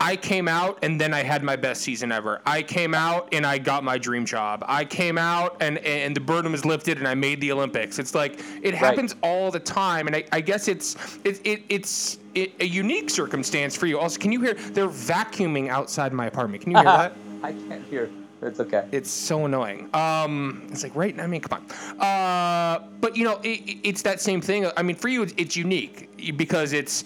I 0.00 0.16
came 0.16 0.46
out 0.46 0.78
and 0.82 1.00
then 1.00 1.12
I 1.12 1.22
had 1.22 1.42
my 1.42 1.56
best 1.56 1.82
season 1.82 2.12
ever. 2.12 2.40
I 2.46 2.62
came 2.62 2.94
out 2.94 3.28
and 3.32 3.44
I 3.44 3.58
got 3.58 3.82
my 3.82 3.98
dream 3.98 4.24
job. 4.24 4.64
I 4.66 4.84
came 4.84 5.18
out 5.18 5.56
and, 5.60 5.78
and 5.78 6.14
the 6.14 6.20
burden 6.20 6.52
was 6.52 6.64
lifted 6.64 6.98
and 6.98 7.08
I 7.08 7.14
made 7.14 7.40
the 7.40 7.50
Olympics. 7.50 7.98
It's 7.98 8.14
like 8.14 8.40
it 8.62 8.74
happens 8.74 9.14
right. 9.14 9.24
all 9.24 9.50
the 9.50 9.60
time, 9.60 10.06
and 10.06 10.14
I, 10.14 10.24
I 10.30 10.40
guess 10.40 10.68
it's 10.68 10.96
it, 11.24 11.40
it 11.44 11.62
it's 11.68 12.18
it, 12.34 12.52
a 12.60 12.64
unique 12.64 13.10
circumstance 13.10 13.76
for 13.76 13.86
you. 13.86 13.98
Also, 13.98 14.18
can 14.18 14.30
you 14.30 14.40
hear 14.40 14.54
they're 14.54 14.88
vacuuming 14.88 15.68
outside 15.68 16.12
my 16.12 16.26
apartment? 16.26 16.62
Can 16.62 16.72
you 16.72 16.78
hear 16.78 16.84
that? 16.86 17.16
I 17.42 17.52
can't 17.52 17.84
hear. 17.86 18.08
It's 18.40 18.60
okay. 18.60 18.86
It's 18.92 19.10
so 19.10 19.46
annoying. 19.46 19.90
Um, 19.94 20.68
it's 20.70 20.84
like 20.84 20.94
right. 20.94 21.18
I 21.18 21.26
mean, 21.26 21.40
come 21.40 21.60
on. 21.60 22.00
Uh, 22.00 22.86
but 23.00 23.16
you 23.16 23.24
know, 23.24 23.40
it, 23.42 23.78
it's 23.82 24.02
that 24.02 24.20
same 24.20 24.40
thing. 24.40 24.70
I 24.76 24.82
mean, 24.82 24.94
for 24.94 25.08
you, 25.08 25.22
it's, 25.22 25.34
it's 25.36 25.56
unique 25.56 26.36
because 26.36 26.72
it's 26.72 27.02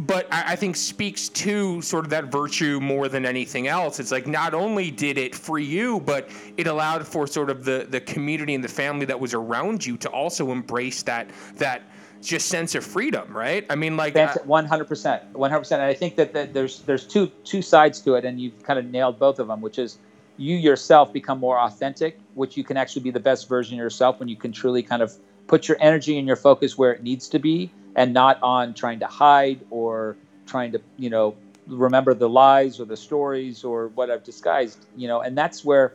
but 0.00 0.26
I, 0.32 0.56
think 0.56 0.76
speaks 0.76 1.28
to 1.28 1.82
sort 1.82 2.04
of 2.04 2.10
that 2.10 2.26
virtue 2.26 2.80
more 2.80 3.08
than 3.08 3.26
anything 3.26 3.68
else. 3.68 4.00
It's 4.00 4.10
like 4.10 4.26
not 4.26 4.54
only 4.54 4.90
did 4.90 5.18
it 5.18 5.34
free 5.34 5.64
you, 5.64 6.00
but 6.00 6.30
it 6.56 6.66
allowed 6.66 7.06
for 7.06 7.26
sort 7.26 7.50
of 7.50 7.64
the 7.64 7.86
the 7.88 8.00
community 8.00 8.54
and 8.54 8.64
the 8.64 8.68
family 8.68 9.04
that 9.06 9.18
was 9.18 9.34
around 9.34 9.84
you 9.84 9.96
to 9.98 10.08
also 10.08 10.52
embrace 10.52 11.02
that 11.02 11.30
that 11.56 11.82
just 12.22 12.48
sense 12.48 12.74
of 12.74 12.84
freedom, 12.84 13.36
right? 13.36 13.66
I 13.68 13.74
mean, 13.74 13.96
like 13.96 14.16
uh, 14.16 14.34
one 14.44 14.64
hundred 14.64 14.86
percent, 14.86 15.22
one 15.32 15.50
hundred 15.50 15.62
percent. 15.62 15.82
And 15.82 15.90
I 15.90 15.94
think 15.94 16.16
that, 16.16 16.32
that 16.32 16.54
there's 16.54 16.80
there's 16.80 17.06
two 17.06 17.26
two 17.44 17.60
sides 17.60 18.00
to 18.02 18.14
it, 18.14 18.24
and 18.24 18.40
you've 18.40 18.62
kind 18.62 18.78
of 18.78 18.86
nailed 18.86 19.18
both 19.18 19.38
of 19.38 19.48
them, 19.48 19.60
which 19.60 19.78
is 19.78 19.98
you 20.36 20.56
yourself 20.56 21.12
become 21.12 21.38
more 21.38 21.58
authentic, 21.58 22.18
which 22.34 22.56
you 22.56 22.64
can 22.64 22.76
actually 22.78 23.02
be 23.02 23.10
the 23.10 23.20
best 23.20 23.48
version 23.48 23.74
of 23.74 23.78
yourself 23.78 24.18
when 24.18 24.28
you 24.28 24.36
can 24.36 24.52
truly 24.52 24.82
kind 24.82 25.02
of 25.02 25.12
put 25.46 25.68
your 25.68 25.76
energy 25.80 26.16
and 26.16 26.26
your 26.26 26.36
focus 26.36 26.78
where 26.78 26.92
it 26.92 27.02
needs 27.02 27.28
to 27.28 27.38
be 27.38 27.70
and 27.96 28.12
not 28.12 28.38
on 28.42 28.74
trying 28.74 29.00
to 29.00 29.06
hide 29.06 29.64
or 29.70 30.16
trying 30.46 30.72
to 30.72 30.80
you 30.96 31.10
know 31.10 31.36
remember 31.66 32.14
the 32.14 32.28
lies 32.28 32.80
or 32.80 32.84
the 32.84 32.96
stories 32.96 33.64
or 33.64 33.88
what 33.88 34.10
I've 34.10 34.24
disguised 34.24 34.86
you 34.96 35.08
know 35.08 35.20
and 35.20 35.36
that's 35.36 35.64
where 35.64 35.94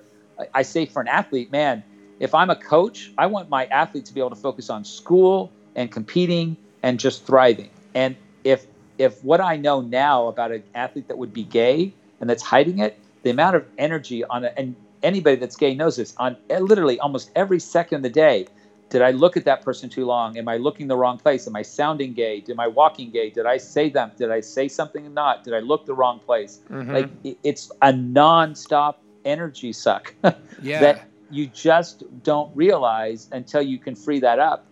I 0.54 0.62
say 0.64 0.86
for 0.86 1.02
an 1.02 1.08
athlete 1.08 1.52
man 1.52 1.84
if 2.20 2.34
I'm 2.34 2.50
a 2.50 2.56
coach 2.56 3.12
I 3.18 3.28
want 3.28 3.50
my 3.50 3.66
athlete 3.66 4.06
to 4.06 4.14
be 4.14 4.20
able 4.22 4.30
to 4.32 4.36
focus 4.36 4.70
on 4.70 4.84
school 4.86 5.52
and 5.76 5.92
competing 5.92 6.58
and 6.84 7.00
just 7.00 7.26
thriving. 7.26 7.72
And 7.94 8.16
if 8.44 8.66
if 8.98 9.22
what 9.24 9.42
I 9.42 9.58
know 9.58 9.82
now 9.82 10.28
about 10.28 10.52
an 10.52 10.64
athlete 10.74 11.08
that 11.10 11.18
would 11.18 11.34
be 11.34 11.44
gay 11.44 11.94
and 12.22 12.30
that's 12.30 12.44
hiding 12.44 12.80
it 12.80 12.98
the 13.24 13.30
amount 13.30 13.56
of 13.56 13.66
energy 13.78 14.24
on 14.26 14.46
it 14.46 14.54
and 14.56 14.76
anybody 15.04 15.36
that's 15.36 15.56
gay 15.58 15.76
knows 15.76 15.98
this 15.98 16.14
on 16.18 16.38
literally 16.50 17.00
almost 17.00 17.32
every 17.36 17.60
second 17.60 17.98
of 17.98 18.04
the 18.04 18.10
day 18.10 18.48
did 18.90 19.02
I 19.02 19.12
look 19.12 19.36
at 19.36 19.46
that 19.46 19.64
person 19.64 19.90
too 19.90 20.06
long? 20.06 20.38
Am 20.38 20.48
I 20.48 20.58
looking 20.58 20.88
the 20.88 20.96
wrong 20.96 21.18
place? 21.18 21.48
Am 21.48 21.56
I 21.56 21.64
sounding 21.64 22.14
gay? 22.14 22.44
Am 22.50 22.60
I 22.60 22.68
walking 22.68 23.10
gay? 23.10 23.30
Did 23.30 23.46
I 23.46 23.58
say 23.58 23.90
them? 23.90 24.12
Did 24.18 24.32
I 24.32 24.42
say 24.42 24.68
something 24.68 25.06
or 25.06 25.10
not? 25.10 25.44
Did 25.44 25.54
I 25.54 25.60
look 25.60 25.86
the 25.86 25.94
wrong 25.94 26.20
place? 26.20 26.60
Mm-hmm. 26.70 26.94
Like 26.94 27.10
it's 27.44 27.72
a 27.82 27.92
nonstop 27.92 28.96
energy 29.24 29.74
suck 29.74 30.14
yeah. 30.62 30.80
that 30.80 31.10
you 31.32 31.48
just 31.48 32.04
don't 32.24 32.56
realize 32.56 33.28
until 33.32 33.62
you 33.62 33.80
can 33.80 33.96
free 33.96 34.20
that 34.20 34.40
up. 34.40 34.68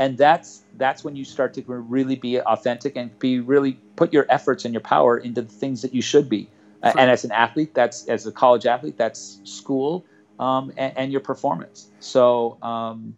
And 0.00 0.18
that's 0.18 0.62
that's 0.76 1.04
when 1.04 1.14
you 1.14 1.24
start 1.24 1.54
to 1.54 1.62
really 1.66 2.16
be 2.16 2.40
authentic 2.40 2.96
and 2.96 3.16
be 3.20 3.38
really 3.38 3.74
put 3.94 4.12
your 4.12 4.26
efforts 4.28 4.64
and 4.64 4.74
your 4.74 4.80
power 4.80 5.16
into 5.16 5.42
the 5.42 5.52
things 5.52 5.82
that 5.82 5.94
you 5.94 6.02
should 6.02 6.28
be. 6.28 6.48
And 6.82 7.10
as 7.10 7.24
an 7.24 7.30
athlete, 7.30 7.74
that's 7.74 8.08
as 8.08 8.26
a 8.26 8.32
college 8.32 8.66
athlete, 8.66 8.96
that's 8.98 9.38
school 9.44 10.04
um, 10.40 10.72
and, 10.76 10.92
and, 10.96 11.12
your 11.12 11.20
performance. 11.20 11.88
So 12.00 12.58
um, 12.60 13.14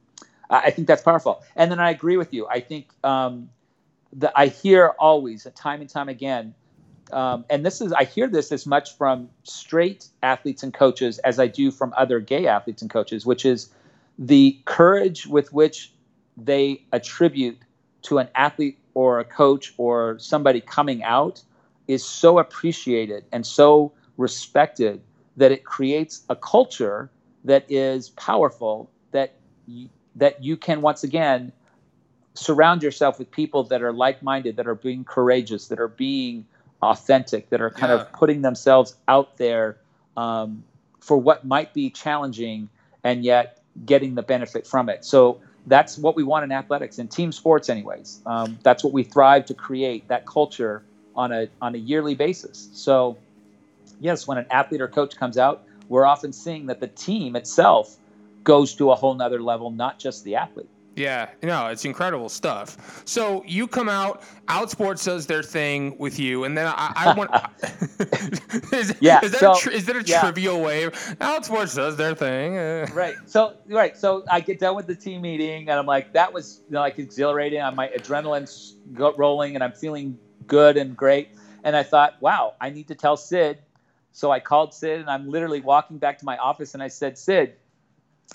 I 0.50 0.70
think 0.70 0.88
that's 0.88 1.02
powerful. 1.02 1.42
And 1.56 1.70
then 1.70 1.80
I 1.80 1.90
agree 1.90 2.16
with 2.16 2.32
you. 2.32 2.46
I 2.46 2.60
think 2.60 2.92
um, 3.02 3.48
that 4.14 4.32
I 4.36 4.46
hear 4.46 4.94
always, 4.98 5.46
time 5.54 5.80
and 5.80 5.90
time 5.90 6.08
again, 6.08 6.54
um, 7.12 7.44
and 7.50 7.64
this 7.64 7.80
is 7.80 7.92
I 7.92 8.04
hear 8.04 8.28
this 8.28 8.50
as 8.52 8.66
much 8.66 8.96
from 8.96 9.28
straight 9.44 10.08
athletes 10.22 10.62
and 10.62 10.72
coaches 10.72 11.18
as 11.20 11.38
I 11.38 11.46
do 11.46 11.70
from 11.70 11.92
other 11.96 12.18
gay 12.20 12.46
athletes 12.46 12.82
and 12.82 12.90
coaches, 12.90 13.26
which 13.26 13.44
is 13.44 13.70
the 14.18 14.58
courage 14.64 15.26
with 15.26 15.52
which 15.52 15.92
they 16.36 16.84
attribute 16.92 17.58
to 18.02 18.18
an 18.18 18.28
athlete 18.34 18.78
or 18.94 19.20
a 19.20 19.24
coach 19.24 19.74
or 19.76 20.18
somebody 20.18 20.60
coming 20.60 21.02
out 21.02 21.42
is 21.88 22.04
so 22.04 22.38
appreciated 22.38 23.24
and 23.32 23.46
so 23.46 23.92
respected 24.16 25.02
that 25.36 25.52
it 25.52 25.64
creates 25.64 26.22
a 26.28 26.36
culture 26.36 27.10
that 27.44 27.64
is 27.68 28.10
powerful 28.10 28.90
that 29.10 29.34
that 30.16 30.42
you 30.42 30.56
can 30.56 30.80
once 30.80 31.04
again 31.04 31.52
surround 32.34 32.82
yourself 32.82 33.18
with 33.18 33.30
people 33.30 33.64
that 33.64 33.82
are 33.82 33.92
like-minded 33.92 34.56
that 34.56 34.66
are 34.66 34.74
being 34.74 35.04
courageous 35.04 35.68
that 35.68 35.78
are 35.78 35.88
being 35.88 36.44
authentic 36.82 37.48
that 37.50 37.60
are 37.60 37.70
kind 37.70 37.90
yeah. 37.90 38.00
of 38.00 38.12
putting 38.12 38.42
themselves 38.42 38.96
out 39.06 39.36
there 39.36 39.76
um, 40.16 40.64
for 41.00 41.16
what 41.16 41.44
might 41.44 41.72
be 41.72 41.90
challenging 41.90 42.68
and 43.04 43.24
yet 43.24 43.60
getting 43.86 44.14
the 44.14 44.22
benefit 44.22 44.66
from 44.66 44.88
it. 44.88 45.04
So 45.04 45.40
that's 45.66 45.96
what 45.96 46.16
we 46.16 46.22
want 46.22 46.44
in 46.44 46.52
athletics 46.52 46.98
and 46.98 47.10
team 47.10 47.32
sports 47.32 47.68
anyways. 47.68 48.20
Um, 48.26 48.58
that's 48.62 48.82
what 48.82 48.92
we 48.92 49.02
thrive 49.02 49.46
to 49.46 49.54
create 49.54 50.08
that 50.08 50.26
culture 50.26 50.82
on 51.16 51.32
a 51.32 51.48
on 51.62 51.74
a 51.74 51.78
yearly 51.78 52.14
basis. 52.14 52.68
So 52.72 53.16
yes 54.00 54.26
when 54.26 54.38
an 54.38 54.46
athlete 54.50 54.80
or 54.80 54.88
coach 54.88 55.16
comes 55.16 55.38
out 55.38 55.64
we're 55.88 56.06
often 56.06 56.32
seeing 56.32 56.66
that 56.66 56.80
the 56.80 56.86
team 56.88 57.36
itself 57.36 57.96
goes 58.44 58.74
to 58.76 58.90
a 58.90 58.94
whole 58.94 59.14
nother 59.14 59.42
level, 59.42 59.70
not 59.70 59.98
just 59.98 60.22
the 60.24 60.36
athlete. 60.36 60.68
Yeah, 60.96 61.30
no, 61.42 61.66
it's 61.68 61.84
incredible 61.84 62.28
stuff. 62.28 63.02
So 63.04 63.42
you 63.46 63.66
come 63.66 63.88
out, 63.88 64.22
Outsports 64.46 65.04
does 65.04 65.26
their 65.26 65.42
thing 65.42 65.96
with 65.98 66.20
you, 66.20 66.44
and 66.44 66.56
then 66.56 66.66
I, 66.68 66.92
I 66.94 67.14
want. 67.14 67.30
is, 68.72 68.94
yeah, 69.00 69.20
is 69.24 69.32
that 69.32 69.40
so, 69.40 69.52
a 69.54 69.58
tri- 69.58 69.72
is 69.72 69.86
that 69.86 69.96
a 69.96 70.02
yeah. 70.04 70.20
trivial 70.20 70.60
way? 70.60 70.84
Outsports 70.84 71.74
does 71.74 71.96
their 71.96 72.14
thing. 72.14 72.54
right. 72.94 73.16
So 73.26 73.56
right. 73.66 73.96
So 73.96 74.24
I 74.30 74.40
get 74.40 74.60
done 74.60 74.76
with 74.76 74.86
the 74.86 74.94
team 74.94 75.22
meeting, 75.22 75.68
and 75.68 75.78
I'm 75.78 75.86
like, 75.86 76.12
that 76.12 76.32
was 76.32 76.60
you 76.68 76.74
know, 76.74 76.80
like 76.80 76.98
exhilarating. 76.98 77.60
My 77.74 77.88
adrenaline's 77.88 78.76
rolling, 78.92 79.56
and 79.56 79.64
I'm 79.64 79.72
feeling 79.72 80.16
good 80.46 80.76
and 80.76 80.96
great. 80.96 81.30
And 81.64 81.74
I 81.74 81.82
thought, 81.82 82.20
wow, 82.20 82.54
I 82.60 82.70
need 82.70 82.88
to 82.88 82.94
tell 82.94 83.16
Cyd. 83.16 83.58
So 84.12 84.30
I 84.30 84.38
called 84.38 84.72
Cyd, 84.72 85.00
and 85.00 85.10
I'm 85.10 85.28
literally 85.28 85.60
walking 85.60 85.98
back 85.98 86.18
to 86.18 86.24
my 86.24 86.36
office, 86.36 86.74
and 86.74 86.82
I 86.82 86.88
said, 86.88 87.18
Cyd, 87.18 87.54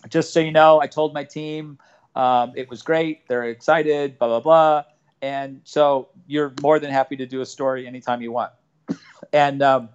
just 0.09 0.33
so 0.33 0.39
you 0.39 0.51
know, 0.51 0.81
I 0.81 0.87
told 0.87 1.13
my 1.13 1.23
team 1.23 1.77
um, 2.15 2.53
it 2.55 2.69
was 2.69 2.81
great. 2.81 3.27
They're 3.27 3.45
excited, 3.45 4.17
blah, 4.17 4.27
blah, 4.27 4.39
blah. 4.39 4.83
And 5.21 5.61
so 5.63 6.09
you're 6.27 6.53
more 6.61 6.79
than 6.79 6.91
happy 6.91 7.15
to 7.17 7.25
do 7.25 7.41
a 7.41 7.45
story 7.45 7.85
anytime 7.87 8.21
you 8.21 8.31
want. 8.31 8.51
and 9.33 9.61
um, 9.61 9.89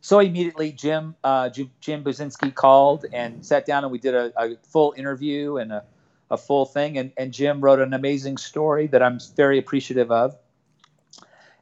so 0.00 0.20
immediately 0.20 0.72
Jim, 0.72 1.14
uh, 1.24 1.48
Jim, 1.48 1.70
Jim 1.80 2.04
Buzinski 2.04 2.54
called 2.54 3.06
and 3.12 3.44
sat 3.44 3.66
down 3.66 3.84
and 3.84 3.92
we 3.92 3.98
did 3.98 4.14
a, 4.14 4.32
a 4.36 4.56
full 4.62 4.94
interview 4.96 5.56
and 5.56 5.72
a, 5.72 5.84
a 6.30 6.36
full 6.36 6.64
thing. 6.64 6.98
And, 6.98 7.12
and 7.16 7.32
Jim 7.32 7.60
wrote 7.60 7.80
an 7.80 7.92
amazing 7.92 8.36
story 8.36 8.86
that 8.88 9.02
I'm 9.02 9.18
very 9.36 9.58
appreciative 9.58 10.10
of 10.10 10.36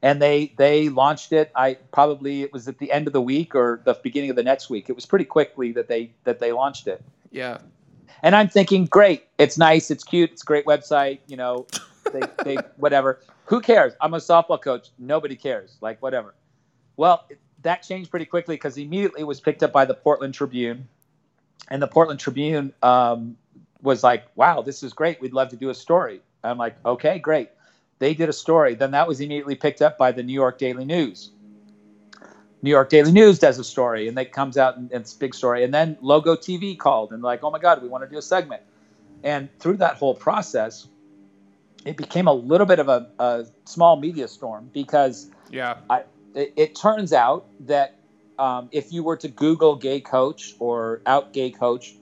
and 0.03 0.23
they 0.23 0.53
they 0.57 0.89
launched 0.89 1.33
it 1.33 1.51
i 1.55 1.75
probably 1.93 2.43
it 2.43 2.53
was 2.53 2.69
at 2.69 2.79
the 2.79 2.91
end 2.93 3.07
of 3.07 3.13
the 3.13 3.21
week 3.21 3.55
or 3.55 3.81
the 3.85 3.95
beginning 4.03 4.31
of 4.31 4.37
the 4.37 4.43
next 4.43 4.71
week 4.71 4.89
it 4.89 4.95
was 4.95 5.07
pretty 5.07 5.25
quickly 5.25 5.73
that 5.73 5.89
they 5.89 6.11
that 6.25 6.39
they 6.39 6.53
launched 6.53 6.87
it 6.87 7.03
yeah. 7.31 7.59
And 8.23 8.35
I'm 8.35 8.49
thinking, 8.49 8.87
great, 8.87 9.27
it's 9.39 9.57
nice, 9.59 9.91
it's 9.91 10.03
cute, 10.05 10.33
it's 10.33 10.43
a 10.43 10.45
great 10.45 10.67
website, 10.67 11.21
you 11.27 11.37
know, 11.37 11.67
they, 12.13 12.21
they 12.45 12.57
whatever. 12.77 13.21
Who 13.49 13.61
cares? 13.63 13.95
I'm 14.01 14.13
a 14.13 14.19
softball 14.19 14.61
coach. 14.61 14.91
Nobody 14.99 15.35
cares. 15.35 15.79
Like 15.81 16.03
whatever. 16.03 16.35
Well, 16.99 17.27
that 17.63 17.83
changed 17.83 18.11
pretty 18.11 18.27
quickly 18.27 18.57
because 18.57 18.77
immediately 18.77 19.23
it 19.23 19.27
was 19.27 19.41
picked 19.41 19.63
up 19.63 19.73
by 19.73 19.87
the 19.87 19.95
Portland 19.95 20.35
Tribune, 20.35 20.87
and 21.69 21.81
the 21.81 21.87
Portland 21.87 22.21
Tribune 22.21 22.75
um, 22.83 23.39
was 23.81 24.03
like, 24.05 24.25
"Wow, 24.37 24.61
this 24.61 24.83
is 24.83 24.93
great. 24.93 25.21
We'd 25.21 25.33
love 25.33 25.49
to 25.49 25.57
do 25.57 25.71
a 25.71 25.75
story." 25.75 26.21
I'm 26.45 26.59
like, 26.59 26.77
"Okay, 26.85 27.19
great." 27.19 27.49
They 28.01 28.13
did 28.13 28.29
a 28.29 28.35
story. 28.35 28.75
Then 28.75 28.91
that 28.91 29.09
was 29.09 29.21
immediately 29.21 29.55
picked 29.55 29.81
up 29.81 29.97
by 29.97 30.13
the 30.13 30.23
New 30.23 30.35
York 30.35 30.59
Daily 30.59 30.85
News. 30.85 31.31
New 32.63 32.71
York 32.71 32.91
Daily 32.91 33.13
News 33.13 33.39
does 33.39 33.59
a 33.59 33.65
story, 33.65 34.09
and 34.09 34.19
it 34.19 34.33
comes 34.33 34.59
out 34.59 34.77
and, 34.77 34.91
and 34.91 35.03
it's 35.03 35.15
a 35.15 35.19
big 35.19 35.35
story. 35.35 35.65
And 35.65 35.73
then 35.73 35.97
Logo 36.01 36.35
TV 36.35 36.77
called 36.77 37.13
and 37.13 37.23
like, 37.23 37.45
oh 37.45 37.51
my 37.51 37.59
God, 37.59 37.83
we 37.83 37.89
want 37.89 38.05
to 38.05 38.11
do 38.11 38.19
a 38.19 38.23
segment. 38.23 38.63
And 39.23 39.49
through 39.59 39.77
that 39.79 39.97
whole 39.97 40.15
process, 40.15 40.89
it 41.85 41.97
became 41.97 42.27
a 42.27 42.33
little 42.33 42.67
bit 42.67 42.79
of 42.79 42.89
a, 42.89 43.09
a 43.19 43.47
small 43.65 43.97
media 43.97 44.29
storm 44.29 44.71
because 44.73 45.31
yeah, 45.51 45.79
I, 45.89 46.03
it, 46.35 46.53
it, 46.57 46.75
turns 46.77 47.13
out 47.13 47.47
that 47.61 47.97
um, 48.39 48.69
if 48.73 48.93
you 48.93 49.03
were 49.03 49.17
to 49.17 49.29
Google 49.29 49.77
gay 49.77 50.01
coach 50.01 50.55
or 50.59 51.01
out 51.07 51.33
gay 51.33 51.51
coach, 51.51 51.95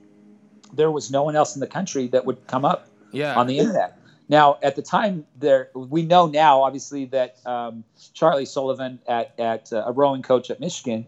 there 0.72 0.90
was 0.90 1.10
no 1.10 1.22
one 1.22 1.36
else 1.36 1.54
in 1.54 1.60
the 1.60 1.66
country 1.66 2.08
that 2.08 2.24
would 2.24 2.46
come 2.46 2.64
up 2.64 2.88
yeah. 3.12 3.34
on 3.34 3.46
the 3.46 3.58
internet. 3.58 3.95
Now, 4.28 4.58
at 4.62 4.74
the 4.76 4.82
time, 4.82 5.24
there 5.38 5.70
we 5.74 6.02
know 6.02 6.26
now, 6.26 6.62
obviously, 6.62 7.04
that 7.06 7.38
um, 7.46 7.84
Charlie 8.12 8.46
Sullivan, 8.46 8.98
at 9.06 9.38
at 9.38 9.72
uh, 9.72 9.84
a 9.86 9.92
rowing 9.92 10.22
coach 10.22 10.50
at 10.50 10.58
Michigan, 10.58 11.06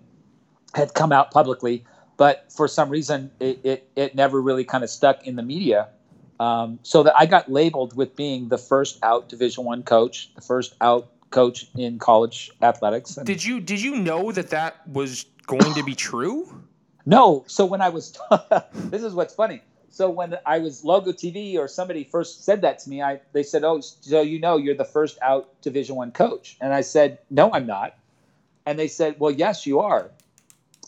had 0.75 0.95
come 0.95 1.11
out 1.11 1.31
publicly, 1.31 1.85
but 2.17 2.53
for 2.53 2.69
some 2.69 2.91
reason, 2.91 3.31
it 3.41 3.61
it, 3.65 3.91
it 3.97 4.15
never 4.15 4.41
really 4.41 4.65
kind 4.65 4.85
of 4.85 4.91
stuck 4.91 5.27
in 5.27 5.37
the 5.37 5.43
media. 5.43 5.89
Um, 6.41 6.79
so 6.85 7.03
that 7.03 7.15
I 7.19 7.27
got 7.27 7.51
labeled 7.51 7.97
with 7.97 8.15
being 8.15 8.49
the 8.49 8.59
first 8.59 8.99
out 9.03 9.29
Division 9.29 9.65
One 9.65 9.83
coach, 9.83 10.33
the 10.37 10.41
first 10.41 10.77
out 10.81 11.09
coach 11.31 11.67
in 11.77 11.99
college 11.99 12.51
athletics. 12.63 13.17
And 13.17 13.27
did 13.27 13.45
you 13.45 13.61
did 13.61 13.83
you 13.83 13.97
know 13.97 14.31
that 14.33 14.51
that 14.51 14.87
was 14.89 15.27
going 15.47 15.75
to 15.75 15.83
be 15.83 15.95
true? 15.95 16.63
No. 17.07 17.45
So 17.47 17.65
when 17.65 17.81
I 17.81 17.89
was, 17.89 18.17
this 18.75 19.03
is 19.03 19.15
what's 19.15 19.35
funny. 19.35 19.63
So 19.99 20.09
when 20.09 20.39
I 20.47 20.61
was 20.61 20.85
Logo 20.85 21.11
TV 21.11 21.59
or 21.59 21.67
somebody 21.67 22.05
first 22.05 22.45
said 22.45 22.61
that 22.61 22.79
to 22.79 22.89
me, 22.89 23.03
I 23.03 23.19
they 23.33 23.43
said, 23.43 23.65
"Oh, 23.65 23.81
so 23.81 24.21
you 24.21 24.39
know 24.39 24.57
you're 24.57 24.77
the 24.77 24.85
first 24.85 25.19
out 25.21 25.61
Division 25.61 25.97
One 25.97 26.13
coach," 26.13 26.57
and 26.61 26.73
I 26.73 26.83
said, 26.83 27.19
"No, 27.31 27.53
I'm 27.53 27.67
not." 27.67 27.97
And 28.65 28.79
they 28.79 28.87
said, 28.87 29.19
"Well, 29.19 29.33
yes, 29.33 29.67
you 29.67 29.81
are." 29.81 30.13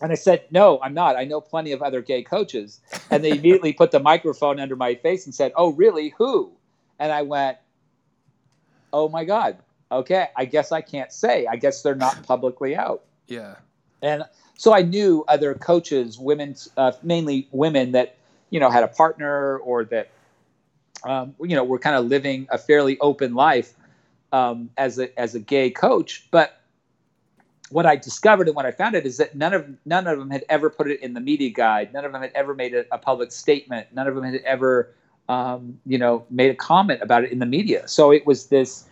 And 0.00 0.12
I 0.12 0.14
said, 0.14 0.44
"No, 0.52 0.78
I'm 0.80 0.94
not. 0.94 1.16
I 1.16 1.24
know 1.24 1.40
plenty 1.40 1.72
of 1.72 1.82
other 1.82 2.02
gay 2.02 2.22
coaches." 2.22 2.78
And 3.10 3.24
they 3.24 3.32
immediately 3.32 3.72
put 3.72 3.90
the 3.90 3.98
microphone 3.98 4.60
under 4.60 4.76
my 4.76 4.94
face 4.94 5.26
and 5.26 5.34
said, 5.34 5.50
"Oh, 5.56 5.72
really? 5.72 6.10
Who?" 6.16 6.52
And 7.00 7.10
I 7.10 7.22
went, 7.22 7.58
"Oh 8.92 9.08
my 9.08 9.24
God. 9.24 9.56
Okay, 9.90 10.28
I 10.36 10.44
guess 10.44 10.70
I 10.70 10.82
can't 10.82 11.12
say. 11.12 11.48
I 11.48 11.56
guess 11.56 11.82
they're 11.82 11.96
not 11.96 12.22
publicly 12.22 12.76
out." 12.76 13.02
Yeah. 13.26 13.56
And 14.02 14.22
so 14.56 14.72
I 14.72 14.82
knew 14.82 15.24
other 15.26 15.54
coaches, 15.54 16.16
women, 16.16 16.54
uh, 16.76 16.92
mainly 17.02 17.48
women 17.50 17.90
that 17.90 18.14
you 18.50 18.60
know 18.60 18.70
had 18.70 18.84
a 18.84 18.88
partner 18.88 19.58
or 19.58 19.84
that 19.84 20.10
um, 21.04 21.34
you 21.40 21.56
know 21.56 21.64
were 21.64 21.78
kind 21.78 21.96
of 21.96 22.06
living 22.06 22.46
a 22.50 22.58
fairly 22.58 22.98
open 23.00 23.34
life 23.34 23.74
um, 24.32 24.70
as 24.76 24.98
a 24.98 25.18
as 25.18 25.34
a 25.34 25.40
gay 25.40 25.70
coach. 25.70 26.28
But 26.30 26.60
what 27.70 27.86
I 27.86 27.96
discovered 27.96 28.48
and 28.48 28.56
what 28.56 28.66
I 28.66 28.72
found 28.72 28.96
out 28.96 29.04
is 29.04 29.16
that 29.18 29.34
none 29.34 29.54
of 29.54 29.66
none 29.84 30.06
of 30.06 30.18
them 30.18 30.30
had 30.30 30.44
ever 30.48 30.70
put 30.70 30.90
it 30.90 31.00
in 31.00 31.14
the 31.14 31.20
media 31.20 31.50
guide. 31.50 31.92
None 31.92 32.04
of 32.04 32.12
them 32.12 32.20
had 32.20 32.32
ever 32.34 32.54
made 32.54 32.74
a, 32.74 32.84
a 32.92 32.98
public 32.98 33.32
statement. 33.32 33.88
None 33.92 34.06
of 34.06 34.14
them 34.14 34.24
had 34.24 34.42
ever 34.42 34.92
um, 35.28 35.78
you 35.86 35.98
know 35.98 36.26
made 36.30 36.50
a 36.50 36.54
comment 36.54 37.00
about 37.02 37.24
it 37.24 37.32
in 37.32 37.38
the 37.38 37.46
media. 37.46 37.86
So 37.88 38.12
it 38.12 38.26
was 38.26 38.46
this 38.46 38.84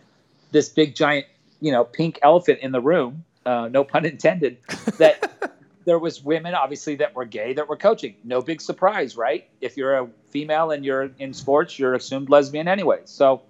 this 0.52 0.68
big 0.68 0.94
giant 0.94 1.26
you 1.60 1.72
know 1.72 1.84
pink 1.84 2.18
elephant 2.22 2.60
in 2.60 2.72
the 2.72 2.80
room. 2.80 3.24
Uh, 3.44 3.68
no 3.68 3.82
pun 3.82 4.04
intended. 4.04 4.58
That 4.98 5.52
there 5.88 5.98
was 5.98 6.22
women 6.22 6.54
obviously 6.54 6.96
that 6.96 7.14
were 7.14 7.24
gay 7.24 7.54
that 7.54 7.66
were 7.66 7.76
coaching. 7.76 8.14
No 8.22 8.42
big 8.42 8.60
surprise, 8.60 9.16
right? 9.16 9.48
If 9.62 9.78
you're 9.78 9.96
a 9.96 10.06
female 10.28 10.70
and 10.70 10.84
you're 10.84 11.10
in 11.18 11.32
sports, 11.32 11.78
you're 11.78 11.94
assumed 11.94 12.28
lesbian 12.28 12.68
anyway. 12.68 13.00
So 13.06 13.40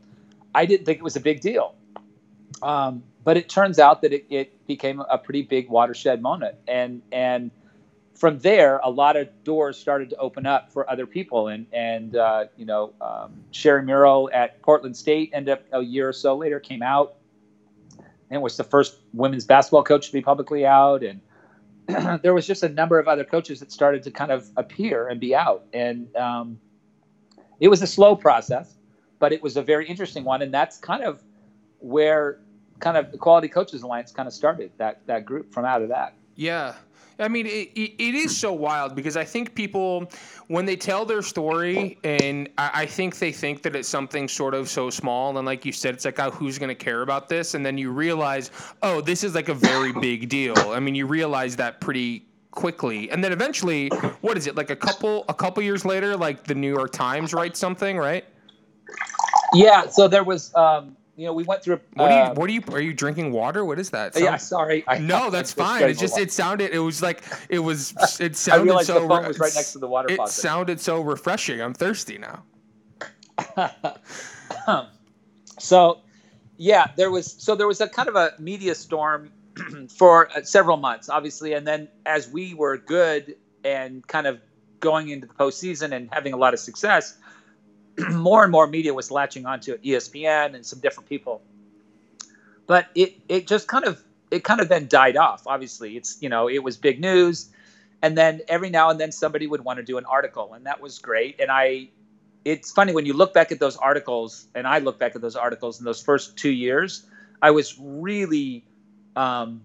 I 0.55 0.64
didn't 0.64 0.86
think 0.86 0.99
it 0.99 1.03
was 1.03 1.16
a 1.16 1.20
big 1.20 1.41
deal. 1.41 1.74
Um, 2.62 3.03
but 3.24 3.36
it 3.36 3.49
turns 3.49 3.80
out 3.80 4.03
that 4.03 4.12
it, 4.12 4.26
it, 4.30 4.55
became 4.68 5.01
a 5.01 5.18
pretty 5.18 5.43
big 5.43 5.68
watershed 5.68 6.20
moment, 6.20 6.55
and 6.68 7.01
and 7.11 7.51
from 8.14 8.39
there, 8.41 8.78
a 8.84 8.91
lot 8.91 9.16
of 9.16 9.28
doors 9.43 9.78
started 9.78 10.11
to 10.11 10.16
open 10.18 10.45
up 10.45 10.70
for 10.70 10.89
other 10.91 11.07
people. 11.07 11.49
And 11.49 11.66
and 11.72 12.14
uh, 12.14 12.45
you 12.57 12.66
know, 12.66 12.93
um, 13.01 13.32
Sherri 13.51 13.82
Murrell 13.82 14.30
at 14.32 14.62
Portland 14.62 14.97
State 14.97 15.30
ended 15.32 15.55
up 15.55 15.62
a 15.72 15.80
year 15.80 16.09
or 16.09 16.12
so 16.12 16.36
later 16.36 16.61
came 16.61 16.82
out 16.82 17.14
and 18.30 18.43
was 18.43 18.57
the 18.57 18.64
first 18.64 18.99
women's 19.14 19.47
basketball 19.47 19.82
coach 19.82 20.07
to 20.07 20.12
be 20.12 20.20
publicly 20.20 20.66
out 20.66 21.03
and 21.03 21.20
there 22.22 22.34
was 22.34 22.47
just 22.47 22.62
a 22.62 22.68
number 22.68 22.99
of 22.99 23.09
other 23.09 23.24
coaches 23.24 23.61
that 23.61 23.72
started 23.72 24.03
to 24.03 24.11
kind 24.11 24.30
of 24.30 24.51
appear 24.57 25.09
and 25.09 25.18
be 25.18 25.34
out. 25.34 25.64
And 25.72 26.14
um, 26.16 26.61
it 27.61 27.68
was 27.68 27.80
a 27.82 27.86
slow 27.86 28.14
process, 28.14 28.74
but 29.18 29.32
it 29.32 29.43
was 29.43 29.57
a 29.57 29.62
very 29.62 29.86
interesting 29.86 30.24
one. 30.24 30.43
And 30.43 30.53
that's 30.53 30.78
kind 30.78 31.03
of 31.03 31.22
where 31.80 32.41
kind 32.80 32.97
of 32.97 33.11
the 33.11 33.16
Equality 33.16 33.49
Coaches 33.49 33.82
Alliance 33.82 34.12
kind 34.12 34.26
of 34.26 34.32
started 34.32 34.70
that 34.76 35.01
that 35.07 35.24
group 35.24 35.53
from 35.53 35.64
out 35.64 35.82
of 35.82 35.89
that. 35.89 36.14
Yeah. 36.36 36.74
I 37.19 37.29
mean, 37.29 37.47
it, 37.47 37.71
it, 37.75 37.95
it 37.99 38.14
is 38.14 38.37
so 38.37 38.53
wild 38.53 38.95
because 38.95 39.16
I 39.16 39.25
think 39.25 39.55
people, 39.55 40.11
when 40.47 40.64
they 40.64 40.77
tell 40.77 41.05
their 41.05 41.23
story, 41.23 41.99
and 42.05 42.49
I, 42.59 42.71
I, 42.75 42.87
think 42.87 43.19
they 43.19 43.33
think 43.33 43.62
that 43.62 43.75
it's 43.75 43.89
something 43.89 44.29
sort 44.29 44.55
of 44.55 44.69
so 44.69 44.89
small, 44.89 45.37
and 45.37 45.45
like 45.45 45.64
you 45.64 45.73
said, 45.73 45.95
it's 45.95 46.05
like, 46.05 46.21
oh, 46.21 46.31
who's 46.31 46.59
going 46.59 46.69
to 46.69 46.77
care 46.77 47.03
about 47.03 47.29
this? 47.29 47.55
And 47.55 47.66
then 47.66 47.77
you 47.77 47.91
realize, 47.91 48.53
oh, 48.83 49.01
this 49.01 49.25
is 49.25 49.35
like 49.35 49.49
a 49.49 49.55
very 49.55 49.93
big 50.01 50.29
deal. 50.29 50.57
I 50.57 50.79
mean, 50.79 50.95
you 50.95 51.07
realize 51.07 51.57
that 51.57 51.81
pretty 51.81 52.25
quickly, 52.53 53.11
and 53.11 53.23
then 53.23 53.33
eventually, 53.33 53.89
what 54.21 54.37
is 54.37 54.47
it 54.47 54.55
like 54.55 54.71
a 54.71 54.77
couple 54.77 55.25
a 55.29 55.35
couple 55.35 55.62
years 55.62 55.85
later, 55.85 56.16
like 56.16 56.45
the 56.45 56.55
New 56.55 56.73
York 56.73 56.93
Times 56.93 57.35
writes 57.35 57.59
something, 57.59 57.97
right? 57.99 58.25
Yeah. 59.55 59.89
So 59.89 60.07
there 60.07 60.25
was. 60.25 60.55
Um, 60.55 60.97
you 61.19 61.27
know, 61.27 61.33
we 61.33 61.43
went 61.43 61.64
through. 61.64 61.75
A, 61.75 61.81
what 61.95 62.11
are 62.12 62.14
you? 62.14 62.23
Uh, 62.31 62.35
what 62.35 62.49
are 62.49 62.53
you? 62.53 62.62
Are 62.71 62.81
you 62.81 62.95
drinking 62.95 63.33
water? 63.33 63.64
What 63.64 63.81
is 63.81 63.91
that? 63.91 64.14
Sound, 64.14 64.25
yeah, 64.25 64.37
sorry. 64.37 64.85
I, 64.87 64.99
no, 64.99 65.31
that's 65.33 65.53
fine. 65.53 65.83
It 65.83 65.99
just 65.99 66.16
it 66.16 66.31
sounded. 66.31 66.71
It 66.71 66.79
was 66.79 67.03
like 67.03 67.25
it 67.49 67.59
was. 67.59 67.93
It 68.21 68.37
sounded 68.37 68.85
so. 68.85 68.95
The 69.01 69.09
phone 69.09 69.27
was 69.27 69.39
right 69.39 69.53
next 69.55 69.73
to 69.73 69.81
the 69.81 69.89
water. 69.89 70.11
It 70.11 70.16
faucet. 70.16 70.41
sounded 70.41 70.81
so 70.81 71.01
refreshing. 71.01 71.61
I'm 71.61 71.75
thirsty 71.75 72.19
now. 72.19 72.45
so, 75.59 76.01
yeah, 76.57 76.87
there 76.97 77.11
was. 77.11 77.35
So 77.39 77.57
there 77.57 77.66
was 77.66 77.81
a 77.81 77.89
kind 77.89 78.09
of 78.09 78.14
a 78.14 78.35
media 78.39 78.77
storm 78.77 79.33
for 79.97 80.31
uh, 80.31 80.43
several 80.43 80.77
months, 80.77 81.09
obviously, 81.09 81.53
and 81.53 81.66
then 81.66 81.89
as 82.07 82.29
we 82.29 82.55
were 82.55 82.79
good 82.79 83.35
and 83.64 84.07
kind 84.07 84.29
of 84.29 84.41
going 84.79 85.09
into 85.09 85.27
the 85.27 85.35
postseason 85.35 85.93
and 85.93 86.09
having 86.12 86.33
a 86.33 86.37
lot 86.37 86.55
of 86.55 86.61
success 86.61 87.19
more 88.12 88.42
and 88.42 88.53
more 88.53 88.66
media 88.66 88.94
was 88.94 89.11
latching 89.11 89.46
onto 89.46 89.72
it, 89.72 89.82
ESPN 89.82 90.55
and 90.55 90.64
some 90.64 90.78
different 90.80 91.09
people. 91.09 91.42
But 92.66 92.86
it 92.94 93.16
it 93.28 93.46
just 93.46 93.68
kind 93.68 93.84
of 93.84 94.03
it 94.30 94.44
kind 94.44 94.61
of 94.61 94.68
then 94.68 94.88
died 94.88 95.16
off. 95.16 95.46
Obviously, 95.46 95.96
it's 95.96 96.20
you 96.20 96.28
know 96.28 96.49
it 96.49 96.62
was 96.62 96.76
big 96.76 97.01
news, 97.01 97.51
and 98.03 98.16
then 98.16 98.40
every 98.49 98.70
now 98.70 98.90
and 98.90 99.01
then 99.01 99.12
somebody 99.12 99.46
would 99.46 99.64
want 99.64 99.78
to 99.78 99.82
do 99.82 99.99
an 99.99 100.05
article, 100.05 100.53
and 100.55 100.66
that 100.66 100.80
was 100.80 100.99
great. 100.99 101.40
And 101.40 101.51
I, 101.51 101.88
it's 102.44 102.70
funny 102.70 102.92
when 102.92 103.07
you 103.07 103.14
look 103.14 103.32
back 103.32 103.51
at 103.53 103.59
those 103.59 103.76
articles, 103.76 104.46
and 104.55 104.66
I 104.66 104.78
look 104.78 104.99
back 104.99 105.16
at 105.16 105.22
those 105.22 105.36
articles 105.36 105.78
in 105.78 105.84
those 105.84 106.03
first 106.03 106.36
two 106.36 106.51
years, 106.51 107.07
I 107.42 107.51
was 107.51 107.78
really. 107.78 108.64
Um, 109.16 109.62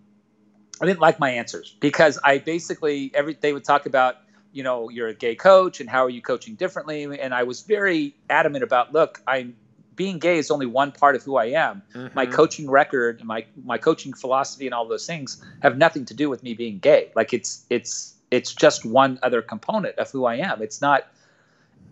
I 0.81 0.85
didn't 0.85 0.99
like 0.99 1.19
my 1.19 1.29
answers 1.29 1.75
because 1.79 2.19
I 2.23 2.39
basically 2.39 3.11
every 3.13 3.37
they 3.39 3.53
would 3.53 3.63
talk 3.63 3.85
about 3.85 4.17
you 4.53 4.63
know, 4.63 4.89
you're 4.89 5.09
a 5.09 5.13
gay 5.13 5.35
coach 5.35 5.81
and 5.81 5.89
how 5.89 6.05
are 6.05 6.09
you 6.09 6.21
coaching 6.21 6.55
differently? 6.55 7.19
And 7.19 7.33
I 7.33 7.43
was 7.43 7.63
very 7.63 8.15
adamant 8.29 8.63
about, 8.63 8.93
look, 8.93 9.21
I'm 9.27 9.55
being 9.95 10.19
gay 10.19 10.37
is 10.37 10.49
only 10.51 10.65
one 10.65 10.91
part 10.91 11.15
of 11.15 11.23
who 11.23 11.35
I 11.35 11.45
am. 11.45 11.81
Mm-hmm. 11.93 12.15
My 12.15 12.25
coaching 12.25 12.69
record, 12.69 13.19
and 13.19 13.27
my 13.27 13.45
my 13.63 13.77
coaching 13.77 14.13
philosophy, 14.13 14.65
and 14.65 14.73
all 14.73 14.87
those 14.87 15.05
things 15.05 15.43
have 15.61 15.77
nothing 15.77 16.05
to 16.05 16.13
do 16.13 16.29
with 16.29 16.43
me 16.43 16.53
being 16.53 16.79
gay. 16.79 17.11
Like 17.15 17.33
it's 17.33 17.65
it's 17.69 18.15
it's 18.31 18.53
just 18.53 18.85
one 18.85 19.19
other 19.21 19.41
component 19.41 19.97
of 19.97 20.09
who 20.09 20.25
I 20.25 20.35
am. 20.35 20.61
It's 20.61 20.81
not, 20.81 21.07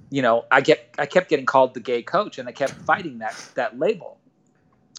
you 0.09 0.21
know, 0.21 0.45
I 0.51 0.61
get 0.61 0.95
I 0.97 1.05
kept 1.05 1.29
getting 1.29 1.45
called 1.45 1.73
the 1.73 1.79
gay 1.79 2.01
coach, 2.01 2.37
and 2.37 2.47
I 2.47 2.51
kept 2.51 2.73
fighting 2.73 3.19
that 3.19 3.35
that 3.55 3.77
label. 3.77 4.17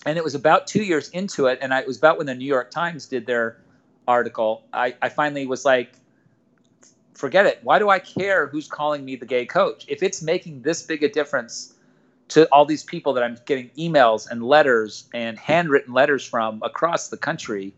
And 0.05 0.19
it 0.19 0.25
was 0.25 0.35
about 0.35 0.67
two 0.67 0.83
years 0.83 1.09
into 1.11 1.47
it, 1.47 1.59
and 1.63 1.73
I, 1.73 1.81
it 1.81 1.87
was 1.87 1.99
about 1.99 2.19
when 2.19 2.27
the 2.27 2.35
New 2.35 2.47
York 2.47 2.71
Times 2.73 3.07
did 3.07 3.27
their 3.27 3.59
article. 4.09 4.65
I, 4.73 4.97
I 5.01 5.09
finally 5.09 5.47
was 5.47 5.65
like, 5.65 5.93
forget 7.23 7.47
it. 7.47 7.61
Why 7.63 7.79
do 7.79 7.89
I 7.89 8.01
care 8.01 8.49
who's 8.49 8.67
calling 8.67 9.05
me 9.05 9.15
the 9.15 9.25
gay 9.25 9.47
coach? 9.47 9.85
If 9.87 10.03
it's 10.03 10.23
making 10.23 10.63
this 10.63 10.83
big 10.83 11.05
a 11.05 11.09
difference 11.09 11.73
to 12.31 12.49
all 12.51 12.65
these 12.65 12.83
people 12.83 13.13
that 13.13 13.23
I'm 13.23 13.39
getting 13.47 13.71
emails 13.79 14.29
and 14.29 14.43
letters 14.43 15.05
and 15.15 15.39
handwritten 15.39 15.95
letters 15.95 16.27
from 16.27 16.61
across 16.65 17.11
the 17.11 17.17
country, 17.17 17.75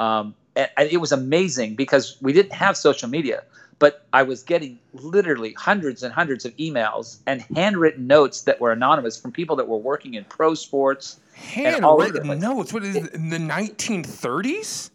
um, 0.00 0.34
and, 0.56 0.68
and 0.76 0.90
it 0.90 0.96
was 0.96 1.12
amazing 1.12 1.76
because 1.76 2.16
we 2.20 2.32
didn't 2.32 2.54
have 2.54 2.76
social 2.76 3.08
media, 3.08 3.44
but 3.78 4.04
I 4.12 4.24
was 4.24 4.42
getting 4.42 4.80
literally 4.94 5.52
hundreds 5.52 6.02
and 6.02 6.12
hundreds 6.12 6.44
of 6.44 6.56
emails 6.56 7.18
and 7.24 7.42
handwritten 7.54 8.08
notes 8.08 8.42
that 8.42 8.60
were 8.60 8.72
anonymous 8.72 9.16
from 9.16 9.30
people 9.30 9.54
that 9.54 9.68
were 9.68 9.78
working 9.78 10.14
in 10.14 10.24
pro 10.24 10.54
sports. 10.54 11.20
Handwritten 11.34 12.40
notes? 12.40 12.72
What 12.72 12.82
is 12.82 12.96
it, 12.96 13.14
in 13.14 13.30
the 13.30 13.38
1930s? 13.38 14.90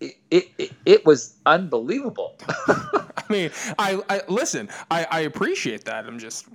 It, 0.00 0.16
it, 0.30 0.72
it 0.84 1.06
was 1.06 1.34
unbelievable. 1.46 2.36
I 2.48 3.24
mean, 3.30 3.50
I, 3.78 4.00
I 4.08 4.22
listen. 4.28 4.68
I, 4.90 5.06
I 5.10 5.20
appreciate 5.20 5.84
that. 5.84 6.06
I'm 6.06 6.18
just. 6.18 6.46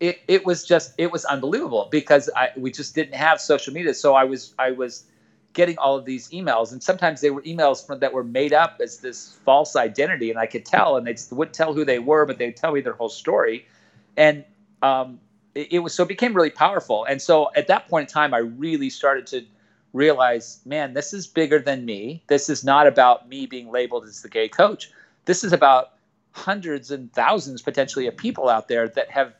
It, 0.00 0.20
it 0.28 0.44
was 0.44 0.64
just 0.64 0.92
it 0.98 1.10
was 1.10 1.24
unbelievable 1.24 1.88
because 1.90 2.28
I 2.36 2.50
we 2.56 2.70
just 2.70 2.94
didn't 2.94 3.14
have 3.14 3.40
social 3.40 3.72
media, 3.72 3.94
so 3.94 4.14
I 4.14 4.24
was 4.24 4.54
I 4.58 4.72
was 4.72 5.04
getting 5.54 5.78
all 5.78 5.96
of 5.96 6.04
these 6.04 6.28
emails, 6.30 6.70
and 6.70 6.82
sometimes 6.82 7.22
they 7.22 7.30
were 7.30 7.40
emails 7.42 7.84
from, 7.84 7.98
that 8.00 8.12
were 8.12 8.22
made 8.22 8.52
up 8.52 8.78
as 8.82 8.98
this 8.98 9.38
false 9.46 9.74
identity, 9.74 10.28
and 10.28 10.38
I 10.38 10.44
could 10.44 10.66
tell, 10.66 10.98
and 10.98 11.06
they 11.06 11.16
wouldn't 11.30 11.54
tell 11.54 11.72
who 11.72 11.84
they 11.84 11.98
were, 11.98 12.26
but 12.26 12.36
they'd 12.36 12.54
tell 12.54 12.72
me 12.72 12.82
their 12.82 12.92
whole 12.92 13.08
story, 13.08 13.66
and 14.18 14.44
um, 14.82 15.18
it, 15.54 15.72
it 15.72 15.78
was 15.78 15.94
so 15.94 16.02
it 16.02 16.08
became 16.08 16.34
really 16.34 16.50
powerful, 16.50 17.04
and 17.06 17.22
so 17.22 17.50
at 17.56 17.68
that 17.68 17.88
point 17.88 18.10
in 18.10 18.12
time, 18.12 18.34
I 18.34 18.38
really 18.38 18.90
started 18.90 19.26
to 19.28 19.46
realize, 19.96 20.60
man, 20.64 20.92
this 20.94 21.12
is 21.14 21.26
bigger 21.26 21.58
than 21.58 21.84
me. 21.84 22.22
This 22.28 22.48
is 22.48 22.62
not 22.62 22.86
about 22.86 23.28
me 23.28 23.46
being 23.46 23.70
labeled 23.70 24.04
as 24.04 24.22
the 24.22 24.28
gay 24.28 24.48
coach. 24.48 24.90
This 25.24 25.42
is 25.42 25.52
about 25.52 25.94
hundreds 26.32 26.90
and 26.90 27.12
thousands 27.12 27.62
potentially 27.62 28.06
of 28.06 28.16
people 28.16 28.48
out 28.48 28.68
there 28.68 28.88
that 28.88 29.10
have 29.10 29.32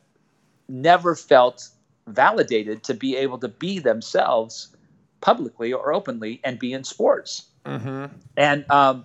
never 0.69 1.15
felt 1.15 1.69
validated 2.07 2.83
to 2.85 2.95
be 2.95 3.17
able 3.17 3.39
to 3.39 3.49
be 3.49 3.79
themselves 3.79 4.75
publicly 5.21 5.73
or 5.73 5.93
openly 5.93 6.41
and 6.43 6.59
be 6.59 6.73
in 6.73 6.85
sports. 6.85 7.47
Mm-hmm. 7.67 8.07
And 8.37 8.71
um, 8.71 9.05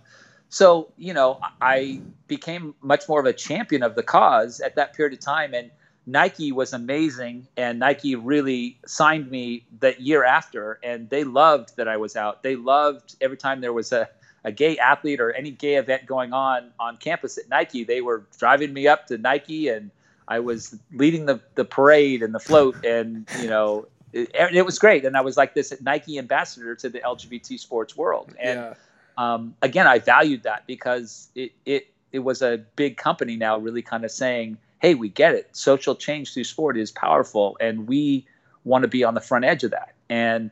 so, 0.50 0.92
you 0.98 1.14
know, 1.14 1.40
I 1.62 2.00
became 2.28 2.76
much 2.82 3.10
more 3.10 3.20
of 3.20 3.26
a 3.26 3.34
champion 3.34 3.84
of 3.84 3.96
the 3.96 4.04
cause 4.04 4.62
at 4.62 4.76
that 4.76 4.94
period 4.94 5.14
of 5.14 5.20
time. 5.20 5.54
And 5.54 5.70
Nike 6.06 6.52
was 6.52 6.74
amazing. 6.74 7.48
And 7.58 7.80
Nike 7.80 8.16
really 8.16 8.78
signed 8.86 9.30
me 9.30 9.66
that 9.80 10.02
year 10.02 10.24
after. 10.24 10.80
And 10.84 11.10
they 11.10 11.24
loved 11.24 11.78
that 11.78 11.88
I 11.88 11.98
was 11.98 12.16
out. 12.16 12.44
They 12.44 12.56
loved 12.56 13.16
every 13.22 13.38
time 13.38 13.62
there 13.62 13.74
was 13.74 13.92
a, 13.92 14.10
a 14.44 14.52
gay 14.52 14.78
athlete 14.78 15.22
or 15.22 15.32
any 15.32 15.52
gay 15.52 15.76
event 15.76 16.06
going 16.06 16.34
on 16.34 16.72
on 16.80 16.98
campus 16.98 17.38
at 17.38 17.48
Nike, 17.50 17.84
they 17.84 18.02
were 18.02 18.24
driving 18.40 18.74
me 18.74 18.88
up 18.88 19.08
to 19.08 19.18
Nike 19.18 19.68
and 19.68 19.92
I 20.28 20.40
was 20.40 20.76
leading 20.94 21.26
the, 21.26 21.40
the 21.56 21.66
parade 21.66 22.24
and 22.24 22.34
the 22.34 22.40
float. 22.40 22.84
And, 22.86 23.28
you 23.40 23.48
know, 23.48 23.88
it, 24.14 24.30
it 24.34 24.66
was 24.66 24.80
great. 24.80 25.06
And 25.06 25.16
I 25.16 25.22
was 25.22 25.38
like 25.38 25.54
this 25.54 25.74
Nike 25.82 26.18
ambassador 26.18 26.76
to 26.76 26.90
the 26.90 27.00
LGBT 27.00 27.60
sports 27.60 27.96
world. 27.96 28.34
And, 28.40 28.60
yeah 28.60 28.74
um, 29.18 29.56
again, 29.62 29.88
I 29.88 30.00
valued 30.00 30.44
that 30.44 30.66
because 30.68 31.30
it, 31.36 31.52
it 31.66 31.88
it 32.12 32.20
was 32.20 32.42
a 32.42 32.58
big 32.76 32.98
company 32.98 33.36
now, 33.38 33.58
really 33.58 33.82
kind 33.82 34.04
of 34.04 34.12
saying, 34.12 34.58
"Hey, 34.82 34.96
we 34.96 35.10
get 35.10 35.36
it. 35.36 35.56
Social 35.56 35.96
change 35.96 36.34
through 36.34 36.46
sport 36.46 36.78
is 36.78 36.92
powerful, 36.92 37.58
and 37.60 37.88
we 37.88 38.26
want 38.64 38.84
to 38.84 38.88
be 38.88 39.04
on 39.04 39.14
the 39.14 39.22
front 39.22 39.46
edge 39.46 39.64
of 39.64 39.72
that." 39.72 39.94
And 40.10 40.52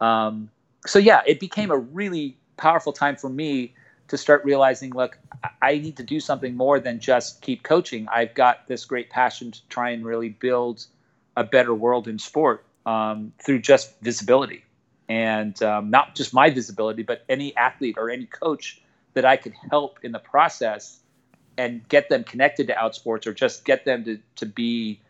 um, 0.00 0.50
so, 0.86 0.98
yeah, 0.98 1.22
it 1.26 1.40
became 1.40 1.70
a 1.70 1.78
really 1.78 2.36
powerful 2.56 2.92
time 2.92 3.16
for 3.16 3.28
me 3.28 3.74
to 4.08 4.16
start 4.16 4.44
realizing, 4.44 4.92
look, 4.92 5.18
I 5.60 5.78
need 5.78 5.96
to 5.98 6.02
do 6.02 6.18
something 6.20 6.56
more 6.56 6.80
than 6.80 6.98
just 6.98 7.42
keep 7.42 7.62
coaching. 7.62 8.08
I've 8.10 8.34
got 8.34 8.66
this 8.66 8.84
great 8.84 9.10
passion 9.10 9.52
to 9.52 9.60
try 9.68 9.90
and 9.90 10.04
really 10.04 10.30
build 10.30 10.86
a 11.36 11.44
better 11.44 11.74
world 11.74 12.08
in 12.08 12.18
sport 12.18 12.64
um, 12.86 13.32
through 13.44 13.60
just 13.60 14.00
visibility 14.00 14.64
and 15.08 15.62
um, 15.62 15.90
not 15.90 16.14
just 16.14 16.34
my 16.34 16.50
visibility, 16.50 17.02
but 17.02 17.24
any 17.28 17.56
athlete 17.56 17.96
or 17.98 18.10
any 18.10 18.26
coach 18.26 18.80
that 19.14 19.24
I 19.24 19.36
could 19.36 19.54
help 19.70 19.98
in 20.02 20.12
the 20.12 20.18
process 20.18 21.00
and 21.58 21.86
get 21.88 22.08
them 22.08 22.24
connected 22.24 22.68
to 22.68 22.74
outsports 22.74 23.26
or 23.26 23.34
just 23.34 23.64
get 23.64 23.84
them 23.84 24.04
to, 24.04 24.18
to 24.36 24.46
be 24.46 25.00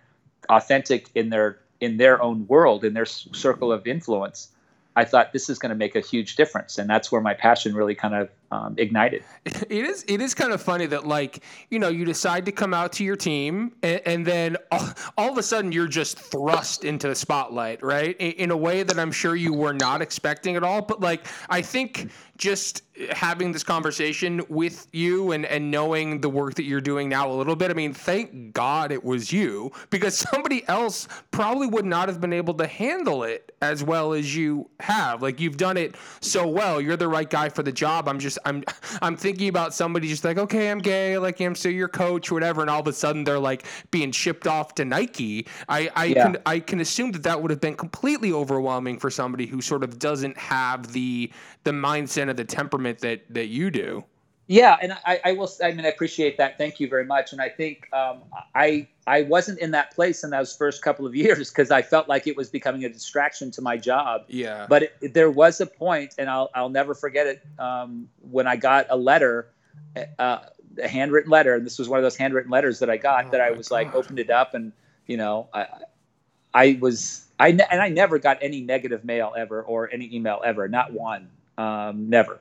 authentic 0.49 1.11
in 1.14 1.28
their 1.28 1.59
in 1.80 1.99
their 1.99 2.20
own 2.20 2.46
world 2.49 2.84
in 2.84 2.94
their 2.94 3.07
circle 3.07 3.70
of 3.70 3.86
influence 3.86 4.49
I 4.99 5.05
thought 5.05 5.32
this 5.32 5.49
is 5.49 5.61
going 5.61 5.70
to 5.70 5.76
make 5.76 5.94
a 5.94 6.01
huge 6.01 6.34
difference, 6.34 6.76
and 6.76 6.90
that's 6.90 7.12
where 7.12 7.20
my 7.20 7.32
passion 7.32 7.72
really 7.72 7.94
kind 7.94 8.16
of 8.16 8.30
um, 8.51 8.74
ignited. 8.78 9.22
It 9.68 9.84
is. 9.84 10.05
It 10.09 10.20
is 10.20 10.34
kind 10.34 10.53
of 10.53 10.62
funny 10.62 10.86
that 10.86 11.07
like 11.07 11.44
you 11.70 11.78
know 11.78 11.88
you 11.88 12.05
decide 12.05 12.46
to 12.46 12.53
come 12.53 12.72
out 12.74 12.92
to 12.94 13.05
your 13.05 13.16
team, 13.16 13.72
and, 13.82 14.01
and 14.07 14.26
then 14.26 14.57
all, 14.72 14.88
all, 15.16 15.30
of 15.30 15.38
a 15.38 15.42
sudden 15.42 15.70
you're 15.72 15.86
just 15.86 16.18
thrust 16.18 16.84
into 16.84 17.07
the 17.07 17.14
spotlight, 17.14 17.82
right? 17.82 18.16
In, 18.18 18.32
in, 18.32 18.51
a 18.51 18.57
way 18.57 18.82
that 18.82 18.99
I'm 18.99 19.12
sure 19.12 19.36
you 19.36 19.53
were 19.53 19.74
not 19.74 20.01
expecting 20.03 20.57
at 20.57 20.64
all. 20.64 20.82
But 20.82 21.01
like 21.01 21.26
I 21.49 21.62
think 21.62 22.11
just 22.38 22.82
having 23.11 23.53
this 23.53 23.62
conversation 23.62 24.42
with 24.49 24.86
you 24.92 25.32
and, 25.32 25.46
and 25.46 25.70
knowing 25.70 26.20
the 26.20 26.28
work 26.28 26.55
that 26.55 26.64
you're 26.64 26.80
doing 26.80 27.09
now 27.09 27.30
a 27.30 27.32
little 27.32 27.57
bit, 27.57 27.70
I 27.70 27.74
mean, 27.74 27.92
thank 27.92 28.53
God 28.53 28.92
it 28.92 29.05
was 29.05 29.32
you 29.32 29.72
because 29.90 30.18
somebody 30.30 30.66
else 30.68 31.09
probably 31.30 31.66
would 31.66 31.84
not 31.84 32.09
have 32.09 32.20
been 32.20 32.32
able 32.32 32.55
to 32.55 32.66
handle 32.66 33.22
it 33.22 33.55
as 33.61 33.82
well 33.82 34.12
as 34.12 34.34
you 34.34 34.68
have. 34.80 35.22
Like 35.22 35.40
you've 35.40 35.57
done 35.57 35.76
it 35.76 35.96
so 36.20 36.46
well. 36.46 36.80
You're 36.80 36.96
the 36.96 37.09
right 37.09 37.28
guy 37.28 37.49
for 37.49 37.62
the 37.62 37.72
job. 37.72 38.09
I'm 38.09 38.18
just 38.18 38.38
I'm 38.44 38.64
I'm 39.03 39.16
thinking 39.16 39.49
about 39.49 39.74
somebody 39.74 40.09
just 40.09 40.24
like, 40.24 40.38
okay, 40.38 40.70
I'm 40.70 40.78
gay, 40.78 41.18
like 41.18 41.40
I'm 41.40 41.55
still 41.55 41.72
your 41.72 41.88
coach, 41.88 42.30
whatever, 42.30 42.61
and 42.61 42.70
all 42.70 42.80
of 42.80 42.86
a 42.86 42.92
sudden 42.92 43.24
they're 43.24 43.38
like 43.38 43.66
being 43.90 44.12
shipped 44.12 44.46
off 44.46 44.74
to 44.76 44.84
Nike. 44.84 45.46
I, 45.68 45.90
I 45.94 46.05
yeah. 46.07 46.22
can 46.22 46.36
I 46.46 46.61
can 46.61 46.80
assume 46.80 47.12
that 47.12 47.22
that 47.24 47.40
would 47.40 47.51
have 47.51 47.61
been 47.61 47.76
completely 47.76 48.32
overwhelming 48.32 48.99
for 48.99 49.11
somebody 49.11 49.46
who 49.46 49.61
sort 49.61 49.82
of 49.84 49.99
doesn't 49.99 50.36
have 50.36 50.92
the 50.92 51.30
the 51.64 51.70
mindset 51.72 52.30
of 52.30 52.36
the 52.36 52.44
temperament 52.44 52.88
that 52.99 53.22
that 53.30 53.47
you 53.47 53.70
do. 53.70 54.05
Yeah, 54.51 54.78
and 54.80 54.95
I, 55.05 55.20
I 55.26 55.32
will. 55.32 55.51
I 55.62 55.72
mean, 55.72 55.84
I 55.84 55.91
appreciate 55.91 56.39
that. 56.39 56.57
Thank 56.57 56.80
you 56.80 56.89
very 56.89 57.05
much. 57.05 57.32
And 57.32 57.41
I 57.41 57.51
think 57.51 57.86
um, 57.93 58.22
I 58.55 58.89
I 59.07 59.22
wasn't 59.22 59.59
in 59.59 59.72
that 59.72 59.95
place 59.95 60.24
in 60.24 60.30
those 60.30 60.57
first 60.57 60.80
couple 60.80 61.07
of 61.07 61.14
years 61.24 61.51
because 61.51 61.70
I 61.70 61.82
felt 61.82 62.09
like 62.09 62.26
it 62.26 62.34
was 62.34 62.49
becoming 62.49 62.84
a 62.84 62.89
distraction 62.89 63.51
to 63.53 63.62
my 63.62 63.76
job. 63.76 64.24
Yeah. 64.28 64.66
But 64.66 64.84
it, 65.03 65.12
there 65.12 65.30
was 65.30 65.61
a 65.61 65.66
point, 65.66 66.14
and 66.16 66.30
I'll 66.30 66.51
I'll 66.55 66.70
never 66.70 66.95
forget 66.95 67.26
it. 67.26 67.43
Um, 67.59 68.09
when 68.22 68.47
I 68.47 68.57
got 68.57 68.86
a 68.89 68.97
letter, 68.97 69.51
uh, 70.18 70.39
a 70.82 70.89
handwritten 70.89 71.30
letter, 71.30 71.55
and 71.55 71.66
this 71.66 71.78
was 71.78 71.91
one 71.91 71.99
of 71.99 72.03
those 72.03 72.16
handwritten 72.16 72.51
letters 72.51 72.78
that 72.78 72.89
I 72.89 72.97
got 72.97 73.26
oh 73.26 73.30
that 73.32 73.43
I 73.43 73.51
was 73.51 73.68
God. 73.68 73.74
like 73.74 73.95
opened 73.95 74.18
it 74.18 74.30
up, 74.30 74.55
and 74.55 74.72
you 75.07 75.18
know, 75.18 75.49
I 75.53 75.66
I 76.55 76.78
was 76.80 77.26
I 77.39 77.49
and 77.49 77.82
I 77.82 77.91
never 77.91 78.18
got 78.18 78.39
any 78.41 78.62
negative 78.62 79.05
mail 79.05 79.34
ever 79.36 79.62
or 79.62 79.91
any 79.93 80.14
email 80.16 80.41
ever, 80.43 80.68
not 80.68 80.95
one, 80.95 81.28
um, 81.59 82.09
never. 82.09 82.41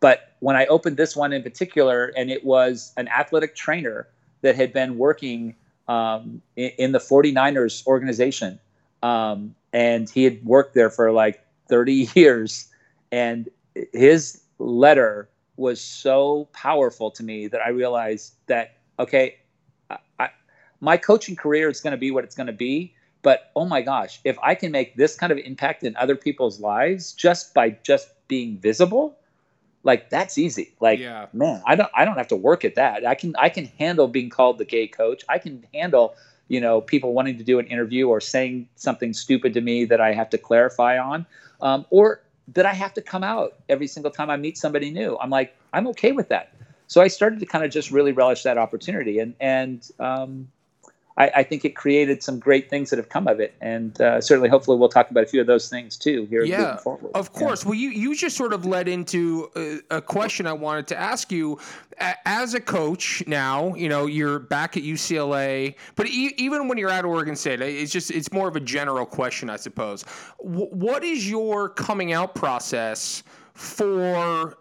But 0.00 0.34
when 0.40 0.56
I 0.56 0.66
opened 0.66 0.96
this 0.96 1.16
one 1.16 1.32
in 1.32 1.42
particular, 1.42 2.12
and 2.16 2.30
it 2.30 2.44
was 2.44 2.92
an 2.96 3.08
athletic 3.08 3.54
trainer 3.54 4.08
that 4.42 4.54
had 4.54 4.72
been 4.72 4.98
working 4.98 5.54
um, 5.88 6.42
in, 6.56 6.70
in, 6.78 6.92
the 6.92 6.98
49ers 6.98 7.86
organization, 7.86 8.60
um, 9.02 9.54
and 9.72 10.08
he 10.08 10.24
had 10.24 10.44
worked 10.44 10.74
there 10.74 10.90
for 10.90 11.10
like 11.10 11.44
30 11.68 12.10
years, 12.14 12.68
and 13.10 13.48
his 13.92 14.42
letter 14.58 15.28
was 15.56 15.80
so 15.80 16.48
powerful 16.52 17.10
to 17.10 17.22
me 17.22 17.48
that 17.48 17.60
I 17.60 17.70
realized 17.70 18.34
that 18.46 18.76
okay, 18.98 19.36
I, 19.90 19.98
I, 20.18 20.30
my 20.80 20.96
coaching 20.96 21.36
career 21.36 21.68
is 21.68 21.80
going 21.80 21.92
to 21.92 21.98
be 21.98 22.10
what 22.10 22.24
it's 22.24 22.34
going 22.34 22.46
to 22.46 22.52
be. 22.52 22.94
But 23.22 23.50
oh 23.56 23.64
my 23.64 23.82
gosh, 23.82 24.20
if 24.24 24.38
I 24.42 24.54
can 24.54 24.70
make 24.70 24.96
this 24.96 25.16
kind 25.16 25.32
of 25.32 25.38
impact 25.38 25.82
in 25.82 25.96
other 25.96 26.14
people's 26.16 26.60
lives 26.60 27.12
just 27.12 27.52
by 27.52 27.70
just 27.82 28.08
being 28.28 28.58
visible, 28.58 29.17
like 29.82 30.10
that's 30.10 30.38
easy. 30.38 30.74
Like 30.80 30.98
yeah. 30.98 31.26
man, 31.32 31.62
I 31.66 31.76
don't 31.76 31.90
I 31.94 32.04
don't 32.04 32.16
have 32.16 32.28
to 32.28 32.36
work 32.36 32.64
at 32.64 32.74
that. 32.74 33.06
I 33.06 33.14
can 33.14 33.34
I 33.38 33.48
can 33.48 33.66
handle 33.78 34.08
being 34.08 34.30
called 34.30 34.58
the 34.58 34.64
gay 34.64 34.86
coach. 34.86 35.24
I 35.28 35.38
can 35.38 35.64
handle 35.72 36.14
you 36.48 36.60
know 36.60 36.80
people 36.80 37.12
wanting 37.12 37.38
to 37.38 37.44
do 37.44 37.58
an 37.58 37.66
interview 37.66 38.08
or 38.08 38.20
saying 38.20 38.68
something 38.76 39.12
stupid 39.12 39.54
to 39.54 39.60
me 39.60 39.84
that 39.86 40.00
I 40.00 40.12
have 40.12 40.30
to 40.30 40.38
clarify 40.38 40.98
on, 40.98 41.26
um, 41.60 41.86
or 41.90 42.20
that 42.54 42.66
I 42.66 42.72
have 42.72 42.94
to 42.94 43.02
come 43.02 43.22
out 43.22 43.54
every 43.68 43.86
single 43.86 44.10
time 44.10 44.30
I 44.30 44.36
meet 44.36 44.58
somebody 44.58 44.90
new. 44.90 45.16
I'm 45.20 45.30
like 45.30 45.56
I'm 45.72 45.86
okay 45.88 46.12
with 46.12 46.28
that. 46.28 46.52
So 46.86 47.02
I 47.02 47.08
started 47.08 47.40
to 47.40 47.46
kind 47.46 47.64
of 47.64 47.70
just 47.70 47.90
really 47.90 48.12
relish 48.12 48.42
that 48.44 48.58
opportunity, 48.58 49.18
and 49.18 49.34
and 49.40 49.88
um, 50.00 50.48
I, 51.18 51.30
I, 51.36 51.42
think 51.42 51.64
it 51.64 51.74
created 51.74 52.22
some 52.22 52.38
great 52.38 52.70
things 52.70 52.90
that 52.90 52.96
have 52.96 53.08
come 53.08 53.26
of 53.26 53.40
it, 53.40 53.52
and 53.60 54.00
uh, 54.00 54.20
certainly, 54.20 54.48
hopefully, 54.48 54.78
we'll 54.78 54.88
talk 54.88 55.10
about 55.10 55.24
a 55.24 55.26
few 55.26 55.40
of 55.40 55.48
those 55.48 55.68
things 55.68 55.96
too 55.96 56.26
here. 56.26 56.44
Yeah, 56.44 56.78
of 57.14 57.32
course. 57.32 57.64
Yeah. 57.64 57.68
Well, 57.68 57.78
you 57.78 57.90
you 57.90 58.16
just 58.16 58.36
sort 58.36 58.52
of 58.52 58.64
led 58.64 58.86
into 58.86 59.50
a, 59.56 59.96
a, 59.96 60.00
question 60.00 60.46
I 60.46 60.52
wanted 60.52 60.86
to 60.88 60.96
ask 60.96 61.32
you. 61.32 61.58
As 62.24 62.54
a 62.54 62.60
coach 62.60 63.24
now, 63.26 63.74
you 63.74 63.88
know 63.88 64.06
you're 64.06 64.38
back 64.38 64.76
at 64.76 64.84
UCLA, 64.84 65.74
but 65.96 66.06
e- 66.06 66.34
even 66.36 66.68
when 66.68 66.78
you're 66.78 66.90
at 66.90 67.04
Oregon 67.04 67.34
State, 67.34 67.60
it's 67.60 67.90
just 67.90 68.12
it's 68.12 68.32
more 68.32 68.46
of 68.46 68.54
a 68.54 68.60
general 68.60 69.04
question, 69.04 69.50
I 69.50 69.56
suppose. 69.56 70.04
W- 70.40 70.70
what 70.70 71.02
is 71.02 71.28
your 71.28 71.68
coming 71.68 72.12
out 72.12 72.36
process 72.36 73.24
for 73.54 74.56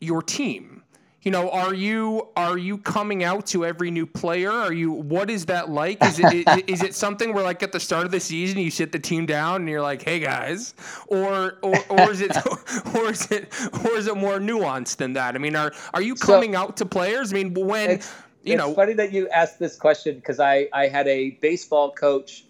your 0.00 0.22
team? 0.22 0.82
You 1.26 1.32
know, 1.32 1.50
are 1.50 1.74
you 1.74 2.28
are 2.36 2.56
you 2.56 2.78
coming 2.78 3.24
out 3.24 3.46
to 3.46 3.66
every 3.66 3.90
new 3.90 4.06
player? 4.06 4.52
Are 4.52 4.72
you 4.72 4.92
what 4.92 5.28
is 5.28 5.44
that 5.46 5.68
like? 5.68 6.00
Is 6.04 6.20
it 6.20 6.32
is, 6.32 6.62
is 6.68 6.82
it 6.84 6.94
something 6.94 7.34
where 7.34 7.42
like 7.42 7.64
at 7.64 7.72
the 7.72 7.80
start 7.80 8.06
of 8.06 8.12
the 8.12 8.20
season 8.20 8.60
you 8.60 8.70
sit 8.70 8.92
the 8.92 9.00
team 9.00 9.26
down 9.26 9.62
and 9.62 9.68
you're 9.68 9.82
like, 9.82 10.02
hey 10.02 10.20
guys, 10.20 10.74
or 11.08 11.58
or, 11.62 11.74
or 11.90 12.12
is 12.12 12.20
it 12.20 12.30
or 12.94 13.10
is 13.10 13.28
it 13.32 13.52
or 13.84 13.96
is 13.96 14.06
it 14.06 14.16
more 14.16 14.38
nuanced 14.38 14.98
than 14.98 15.14
that? 15.14 15.34
I 15.34 15.38
mean, 15.38 15.56
are 15.56 15.72
are 15.94 16.00
you 16.00 16.14
coming 16.14 16.52
so, 16.52 16.60
out 16.60 16.76
to 16.76 16.86
players? 16.86 17.32
I 17.32 17.42
mean, 17.42 17.54
when 17.54 17.90
it's, 17.90 18.14
you 18.44 18.52
it's 18.52 18.62
know, 18.62 18.72
funny 18.72 18.92
that 18.92 19.10
you 19.12 19.28
asked 19.30 19.58
this 19.58 19.74
question 19.74 20.14
because 20.14 20.38
I 20.38 20.68
I 20.72 20.86
had 20.86 21.08
a 21.08 21.30
baseball 21.42 21.90
coach 21.90 22.44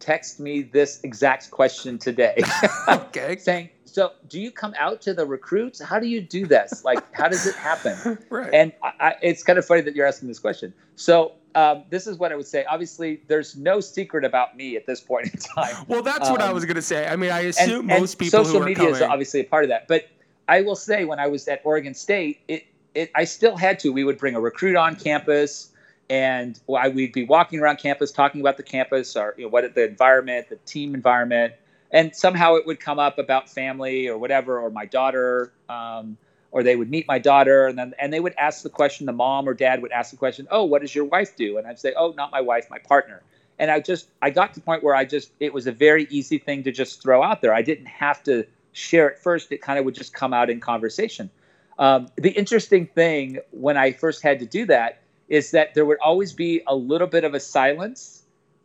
text 0.00 0.40
me 0.40 0.62
this 0.62 1.00
exact 1.04 1.52
question 1.52 1.96
today. 1.96 2.42
okay, 2.88 3.36
saying 3.38 3.70
so 3.96 4.12
do 4.28 4.38
you 4.38 4.50
come 4.50 4.74
out 4.78 5.00
to 5.00 5.14
the 5.14 5.24
recruits? 5.24 5.80
How 5.80 5.98
do 5.98 6.06
you 6.06 6.20
do 6.20 6.44
this? 6.44 6.84
Like, 6.84 7.02
how 7.14 7.28
does 7.28 7.46
it 7.46 7.54
happen? 7.54 8.18
right. 8.28 8.52
And 8.52 8.70
I, 8.82 8.92
I, 9.00 9.14
it's 9.22 9.42
kind 9.42 9.58
of 9.58 9.64
funny 9.64 9.80
that 9.80 9.96
you're 9.96 10.06
asking 10.06 10.28
this 10.28 10.38
question. 10.38 10.74
So 10.96 11.32
um, 11.54 11.84
this 11.88 12.06
is 12.06 12.18
what 12.18 12.30
I 12.30 12.36
would 12.36 12.46
say. 12.46 12.66
Obviously, 12.66 13.22
there's 13.26 13.56
no 13.56 13.80
secret 13.80 14.22
about 14.22 14.54
me 14.54 14.76
at 14.76 14.84
this 14.84 15.00
point 15.00 15.32
in 15.32 15.40
time. 15.40 15.86
Well, 15.88 16.02
that's 16.02 16.26
um, 16.26 16.32
what 16.32 16.42
I 16.42 16.48
um, 16.48 16.54
was 16.54 16.66
going 16.66 16.74
to 16.76 16.82
say. 16.82 17.06
I 17.06 17.16
mean, 17.16 17.30
I 17.30 17.40
assume 17.40 17.88
and, 17.88 18.00
most 18.00 18.12
and 18.12 18.18
people 18.18 18.44
social 18.44 18.60
media 18.60 18.76
coming... 18.76 18.94
is 18.96 19.00
obviously 19.00 19.40
a 19.40 19.44
part 19.44 19.64
of 19.64 19.70
that. 19.70 19.88
But 19.88 20.10
I 20.46 20.60
will 20.60 20.76
say, 20.76 21.06
when 21.06 21.18
I 21.18 21.28
was 21.28 21.48
at 21.48 21.62
Oregon 21.64 21.94
State, 21.94 22.40
it, 22.48 22.66
it 22.94 23.10
I 23.14 23.24
still 23.24 23.56
had 23.56 23.78
to. 23.78 23.94
We 23.94 24.04
would 24.04 24.18
bring 24.18 24.34
a 24.34 24.40
recruit 24.40 24.76
on 24.76 24.96
campus 24.96 25.70
and 26.10 26.60
why 26.66 26.88
we'd 26.88 27.14
be 27.14 27.24
walking 27.24 27.60
around 27.60 27.78
campus 27.78 28.12
talking 28.12 28.42
about 28.42 28.58
the 28.58 28.62
campus 28.62 29.16
or 29.16 29.34
you 29.38 29.44
know, 29.44 29.48
what 29.48 29.74
the 29.74 29.88
environment, 29.88 30.50
the 30.50 30.56
team 30.66 30.94
environment, 30.94 31.54
and 31.90 32.14
somehow 32.14 32.56
it 32.56 32.66
would 32.66 32.80
come 32.80 32.98
up 32.98 33.18
about 33.18 33.48
family 33.48 34.08
or 34.08 34.18
whatever, 34.18 34.58
or 34.58 34.70
my 34.70 34.86
daughter, 34.86 35.52
um, 35.68 36.16
or 36.50 36.62
they 36.62 36.76
would 36.76 36.90
meet 36.90 37.06
my 37.06 37.18
daughter, 37.18 37.66
and 37.66 37.78
then 37.78 37.94
and 37.98 38.12
they 38.12 38.20
would 38.20 38.34
ask 38.38 38.62
the 38.62 38.70
question. 38.70 39.06
The 39.06 39.12
mom 39.12 39.48
or 39.48 39.54
dad 39.54 39.82
would 39.82 39.92
ask 39.92 40.10
the 40.10 40.16
question, 40.16 40.46
"Oh, 40.50 40.64
what 40.64 40.82
does 40.82 40.94
your 40.94 41.04
wife 41.04 41.36
do?" 41.36 41.58
And 41.58 41.66
I'd 41.66 41.78
say, 41.78 41.94
"Oh, 41.96 42.12
not 42.16 42.30
my 42.30 42.40
wife, 42.40 42.68
my 42.70 42.78
partner." 42.78 43.22
And 43.58 43.70
I 43.70 43.80
just 43.80 44.08
I 44.22 44.30
got 44.30 44.54
to 44.54 44.60
the 44.60 44.64
point 44.64 44.82
where 44.82 44.94
I 44.94 45.04
just 45.04 45.32
it 45.40 45.52
was 45.52 45.66
a 45.66 45.72
very 45.72 46.06
easy 46.10 46.38
thing 46.38 46.62
to 46.64 46.72
just 46.72 47.02
throw 47.02 47.22
out 47.22 47.40
there. 47.40 47.54
I 47.54 47.62
didn't 47.62 47.86
have 47.86 48.22
to 48.24 48.44
share 48.72 49.08
it 49.08 49.18
first. 49.18 49.50
It 49.52 49.62
kind 49.62 49.78
of 49.78 49.84
would 49.84 49.94
just 49.94 50.12
come 50.12 50.34
out 50.34 50.50
in 50.50 50.60
conversation. 50.60 51.30
Um, 51.78 52.08
the 52.16 52.30
interesting 52.30 52.86
thing 52.86 53.38
when 53.50 53.76
I 53.76 53.92
first 53.92 54.22
had 54.22 54.38
to 54.40 54.46
do 54.46 54.66
that 54.66 54.98
is 55.28 55.50
that 55.50 55.74
there 55.74 55.84
would 55.84 55.98
always 56.02 56.32
be 56.32 56.62
a 56.66 56.74
little 56.74 57.06
bit 57.06 57.24
of 57.24 57.34
a 57.34 57.40
silence 57.40 58.22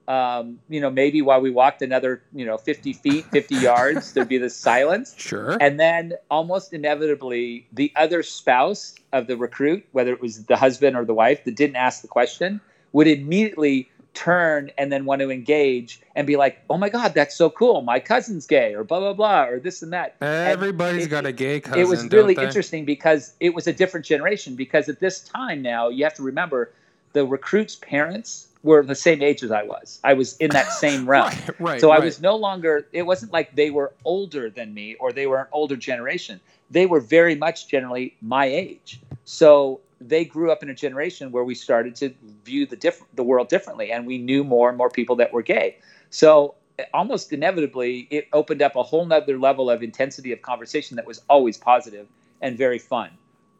um, 0.08 0.60
you 0.70 0.82
know, 0.82 0.90
maybe 0.90 1.22
while 1.22 1.42
we 1.42 1.52
walked 1.52 1.82
another, 1.82 2.22
you 2.34 2.46
know, 2.46 2.58
50 2.58 2.94
feet, 2.94 3.26
50 3.26 3.56
yards, 3.70 4.14
there'd 4.14 4.28
be 4.28 4.38
this 4.38 4.56
silence. 4.56 5.14
Sure. 5.18 5.58
And 5.62 5.80
then 5.80 6.14
almost 6.30 6.74
inevitably, 6.74 7.68
the 7.72 7.92
other 7.96 8.24
spouse 8.24 8.96
of 9.14 9.28
the 9.28 9.38
recruit, 9.38 9.86
whether 9.92 10.12
it 10.12 10.22
was 10.22 10.46
the 10.46 10.58
husband 10.58 10.96
or 10.96 11.06
the 11.06 11.14
wife 11.14 11.44
that 11.46 11.56
didn't 11.56 11.76
ask 11.76 12.02
the 12.02 12.08
question, 12.08 12.60
would 12.94 13.08
immediately 13.08 13.90
turn 14.14 14.72
and 14.78 14.92
then 14.92 15.06
want 15.06 15.22
to 15.22 15.32
engage 15.32 16.02
and 16.16 16.28
be 16.28 16.36
like, 16.36 16.62
oh 16.70 16.78
my 16.78 16.90
God, 16.90 17.14
that's 17.14 17.36
so 17.36 17.50
cool. 17.50 17.82
My 17.82 18.00
cousin's 18.00 18.46
gay 18.46 18.74
or 18.74 18.84
blah, 18.84 19.00
blah, 19.00 19.14
blah, 19.14 19.46
or 19.46 19.60
this 19.60 19.82
and 19.82 19.94
that. 19.94 20.16
Everybody's 20.22 21.04
and 21.04 21.12
got 21.12 21.26
a 21.26 21.32
gay 21.32 21.62
cousin. 21.62 21.80
It 21.80 21.88
was 21.88 22.06
really 22.10 22.36
interesting 22.36 22.86
because 22.86 23.34
it 23.40 23.54
was 23.54 23.68
a 23.68 23.74
different 23.74 24.06
generation. 24.06 24.56
Because 24.56 24.90
at 24.90 25.00
this 25.00 25.22
time 25.22 25.62
now, 25.62 25.90
you 25.90 26.04
have 26.04 26.14
to 26.16 26.24
remember 26.24 26.72
the 27.14 27.26
recruits' 27.26 27.76
parents 27.76 28.48
were 28.64 28.84
the 28.84 28.96
same 28.96 29.22
age 29.22 29.44
as 29.44 29.52
I 29.52 29.64
was. 29.64 30.00
I 30.04 30.14
was 30.14 30.38
in 30.38 30.52
that 30.52 30.72
same 30.72 31.06
realm. 31.10 31.30
right, 31.30 31.60
right, 31.60 31.82
so 31.82 31.92
I 31.92 31.98
right. 31.98 32.04
was 32.04 32.22
no 32.22 32.36
longer, 32.36 32.88
it 32.92 33.04
wasn't 33.04 33.34
like 33.34 33.56
they 33.56 33.72
were 33.72 33.94
older 34.06 34.50
than 34.50 34.74
me 34.74 34.96
or 34.96 35.12
they 35.12 35.28
were 35.28 35.40
an 35.40 35.48
older 35.52 35.76
generation. 35.76 36.40
They 36.70 36.86
were 36.86 37.00
very 37.00 37.36
much 37.36 37.68
generally 37.68 38.16
my 38.22 38.46
age. 38.46 39.00
So 39.26 39.82
they 40.00 40.26
grew 40.26 40.52
up 40.52 40.64
in 40.64 40.70
a 40.70 40.74
generation 40.74 41.32
where 41.32 41.44
we 41.44 41.56
started 41.56 41.96
to 41.98 42.14
view 42.44 42.66
the 42.66 42.76
diff- 42.76 43.04
the 43.16 43.24
world 43.24 43.50
differently 43.50 43.92
and 43.92 44.06
we 44.06 44.18
knew 44.18 44.44
more 44.44 44.70
and 44.70 44.78
more 44.78 44.90
people 44.90 45.16
that 45.18 45.34
were 45.34 45.44
gay. 45.44 45.78
So 46.10 46.56
eh, 46.78 46.86
almost 46.94 47.34
inevitably, 47.34 48.08
it 48.12 48.28
opened 48.34 48.62
up 48.62 48.76
a 48.76 48.84
whole 48.84 49.06
nother 49.06 49.40
level 49.40 49.70
of 49.70 49.82
intensity 49.82 50.32
of 50.32 50.42
conversation 50.42 50.96
that 50.98 51.08
was 51.08 51.22
always 51.30 51.58
positive 51.58 52.08
and 52.42 52.58
very 52.58 52.80
fun 52.80 53.12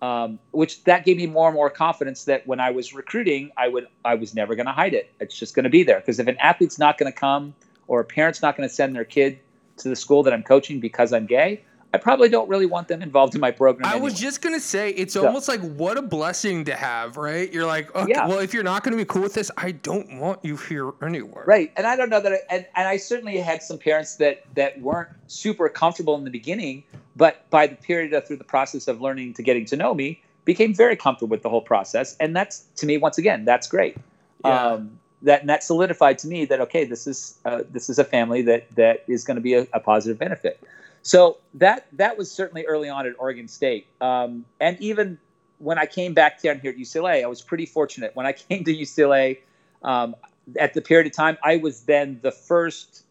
um, 0.02 0.40
which 0.52 0.84
that 0.86 1.06
gave 1.06 1.18
me 1.18 1.28
more 1.28 1.48
and 1.48 1.56
more 1.56 1.70
confidence 1.70 2.26
that 2.26 2.46
when 2.48 2.60
I 2.60 2.72
was 2.72 2.94
recruiting, 2.94 3.52
I 3.58 3.68
would 3.68 3.88
I 4.04 4.16
was 4.16 4.34
never 4.34 4.56
going 4.56 4.66
to 4.66 4.72
hide 4.72 4.94
it. 4.94 5.12
It's 5.20 5.38
just 5.38 5.56
going 5.56 5.64
to 5.64 5.70
be 5.70 5.84
there 5.84 6.00
because 6.00 6.20
if 6.20 6.28
an 6.28 6.38
athlete's 6.40 6.80
not 6.80 6.98
going 6.98 7.12
to 7.12 7.18
come 7.18 7.54
or 7.88 8.00
a 8.00 8.06
parent's 8.06 8.42
not 8.42 8.58
going 8.58 8.68
to 8.68 8.74
send 8.74 8.96
their 8.96 9.06
kid 9.06 9.40
to 9.78 9.90
the 9.90 9.96
school 9.96 10.24
that 10.24 10.34
I'm 10.34 10.44
coaching 10.44 10.80
because 10.80 11.14
I'm 11.14 11.26
gay, 11.26 11.64
I 11.94 11.98
probably 11.98 12.30
don't 12.30 12.48
really 12.48 12.66
want 12.66 12.88
them 12.88 13.02
involved 13.02 13.36
in 13.36 13.42
my 13.42 13.52
program. 13.52 13.86
I 13.86 13.94
anyway. 13.94 14.06
was 14.06 14.20
just 14.20 14.42
gonna 14.42 14.62
say 14.62 14.92
it's 14.92 15.14
So- 15.14 15.26
almost 15.26 15.48
like 15.50 15.60
what 15.62 15.98
a 15.98 16.02
blessing 16.02 16.64
to 16.66 16.76
have, 16.76 17.18
right? 17.18 17.52
You're 17.52 17.66
like, 17.66 17.94
okay, 17.94 18.12
Yeah. 18.12 18.28
well, 18.28 18.40
if 18.40 18.54
you're 18.54 18.64
not 18.64 18.84
gonna 18.84 18.96
be 18.96 19.06
cool 19.06 19.22
with 19.22 19.34
this, 19.34 19.52
I 19.58 19.72
don't 19.72 20.18
want 20.20 20.40
you 20.44 20.56
here 20.56 20.92
anywhere. 21.04 21.44
Right, 21.46 21.72
and 21.76 21.86
I 21.86 21.98
don't 21.98 22.10
know 22.10 22.22
that, 22.22 22.32
I, 22.32 22.40
and, 22.50 22.66
and 22.76 22.88
I 22.88 22.98
certainly 22.98 23.38
had 23.38 23.62
some 23.62 23.78
parents 23.78 24.16
that 24.18 24.44
that 24.56 24.80
weren't 24.82 25.10
super 25.28 25.68
comfortable 25.68 26.16
in 26.16 26.24
the 26.24 26.32
beginning, 26.32 26.84
but 27.18 27.50
by 27.50 27.68
the 27.68 27.76
period 27.76 28.14
of 28.14 28.26
through 28.26 28.38
the 28.38 28.46
process 28.46 28.88
of 28.88 29.02
learning 29.02 29.34
to 29.34 29.44
getting 29.44 29.66
to 29.66 29.76
know 29.76 29.94
me, 29.94 30.22
became 30.46 30.74
very 30.74 30.96
comfortable 30.96 31.30
with 31.30 31.44
the 31.44 31.50
whole 31.50 31.62
process, 31.62 32.16
and 32.20 32.36
that's 32.36 32.64
to 32.78 32.86
me 32.86 32.98
once 32.98 33.18
again 33.18 33.44
that's 33.44 33.68
great. 33.68 33.98
Yeah. 34.46 34.66
Um, 34.66 34.98
that 35.24 35.42
and 35.42 35.50
that 35.50 35.64
solidified 35.64 36.18
to 36.20 36.28
me 36.28 36.46
that 36.46 36.62
okay, 36.62 36.86
this 36.86 37.06
is 37.06 37.38
uh, 37.46 37.62
this 37.70 37.90
is 37.90 38.00
a 38.00 38.04
family 38.04 38.42
that 38.44 38.74
that 38.76 39.04
is 39.08 39.24
going 39.24 39.36
to 39.36 39.42
be 39.42 39.54
a, 39.56 39.68
a 39.74 39.80
positive 39.80 40.18
benefit. 40.18 40.60
So 41.04 41.38
that 41.56 41.88
that 41.94 42.18
was 42.18 42.32
certainly 42.32 42.66
early 42.66 42.90
on 42.90 43.08
at 43.08 43.14
Oregon 43.18 43.48
State, 43.48 43.88
um, 44.02 44.46
and 44.60 44.80
even 44.80 45.18
when 45.58 45.78
I 45.78 45.86
came 45.86 46.14
back 46.14 46.42
down 46.42 46.60
here 46.60 46.72
at 46.72 46.78
UCLA, 46.78 47.24
I 47.24 47.28
was 47.28 47.42
pretty 47.42 47.66
fortunate. 47.66 48.16
When 48.16 48.26
I 48.26 48.32
came 48.50 48.64
to 48.64 48.76
UCLA, 48.76 49.38
um, 49.84 50.16
at 50.60 50.74
the 50.74 50.82
period 50.82 51.08
of 51.08 51.14
time, 51.14 51.38
I 51.44 51.58
was 51.58 51.84
then 51.84 52.20
the 52.22 52.32
first 52.32 53.04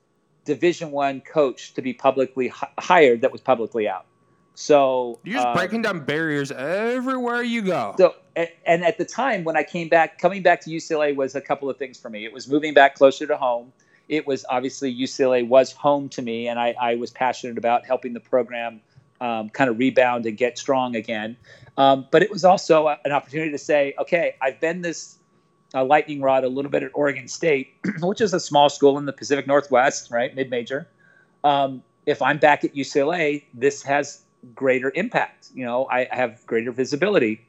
Division 0.44 0.90
One 0.90 1.20
coach 1.20 1.74
to 1.74 1.82
be 1.82 1.92
publicly 1.92 2.48
hi- 2.48 2.70
hired 2.78 3.20
that 3.22 3.32
was 3.32 3.40
publicly 3.40 3.88
out. 3.88 4.06
So 4.54 5.20
You're 5.24 5.36
just 5.36 5.46
um, 5.46 5.54
breaking 5.54 5.82
down 5.82 6.00
barriers 6.00 6.50
everywhere 6.50 7.42
you 7.42 7.62
go. 7.62 7.94
so, 7.96 8.14
and 8.36 8.84
at 8.84 8.98
the 8.98 9.04
time 9.04 9.44
when 9.44 9.56
I 9.56 9.62
came 9.62 9.88
back, 9.88 10.18
coming 10.18 10.42
back 10.42 10.60
to 10.62 10.70
UCLA 10.70 11.14
was 11.14 11.34
a 11.34 11.40
couple 11.40 11.70
of 11.70 11.76
things 11.76 11.98
for 11.98 12.10
me. 12.10 12.24
It 12.24 12.32
was 12.32 12.48
moving 12.48 12.74
back 12.74 12.94
closer 12.94 13.26
to 13.26 13.36
home. 13.36 13.72
It 14.10 14.26
was 14.26 14.44
obviously 14.50 14.94
UCLA 14.94 15.46
was 15.46 15.72
home 15.72 16.08
to 16.10 16.20
me, 16.20 16.48
and 16.48 16.58
I, 16.58 16.74
I 16.80 16.96
was 16.96 17.12
passionate 17.12 17.56
about 17.56 17.86
helping 17.86 18.12
the 18.12 18.20
program 18.20 18.80
um, 19.20 19.50
kind 19.50 19.70
of 19.70 19.78
rebound 19.78 20.26
and 20.26 20.36
get 20.36 20.58
strong 20.58 20.96
again. 20.96 21.36
Um, 21.76 22.06
but 22.10 22.22
it 22.22 22.30
was 22.30 22.44
also 22.44 22.88
an 22.88 23.12
opportunity 23.12 23.52
to 23.52 23.58
say, 23.58 23.94
okay, 24.00 24.34
I've 24.42 24.60
been 24.60 24.82
this 24.82 25.18
uh, 25.74 25.84
lightning 25.84 26.20
rod 26.20 26.42
a 26.42 26.48
little 26.48 26.72
bit 26.72 26.82
at 26.82 26.90
Oregon 26.92 27.28
State, 27.28 27.74
which 28.00 28.20
is 28.20 28.34
a 28.34 28.40
small 28.40 28.68
school 28.68 28.98
in 28.98 29.06
the 29.06 29.12
Pacific 29.12 29.46
Northwest, 29.46 30.10
right, 30.10 30.34
mid 30.34 30.50
major. 30.50 30.88
Um, 31.44 31.82
if 32.04 32.20
I'm 32.20 32.38
back 32.38 32.64
at 32.64 32.74
UCLA, 32.74 33.44
this 33.54 33.80
has 33.82 34.22
greater 34.56 34.90
impact. 34.96 35.50
You 35.54 35.64
know, 35.64 35.84
I 35.84 36.08
I 36.10 36.16
have 36.16 36.44
greater 36.46 36.72
visibility 36.72 37.46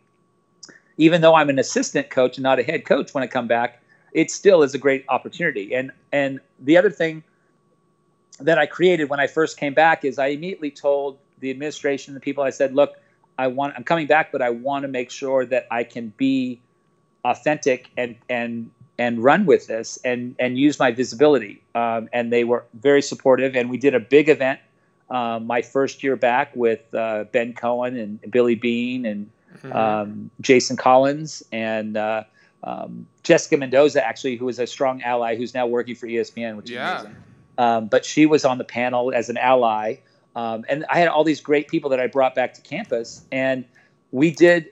even 0.98 1.22
though 1.22 1.34
I'm 1.34 1.50
an 1.50 1.58
assistant 1.58 2.12
coach 2.12 2.38
and 2.38 2.44
not 2.44 2.60
a 2.60 2.64
head 2.64 2.86
coach 2.86 3.14
when 3.14 3.24
I 3.24 3.28
come 3.28 3.48
back, 3.48 3.81
it 4.12 4.32
still 4.32 4.64
is 4.64 4.74
a 4.74 4.78
great 4.78 5.06
opportunity. 5.10 5.74
And 5.74 5.92
and 6.12 6.40
the 6.60 6.78
other 6.78 6.90
thing 6.90 7.24
that 8.40 8.58
I 8.58 8.66
created 8.66 9.10
when 9.10 9.20
I 9.20 9.28
first 9.28 9.58
came 9.58 9.74
back 9.74 10.04
is 10.04 10.18
I 10.18 10.28
immediately 10.28 10.72
told 10.72 11.18
the 11.40 11.50
administration, 11.52 12.14
the 12.14 12.20
people, 12.20 12.44
I 12.44 12.50
said, 12.50 12.74
look, 12.74 12.96
I 13.38 13.48
want 13.48 13.74
I'm 13.76 13.84
coming 13.84 14.08
back, 14.08 14.32
but 14.32 14.42
I 14.42 14.50
want 14.50 14.84
to 14.84 14.88
make 14.88 15.12
sure 15.12 15.46
that 15.46 15.68
I 15.72 15.84
can 15.84 16.14
be 16.18 16.62
authentic 17.24 17.90
and 17.98 18.16
and 18.30 18.72
and 18.98 19.24
run 19.24 19.46
with 19.46 19.68
this 19.68 19.98
and 20.04 20.36
and 20.40 20.58
use 20.58 20.80
my 20.80 20.92
visibility. 20.92 21.62
Um, 21.74 22.10
and 22.14 22.32
they 22.32 22.44
were 22.44 22.66
very 22.74 23.02
supportive. 23.02 23.56
And 23.56 23.70
we 23.70 23.78
did 23.78 23.96
a 23.96 24.00
big 24.00 24.30
event 24.30 24.60
uh, 25.10 25.40
my 25.40 25.62
first 25.62 26.04
year 26.04 26.16
back 26.16 26.56
with 26.56 26.82
uh, 26.94 27.26
Ben 27.32 27.54
Cohen 27.54 27.98
and 27.98 28.32
Billy 28.32 28.56
Bean 28.56 29.06
and 29.06 29.30
Mhm. 29.64 29.76
um, 29.76 30.32
Jason 30.40 30.78
Collins 30.78 31.44
and 31.52 31.98
uh, 31.98 32.24
um, 32.64 33.08
Jessica 33.24 33.58
Mendoza, 33.58 34.06
actually, 34.06 34.36
who 34.36 34.48
is 34.50 34.60
a 34.60 34.68
strong 34.68 35.02
ally 35.02 35.36
who's 35.36 35.54
now 35.54 35.68
working 35.68 35.96
for 35.96 36.08
ESPN, 36.08 36.58
which 36.58 36.70
is 36.70 36.76
amazing. 37.02 37.16
Um, 37.58 37.88
but 37.88 38.06
she 38.06 38.26
was 38.26 38.46
on 38.46 38.58
the 38.58 38.64
panel 38.64 39.14
as 39.14 39.30
an 39.30 39.38
ally. 39.38 39.96
Um, 40.36 40.66
and 40.70 40.86
I 40.90 41.00
had 41.00 41.08
all 41.08 41.24
these 41.24 41.42
great 41.42 41.68
people 41.68 41.90
that 41.90 42.00
I 42.00 42.08
brought 42.08 42.36
back 42.36 42.54
to 42.56 42.62
campus. 42.62 43.24
And 43.32 43.66
we 44.12 44.32
did 44.32 44.72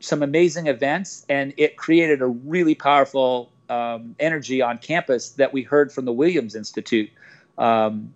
some 0.00 0.22
amazing 0.22 0.66
events, 0.66 1.26
and 1.28 1.52
it 1.56 1.76
created 1.76 2.22
a 2.22 2.26
really 2.26 2.74
powerful 2.74 3.50
um, 3.68 4.14
energy 4.18 4.62
on 4.62 4.78
campus 4.78 5.30
that 5.30 5.52
we 5.52 5.62
heard 5.62 5.92
from 5.92 6.04
the 6.04 6.12
Williams 6.12 6.54
Institute. 6.54 7.10
Um, 7.58 8.14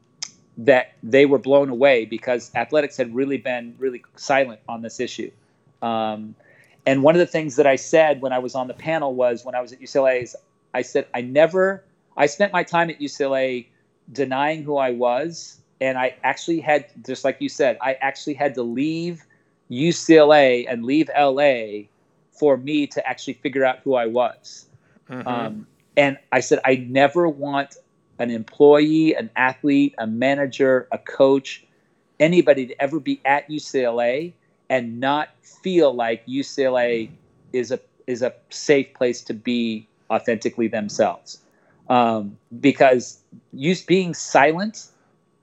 that 0.57 0.93
they 1.03 1.27
were 1.27 1.39
blown 1.39 1.69
away 1.69 2.05
because 2.05 2.51
athletics 2.55 2.97
had 2.97 3.13
really 3.15 3.39
been 3.39 3.75
really 3.79 4.05
silent 4.15 4.61
on 4.69 4.83
this 4.83 5.01
issue. 5.01 5.31
Um, 5.83 6.37
and 6.87 7.03
one 7.03 7.15
of 7.15 7.19
the 7.19 7.27
things 7.27 7.57
that 7.57 7.67
I 7.67 7.77
said 7.77 8.21
when 8.21 8.33
I 8.33 8.39
was 8.39 8.55
on 8.55 8.69
the 8.69 8.75
panel 8.75 9.15
was 9.15 9.45
when 9.45 9.55
I 9.55 9.61
was 9.61 9.73
at 9.73 9.81
UCLA 9.81 10.23
is 10.23 10.37
I 10.73 10.83
said 10.83 11.07
I 11.15 11.21
never 11.21 11.85
I 12.17 12.27
spent 12.27 12.53
my 12.53 12.63
time 12.63 12.91
at 12.91 13.01
UCLA 13.01 13.67
denying 14.13 14.63
who 14.63 14.77
I 14.77 14.91
was, 14.91 15.59
and 15.81 15.99
I 15.99 16.15
actually 16.23 16.61
had 16.61 16.87
just 17.05 17.25
like 17.25 17.39
you 17.41 17.49
said 17.49 17.79
I 17.81 17.95
actually 17.95 18.35
had 18.35 18.55
to 18.55 18.63
leave 18.63 19.25
UCLA 19.71 20.67
and 20.69 20.85
leave 20.85 21.11
LA 21.19 21.87
for 22.31 22.57
me 22.57 22.87
to 22.89 23.07
actually 23.07 23.35
figure 23.35 23.65
out 23.65 23.79
who 23.85 23.95
I 23.95 24.07
was. 24.07 24.67
Mhm. 25.09 25.27
Um, 25.27 25.67
and 25.97 26.19
I 26.33 26.41
said, 26.41 26.61
I 26.65 26.77
never 26.77 27.29
want 27.29 27.77
an 28.19 28.31
employee, 28.31 29.15
an 29.15 29.31
athlete, 29.37 29.95
a 29.99 30.07
manager, 30.07 30.89
a 30.93 30.99
coach, 30.99 31.65
anybody 32.21 32.67
to 32.67 32.83
ever 32.83 33.01
be 33.01 33.21
at 33.25 33.49
UCLA 33.49 34.33
and 34.69 35.01
not 35.01 35.29
feel 35.43 35.93
like 35.95 36.27
UCLA 36.27 37.11
is 37.53 37.71
a 37.71 37.81
is 38.07 38.23
a 38.23 38.33
safe 38.51 38.93
place 38.95 39.23
to 39.23 39.35
be 39.35 39.87
authentically 40.11 40.69
themselves. 40.69 41.41
Um, 41.89 42.39
because 42.61 43.19
use 43.53 43.83
being 43.83 44.15
silent 44.15 44.87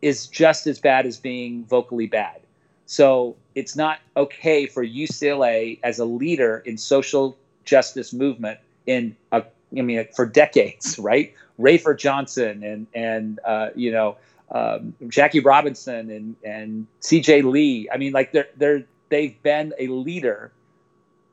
is 0.01 0.27
just 0.27 0.67
as 0.67 0.79
bad 0.79 1.05
as 1.05 1.17
being 1.17 1.65
vocally 1.65 2.07
bad. 2.07 2.41
So 2.85 3.35
it's 3.55 3.75
not 3.75 3.99
okay 4.17 4.65
for 4.65 4.83
UCLA 4.85 5.79
as 5.83 5.99
a 5.99 6.05
leader 6.05 6.61
in 6.65 6.77
social 6.77 7.37
justice 7.63 8.11
movement 8.11 8.59
in 8.85 9.15
a, 9.31 9.43
I 9.77 9.81
mean 9.81 10.05
for 10.15 10.25
decades, 10.25 10.97
right? 11.11 11.33
Rafer 11.59 11.97
Johnson 11.97 12.63
and 12.63 12.87
and 12.93 13.39
uh, 13.45 13.69
you 13.75 13.91
know 13.91 14.17
um, 14.51 14.93
Jackie 15.07 15.39
Robinson 15.39 16.09
and 16.09 16.35
and 16.43 16.87
C.J. 16.99 17.43
Lee. 17.43 17.89
I 17.93 17.97
mean, 17.97 18.13
like 18.13 18.31
they're 18.31 18.49
they're 18.57 18.83
they've 19.11 19.41
been 19.43 19.73
a 19.77 19.87
leader 19.87 20.51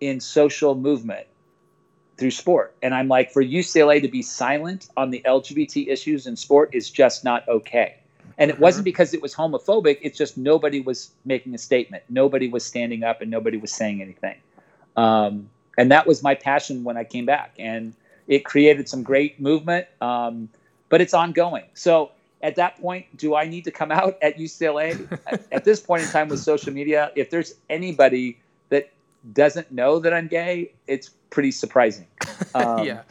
in 0.00 0.20
social 0.20 0.74
movement 0.74 1.26
through 2.18 2.32
sport, 2.32 2.74
and 2.82 2.94
I'm 2.94 3.08
like 3.08 3.32
for 3.32 3.42
UCLA 3.42 4.02
to 4.02 4.08
be 4.08 4.20
silent 4.20 4.88
on 4.96 5.10
the 5.10 5.22
LGBT 5.24 5.88
issues 5.88 6.26
in 6.26 6.36
sport 6.36 6.74
is 6.74 6.90
just 6.90 7.24
not 7.24 7.48
okay. 7.48 7.96
And 8.36 8.50
it 8.50 8.54
mm-hmm. 8.54 8.62
wasn't 8.62 8.84
because 8.84 9.14
it 9.14 9.22
was 9.22 9.34
homophobic. 9.34 9.98
It's 10.02 10.18
just 10.18 10.36
nobody 10.36 10.80
was 10.80 11.10
making 11.24 11.54
a 11.54 11.58
statement. 11.58 12.02
Nobody 12.08 12.48
was 12.48 12.64
standing 12.64 13.02
up 13.02 13.22
and 13.22 13.30
nobody 13.30 13.56
was 13.56 13.72
saying 13.72 14.02
anything. 14.02 14.36
Um, 14.96 15.48
and 15.76 15.90
that 15.92 16.06
was 16.06 16.22
my 16.22 16.34
passion 16.34 16.84
when 16.84 16.96
I 16.96 17.04
came 17.04 17.24
back. 17.24 17.54
And 17.58 17.94
it 18.26 18.44
created 18.44 18.88
some 18.88 19.02
great 19.02 19.40
movement, 19.40 19.86
um, 20.00 20.48
but 20.88 21.00
it's 21.00 21.14
ongoing. 21.14 21.64
So 21.74 22.10
at 22.42 22.56
that 22.56 22.80
point, 22.80 23.16
do 23.16 23.34
I 23.34 23.46
need 23.46 23.64
to 23.64 23.70
come 23.70 23.90
out 23.90 24.16
at 24.22 24.38
UCLA? 24.38 25.18
at 25.52 25.64
this 25.64 25.80
point 25.80 26.02
in 26.02 26.08
time 26.08 26.28
with 26.28 26.40
social 26.40 26.72
media, 26.72 27.10
if 27.16 27.30
there's 27.30 27.54
anybody 27.68 28.38
that 28.68 28.90
doesn't 29.32 29.72
know 29.72 29.98
that 29.98 30.14
I'm 30.14 30.28
gay, 30.28 30.72
it's 30.86 31.10
pretty 31.30 31.52
surprising. 31.52 32.06
Um, 32.54 32.84
yeah. 32.84 33.02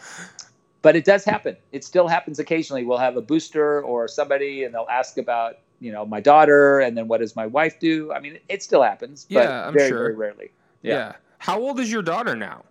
But 0.82 0.96
it 0.96 1.06
does 1.06 1.24
happen. 1.24 1.58
It 1.72 1.84
still 1.84 2.08
happens 2.08 2.40
occasionally. 2.40 2.84
We'll 2.86 2.98
have 2.98 3.18
a 3.18 3.22
booster 3.22 3.82
or 3.82 4.08
somebody, 4.08 4.64
and 4.64 4.74
they'll 4.74 4.88
ask 4.90 5.18
about, 5.18 5.60
you 5.80 5.92
know, 5.92 6.06
my 6.06 6.20
daughter, 6.20 6.80
and 6.80 6.98
then 6.98 7.08
what 7.08 7.20
does 7.20 7.36
my 7.36 7.46
wife 7.46 7.80
do? 7.80 8.12
I 8.12 8.20
mean, 8.20 8.40
it, 8.50 8.64
still 8.64 8.82
happens, 8.82 9.28
but 9.30 9.44
yeah, 9.44 9.68
I'm 9.68 9.74
very, 9.74 9.90
sure. 9.90 10.00
very 10.00 10.16
rarely. 10.16 10.52
Yeah. 10.82 10.94
yeah. 10.94 11.16
How 11.38 11.60
old 11.60 11.80
is 11.80 11.92
your 11.92 12.02
daughter 12.02 12.36
now? 12.36 12.64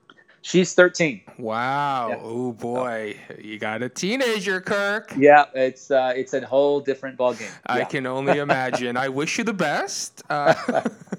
She's 0.47 0.75
13. 0.75 1.23
Wow. 1.39 2.11
Yeah. 2.11 2.21
Oh 2.23 2.53
boy, 2.53 3.17
you 3.37 3.59
got 3.59 3.83
a 3.83 3.89
teenager, 3.89 4.61
Kirk. 4.61 5.13
Yeah, 5.17 5.47
it's 5.55 5.91
uh, 5.91 6.13
it's 6.15 6.35
a 6.35 6.47
whole 6.47 6.79
different 6.79 7.19
ballgame. 7.19 7.51
I 7.67 7.83
can 7.83 8.07
only 8.07 8.39
imagine. 8.47 8.97
I 8.97 9.09
wish 9.09 9.39
you 9.39 9.43
the 9.43 9.53
best. 9.53 10.23
Uh, 10.31 10.55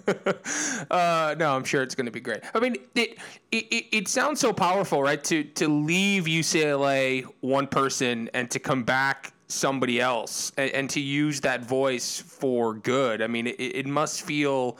uh, 0.89 1.35
no, 1.37 1.53
I'm 1.53 1.65
sure 1.65 1.83
it's 1.83 1.93
going 1.93 2.05
to 2.05 2.11
be 2.11 2.21
great. 2.21 2.39
I 2.55 2.61
mean, 2.61 2.77
it, 2.95 3.17
it 3.51 3.85
it 3.91 4.07
sounds 4.07 4.39
so 4.39 4.53
powerful, 4.53 5.03
right? 5.03 5.21
To 5.25 5.43
to 5.43 5.67
leave 5.67 6.23
UCLA 6.23 7.25
one 7.41 7.67
person 7.67 8.29
and 8.33 8.49
to 8.51 8.59
come 8.59 8.83
back 8.83 9.33
somebody 9.49 9.99
else 9.99 10.53
and, 10.55 10.71
and 10.71 10.89
to 10.91 11.01
use 11.01 11.41
that 11.41 11.65
voice 11.65 12.21
for 12.21 12.75
good. 12.75 13.21
I 13.21 13.27
mean, 13.27 13.47
it, 13.47 13.59
it 13.59 13.85
must 13.87 14.21
feel 14.21 14.77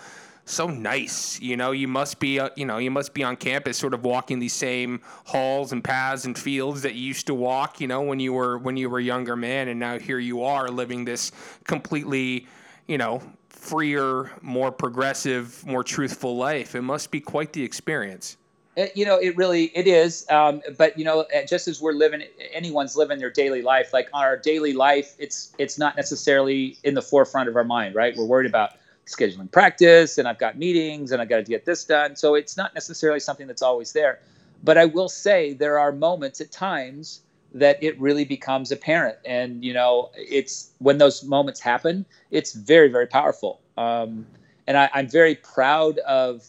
so 0.49 0.67
nice. 0.67 1.39
You 1.41 1.57
know, 1.57 1.71
you 1.71 1.87
must 1.87 2.19
be, 2.19 2.39
uh, 2.39 2.49
you 2.55 2.65
know, 2.65 2.77
you 2.77 2.89
must 2.89 3.13
be 3.13 3.23
on 3.23 3.35
campus, 3.35 3.77
sort 3.77 3.93
of 3.93 4.03
walking 4.03 4.39
these 4.39 4.53
same 4.53 5.01
halls 5.25 5.71
and 5.71 5.83
paths 5.83 6.25
and 6.25 6.37
fields 6.37 6.81
that 6.83 6.95
you 6.95 7.03
used 7.03 7.27
to 7.27 7.33
walk. 7.33 7.81
You 7.81 7.87
know, 7.87 8.01
when 8.01 8.19
you 8.19 8.33
were 8.33 8.57
when 8.57 8.77
you 8.77 8.89
were 8.89 8.99
a 8.99 9.03
younger 9.03 9.35
man, 9.35 9.67
and 9.67 9.79
now 9.79 9.99
here 9.99 10.19
you 10.19 10.43
are 10.43 10.69
living 10.69 11.05
this 11.05 11.31
completely, 11.65 12.47
you 12.87 12.97
know, 12.97 13.21
freer, 13.49 14.31
more 14.41 14.71
progressive, 14.71 15.65
more 15.65 15.83
truthful 15.83 16.37
life. 16.37 16.75
It 16.75 16.81
must 16.81 17.11
be 17.11 17.19
quite 17.19 17.53
the 17.53 17.63
experience. 17.63 18.37
It, 18.77 18.89
uh, 18.89 18.91
you 18.95 19.05
know, 19.05 19.17
it 19.17 19.35
really 19.35 19.65
it 19.75 19.87
is. 19.87 20.25
Um, 20.29 20.61
but 20.77 20.97
you 20.97 21.03
know, 21.03 21.21
uh, 21.21 21.45
just 21.45 21.67
as 21.67 21.81
we're 21.81 21.93
living, 21.93 22.23
anyone's 22.53 22.95
living 22.95 23.19
their 23.19 23.31
daily 23.31 23.61
life. 23.61 23.91
Like 23.91 24.07
on 24.13 24.23
our 24.23 24.37
daily 24.37 24.73
life, 24.73 25.15
it's 25.19 25.53
it's 25.57 25.77
not 25.77 25.97
necessarily 25.97 26.77
in 26.83 26.93
the 26.93 27.01
forefront 27.01 27.49
of 27.49 27.55
our 27.55 27.65
mind, 27.65 27.95
right? 27.95 28.15
We're 28.15 28.25
worried 28.25 28.47
about 28.47 28.71
scheduling 29.07 29.51
practice 29.51 30.17
and 30.17 30.27
I've 30.27 30.37
got 30.37 30.57
meetings 30.57 31.11
and 31.11 31.21
I've 31.21 31.29
got 31.29 31.37
to 31.37 31.43
get 31.43 31.65
this 31.65 31.83
done. 31.85 32.15
So 32.15 32.35
it's 32.35 32.57
not 32.57 32.73
necessarily 32.73 33.19
something 33.19 33.47
that's 33.47 33.61
always 33.61 33.93
there. 33.93 34.19
But 34.63 34.77
I 34.77 34.85
will 34.85 35.09
say 35.09 35.53
there 35.53 35.79
are 35.79 35.91
moments 35.91 36.41
at 36.41 36.51
times 36.51 37.21
that 37.53 37.81
it 37.81 37.99
really 37.99 38.25
becomes 38.25 38.71
apparent. 38.71 39.17
And, 39.25 39.63
you 39.63 39.73
know, 39.73 40.11
it's 40.15 40.71
when 40.79 40.97
those 40.97 41.23
moments 41.23 41.59
happen, 41.59 42.05
it's 42.31 42.53
very, 42.53 42.89
very 42.89 43.07
powerful. 43.07 43.61
Um, 43.77 44.25
and 44.67 44.77
I, 44.77 44.89
I'm 44.93 45.07
very 45.07 45.35
proud 45.35 45.99
of, 45.99 46.47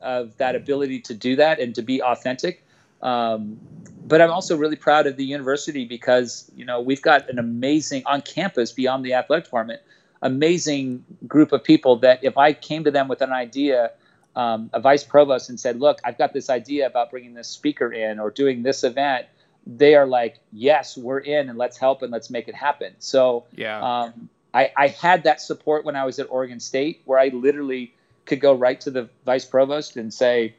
of 0.00 0.36
that 0.38 0.56
ability 0.56 1.00
to 1.00 1.14
do 1.14 1.36
that 1.36 1.60
and 1.60 1.74
to 1.74 1.82
be 1.82 2.02
authentic. 2.02 2.64
Um, 3.02 3.58
but 4.06 4.20
I'm 4.20 4.30
also 4.30 4.56
really 4.56 4.76
proud 4.76 5.06
of 5.06 5.16
the 5.16 5.24
university 5.24 5.84
because, 5.84 6.50
you 6.56 6.64
know, 6.64 6.80
we've 6.80 7.02
got 7.02 7.28
an 7.28 7.38
amazing 7.38 8.02
on 8.06 8.22
campus 8.22 8.72
beyond 8.72 9.04
the 9.04 9.14
athletic 9.14 9.44
department 9.44 9.80
amazing 10.22 11.04
group 11.26 11.52
of 11.52 11.62
people 11.62 11.96
that 11.96 12.22
if 12.22 12.38
I 12.38 12.52
came 12.52 12.84
to 12.84 12.90
them 12.90 13.08
with 13.08 13.20
an 13.20 13.32
idea, 13.32 13.90
um, 14.34 14.70
a 14.72 14.80
vice 14.80 15.04
provost, 15.04 15.50
and 15.50 15.60
said, 15.60 15.78
"Look, 15.80 16.00
I've 16.04 16.16
got 16.16 16.32
this 16.32 16.48
idea 16.48 16.86
about 16.86 17.10
bringing 17.10 17.34
this 17.34 17.48
speaker 17.48 17.92
in 17.92 18.18
or 18.18 18.30
doing 18.30 18.62
this 18.62 18.84
event," 18.84 19.26
they 19.66 19.94
are 19.94 20.06
like, 20.06 20.38
"Yes, 20.52 20.96
we're 20.96 21.18
in, 21.18 21.48
and 21.48 21.58
let's 21.58 21.76
help 21.76 22.02
and 22.02 22.10
let's 22.10 22.30
make 22.30 22.48
it 22.48 22.54
happen." 22.54 22.94
So 22.98 23.44
yeah, 23.54 23.80
um, 23.80 24.30
I, 24.54 24.72
I 24.76 24.88
had 24.88 25.24
that 25.24 25.40
support 25.40 25.84
when 25.84 25.96
I 25.96 26.04
was 26.04 26.18
at 26.18 26.28
Oregon 26.30 26.60
State, 26.60 27.02
where 27.04 27.18
I 27.18 27.28
literally 27.28 27.92
could 28.24 28.40
go 28.40 28.54
right 28.54 28.80
to 28.82 28.90
the 28.90 29.08
vice 29.26 29.44
provost 29.44 29.96
and 29.96 30.14
say, 30.14 30.54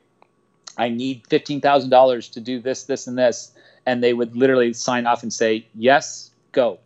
"I 0.77 0.89
need 0.89 1.25
fifteen 1.27 1.61
thousand 1.61 1.89
dollars 1.89 2.29
to 2.29 2.41
do 2.41 2.59
this, 2.59 2.83
this, 2.83 3.07
and 3.07 3.17
this," 3.17 3.51
and 3.85 4.03
they 4.03 4.13
would 4.13 4.35
literally 4.35 4.73
sign 4.73 5.07
off 5.07 5.23
and 5.23 5.33
say, 5.33 5.65
"Yes, 5.73 6.31
go." 6.51 6.79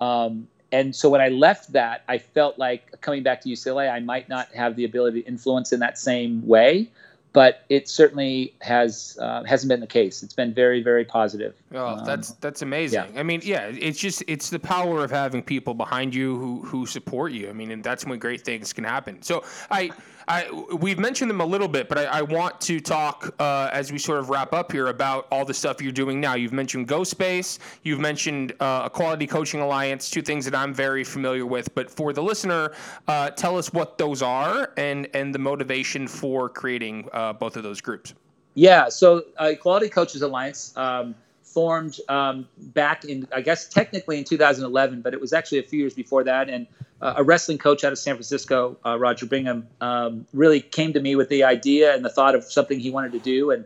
Um, 0.00 0.48
and 0.72 0.94
so 0.94 1.08
when 1.08 1.20
I 1.20 1.28
left 1.28 1.72
that, 1.72 2.04
I 2.08 2.18
felt 2.18 2.58
like 2.58 3.00
coming 3.00 3.22
back 3.22 3.40
to 3.42 3.48
UCLA, 3.48 3.90
I 3.90 4.00
might 4.00 4.28
not 4.28 4.48
have 4.54 4.76
the 4.76 4.84
ability 4.84 5.22
to 5.22 5.28
influence 5.28 5.72
in 5.72 5.80
that 5.80 5.98
same 5.98 6.46
way, 6.46 6.88
but 7.32 7.64
it 7.68 7.88
certainly 7.88 8.54
has 8.60 9.18
uh, 9.20 9.42
hasn't 9.44 9.68
been 9.68 9.80
the 9.80 9.86
case. 9.86 10.22
It's 10.22 10.34
been 10.34 10.54
very, 10.54 10.82
very 10.82 11.04
positive. 11.04 11.54
Oh, 11.72 11.86
um, 11.86 12.04
that's 12.04 12.32
that's 12.32 12.62
amazing. 12.62 13.04
Yeah. 13.14 13.20
I 13.20 13.22
mean, 13.22 13.40
yeah, 13.42 13.66
it's 13.66 13.98
just 13.98 14.22
it's 14.26 14.50
the 14.50 14.58
power 14.58 15.02
of 15.02 15.10
having 15.10 15.42
people 15.42 15.74
behind 15.74 16.14
you 16.14 16.36
who 16.36 16.62
who 16.62 16.86
support 16.86 17.32
you. 17.32 17.48
I 17.48 17.52
mean, 17.52 17.70
and 17.70 17.82
that's 17.82 18.06
when 18.06 18.18
great 18.18 18.42
things 18.42 18.72
can 18.72 18.84
happen. 18.84 19.22
So 19.22 19.44
I 19.70 19.90
I, 20.30 20.48
we've 20.78 21.00
mentioned 21.00 21.28
them 21.28 21.40
a 21.40 21.44
little 21.44 21.66
bit, 21.66 21.88
but 21.88 21.98
I, 21.98 22.04
I 22.04 22.22
want 22.22 22.60
to 22.60 22.78
talk 22.78 23.34
uh, 23.40 23.68
as 23.72 23.90
we 23.90 23.98
sort 23.98 24.20
of 24.20 24.30
wrap 24.30 24.52
up 24.52 24.70
here 24.70 24.86
about 24.86 25.26
all 25.32 25.44
the 25.44 25.52
stuff 25.52 25.82
you're 25.82 25.90
doing 25.90 26.20
now. 26.20 26.34
You've 26.34 26.52
mentioned 26.52 26.86
GoSpace, 26.86 27.58
you've 27.82 27.98
mentioned 27.98 28.52
uh, 28.60 28.88
Quality 28.88 29.26
Coaching 29.26 29.60
Alliance, 29.60 30.08
two 30.08 30.22
things 30.22 30.44
that 30.44 30.54
I'm 30.54 30.72
very 30.72 31.02
familiar 31.02 31.46
with. 31.46 31.74
But 31.74 31.90
for 31.90 32.12
the 32.12 32.22
listener, 32.22 32.70
uh, 33.08 33.30
tell 33.30 33.58
us 33.58 33.72
what 33.72 33.98
those 33.98 34.22
are 34.22 34.72
and 34.76 35.08
and 35.14 35.34
the 35.34 35.40
motivation 35.40 36.06
for 36.06 36.48
creating 36.48 37.08
uh, 37.12 37.32
both 37.32 37.56
of 37.56 37.64
those 37.64 37.80
groups. 37.80 38.14
Yeah, 38.54 38.88
so 38.88 39.24
uh, 39.40 39.46
Equality 39.46 39.88
Coaches 39.88 40.22
Alliance. 40.22 40.76
Um, 40.76 41.16
formed 41.52 41.98
um, 42.08 42.48
back 42.56 43.04
in, 43.04 43.26
I 43.34 43.40
guess, 43.40 43.68
technically 43.68 44.18
in 44.18 44.24
2011, 44.24 45.02
but 45.02 45.14
it 45.14 45.20
was 45.20 45.32
actually 45.32 45.58
a 45.58 45.62
few 45.62 45.80
years 45.80 45.94
before 45.94 46.24
that. 46.24 46.48
And 46.48 46.66
uh, 47.00 47.14
a 47.16 47.24
wrestling 47.24 47.58
coach 47.58 47.84
out 47.84 47.92
of 47.92 47.98
San 47.98 48.14
Francisco, 48.14 48.76
uh, 48.84 48.98
Roger 48.98 49.26
Bingham, 49.26 49.66
um, 49.80 50.26
really 50.32 50.60
came 50.60 50.92
to 50.92 51.00
me 51.00 51.16
with 51.16 51.28
the 51.28 51.44
idea 51.44 51.94
and 51.94 52.04
the 52.04 52.10
thought 52.10 52.34
of 52.34 52.44
something 52.44 52.78
he 52.78 52.90
wanted 52.90 53.12
to 53.12 53.18
do. 53.18 53.50
And 53.50 53.64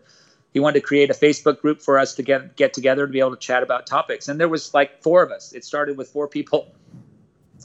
he 0.55 0.61
wanted 0.61 0.81
to 0.81 0.87
create 0.87 1.11
a 1.11 1.15
Facebook 1.15 1.61
group 1.61 1.83
for 1.83 1.99
us 1.99 2.15
to 2.15 2.23
get 2.23 2.57
get 2.57 2.73
together 2.73 3.07
to 3.07 3.13
be 3.13 3.19
able 3.19 3.33
to 3.33 3.37
chat 3.37 3.63
about 3.63 3.87
topics. 3.87 4.29
And 4.29 4.41
there 4.41 4.49
was 4.49 4.73
like 4.73 5.03
four 5.03 5.23
of 5.23 5.31
us. 5.33 5.53
It 5.53 5.65
started 5.65 5.99
with 5.99 6.09
four 6.09 6.29
people, 6.29 6.73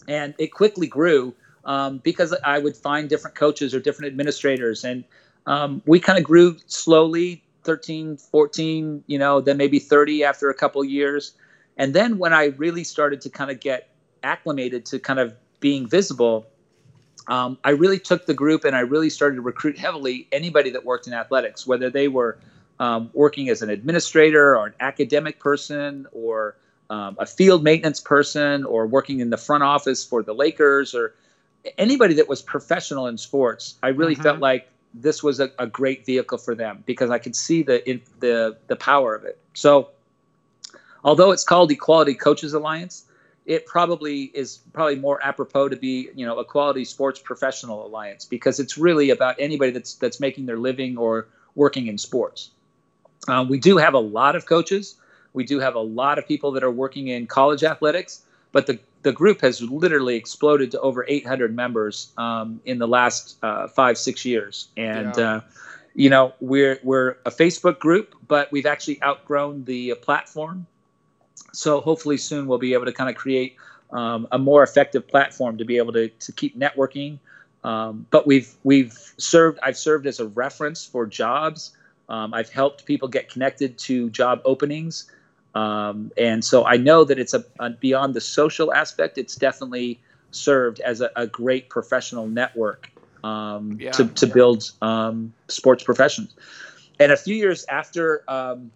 and 0.08 0.34
it 0.40 0.48
quickly 0.48 0.88
grew 0.88 1.36
um, 1.66 2.00
because 2.00 2.36
I 2.44 2.58
would 2.58 2.76
find 2.76 3.08
different 3.08 3.36
coaches 3.36 3.76
or 3.76 3.80
different 3.80 4.08
administrators, 4.12 4.84
and 4.84 5.04
um, 5.46 5.84
we 5.86 6.00
kind 6.00 6.18
of 6.18 6.26
grew 6.26 6.58
slowly 6.66 7.44
13, 7.70 8.18
14, 8.18 9.04
you 9.06 9.20
know, 9.20 9.42
then 9.42 9.56
maybe 9.56 9.78
30 9.78 10.24
after 10.24 10.50
a 10.50 10.56
couple 10.56 10.84
years. 10.84 11.34
And 11.78 11.94
then 11.94 12.18
when 12.18 12.34
I 12.34 12.46
really 12.46 12.84
started 12.84 13.22
to 13.22 13.30
kind 13.30 13.52
of 13.52 13.60
get 13.60 13.90
acclimated 14.24 14.88
to 14.88 14.98
kind 14.98 15.20
of 15.20 15.36
being 15.60 15.88
visible, 15.88 16.48
um, 17.28 17.60
I 17.64 17.70
really 17.70 18.00
took 18.00 18.26
the 18.26 18.34
group 18.34 18.66
and 18.66 18.76
I 18.76 18.80
really 18.80 19.12
started 19.12 19.36
to 19.36 19.44
recruit 19.44 19.78
heavily 19.78 20.28
anybody 20.32 20.72
that 20.72 20.84
worked 20.84 21.06
in 21.06 21.14
athletics, 21.14 21.68
whether 21.68 21.92
they 21.92 22.08
were 22.08 22.40
um, 22.80 23.12
working 23.14 23.50
as 23.50 23.62
an 23.62 23.70
administrator 23.70 24.58
or 24.58 24.66
an 24.66 24.74
academic 24.80 25.40
person 25.40 26.08
or 26.12 26.56
um, 26.90 27.18
a 27.20 27.28
field 27.28 27.64
maintenance 27.64 28.00
person 28.00 28.66
or 28.66 28.88
working 28.88 29.20
in 29.20 29.30
the 29.30 29.38
front 29.38 29.62
office 29.62 30.04
for 30.04 30.24
the 30.24 30.34
Lakers 30.34 30.96
or 30.96 31.14
anybody 31.78 32.16
that 32.16 32.28
was 32.28 32.42
professional 32.42 33.06
in 33.06 33.20
sports. 33.20 33.76
I 33.84 33.90
really 33.90 34.16
mm-hmm. 34.16 34.24
felt 34.24 34.40
like 34.40 34.70
this 34.94 35.24
was 35.24 35.40
a, 35.40 35.52
a, 35.60 35.68
great 35.68 36.06
vehicle 36.06 36.38
for 36.38 36.56
them 36.56 36.84
because 36.86 37.10
I 37.10 37.20
could 37.20 37.36
see 37.36 37.64
the 37.64 37.88
in, 37.90 38.02
the 38.20 38.58
the 38.68 38.76
power 38.76 39.16
of 39.16 39.24
it. 39.24 39.38
So, 39.54 39.90
although 41.04 41.32
it's 41.32 41.44
called 41.44 41.72
Equality 41.72 42.16
Coaches 42.16 42.54
Alliance, 42.54 43.06
it 43.46 43.66
probably 43.66 44.24
is 44.24 44.60
probably 44.74 44.96
more 44.96 45.24
apropos 45.24 45.70
to 45.70 45.76
be 45.76 46.10
you 46.16 46.26
know 46.26 46.40
Equality 46.40 46.86
Sports 46.86 47.20
Professional 47.20 47.86
Alliance 47.86 48.26
because 48.26 48.60
it's 48.60 48.78
really 48.78 49.10
about 49.10 49.36
anybody 49.40 49.72
that's 49.72 49.96
that's 49.96 50.20
making 50.20 50.46
their 50.46 50.58
living 50.58 50.98
or 50.98 51.28
working 51.56 51.88
in 51.88 51.98
sports. 51.98 52.52
Uh, 53.28 53.46
we 53.48 53.60
do 53.60 53.78
have 53.78 53.94
a 53.94 54.00
lot 54.00 54.36
of 54.36 54.46
coaches. 54.46 54.96
We 55.34 55.44
do 55.44 55.60
have 55.60 55.76
a 55.76 55.80
lot 55.82 56.18
of 56.18 56.28
people 56.28 56.52
that 56.54 56.64
are 56.64 56.72
working 56.72 57.08
in 57.08 57.28
college 57.28 57.64
athletics, 57.64 58.26
but 58.52 58.68
the 58.68 58.80
the 59.02 59.12
group 59.12 59.42
has 59.42 59.62
literally 59.62 60.16
exploded 60.16 60.72
to 60.72 60.80
over 60.82 61.06
800 61.08 61.56
members 61.56 62.12
um, 62.18 62.60
in 62.66 62.80
the 62.80 62.88
last 62.88 63.38
uh, 63.44 63.68
five 63.68 63.98
six 63.98 64.26
years. 64.26 64.70
And 64.76 65.16
yeah. 65.18 65.36
uh, 65.36 65.42
you 65.96 66.10
know 66.10 66.34
we're 66.40 66.80
we're 66.84 67.18
a 67.26 67.32
facebook 67.32 67.80
group 67.80 68.16
but 68.28 68.52
we've 68.52 68.66
actually 68.66 69.02
outgrown 69.04 69.66
the 69.66 69.96
platform. 70.02 70.66
So 71.54 71.82
hopefully 71.82 72.18
soon 72.18 72.48
we'll 72.48 72.60
be 72.60 72.74
able 72.74 72.86
to 72.86 72.94
kind 72.94 73.10
of 73.10 73.16
create 73.16 73.56
um, 73.92 74.28
a 74.32 74.38
more 74.38 74.62
effective 74.62 75.08
platform 75.08 75.58
to 75.58 75.66
be 75.66 75.78
able 75.78 75.94
to, 75.94 76.10
to 76.10 76.32
keep 76.32 76.58
networking. 76.58 77.18
Um, 77.64 78.06
but 78.12 78.28
we've 78.28 78.54
we've 78.64 78.94
served 79.18 79.60
i've 79.64 79.78
served 79.78 80.08
as 80.08 80.20
a 80.20 80.28
reference 80.28 80.86
for 80.86 81.06
jobs. 81.06 81.72
Um, 82.08 82.34
i've 82.34 82.50
helped 82.50 82.86
people 82.86 83.08
get 83.08 83.30
connected 83.30 83.78
to 83.80 84.10
job 84.10 84.42
openings 84.46 85.12
Um, 85.56 86.12
and 86.18 86.44
so 86.44 86.66
I 86.66 86.78
know 86.78 87.04
that 87.04 87.18
it's 87.18 87.34
a, 87.34 87.44
a, 87.60 87.72
beyond 87.72 88.14
the 88.14 88.22
social 88.22 88.74
aspect. 88.74 89.18
It's 89.18 89.36
definitely 89.36 90.00
served 90.32 90.80
as 90.82 91.02
a, 91.02 91.10
a 91.16 91.28
great 91.28 91.70
professional 91.70 92.28
network 92.28 92.92
um, 93.24 93.78
yeah. 93.80 93.92
to, 93.92 94.06
to 94.06 94.28
build 94.28 94.72
um, 94.82 95.34
sports 95.48 95.84
professions. 95.84 96.34
And 97.00 97.12
a 97.12 97.18
few 97.18 97.36
years 97.36 97.66
after 97.66 98.24
um, 98.28 98.72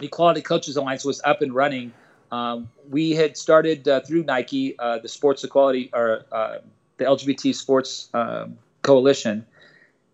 Equality 0.00 0.40
Coaches 0.40 0.76
Alliance 0.76 1.04
was 1.04 1.20
up 1.24 1.42
and 1.42 1.54
running, 1.54 1.92
um, 2.32 2.68
we 2.90 3.12
had 3.12 3.36
started 3.36 3.86
uh, 3.86 4.00
through 4.00 4.24
Nike 4.24 4.76
uh, 4.78 4.98
the 4.98 5.08
Sports 5.08 5.44
Equality 5.44 5.90
or 5.92 6.24
uh, 6.32 6.58
the 6.96 7.04
LGBT 7.04 7.54
Sports 7.54 8.08
um, 8.14 8.56
Coalition. 8.82 9.46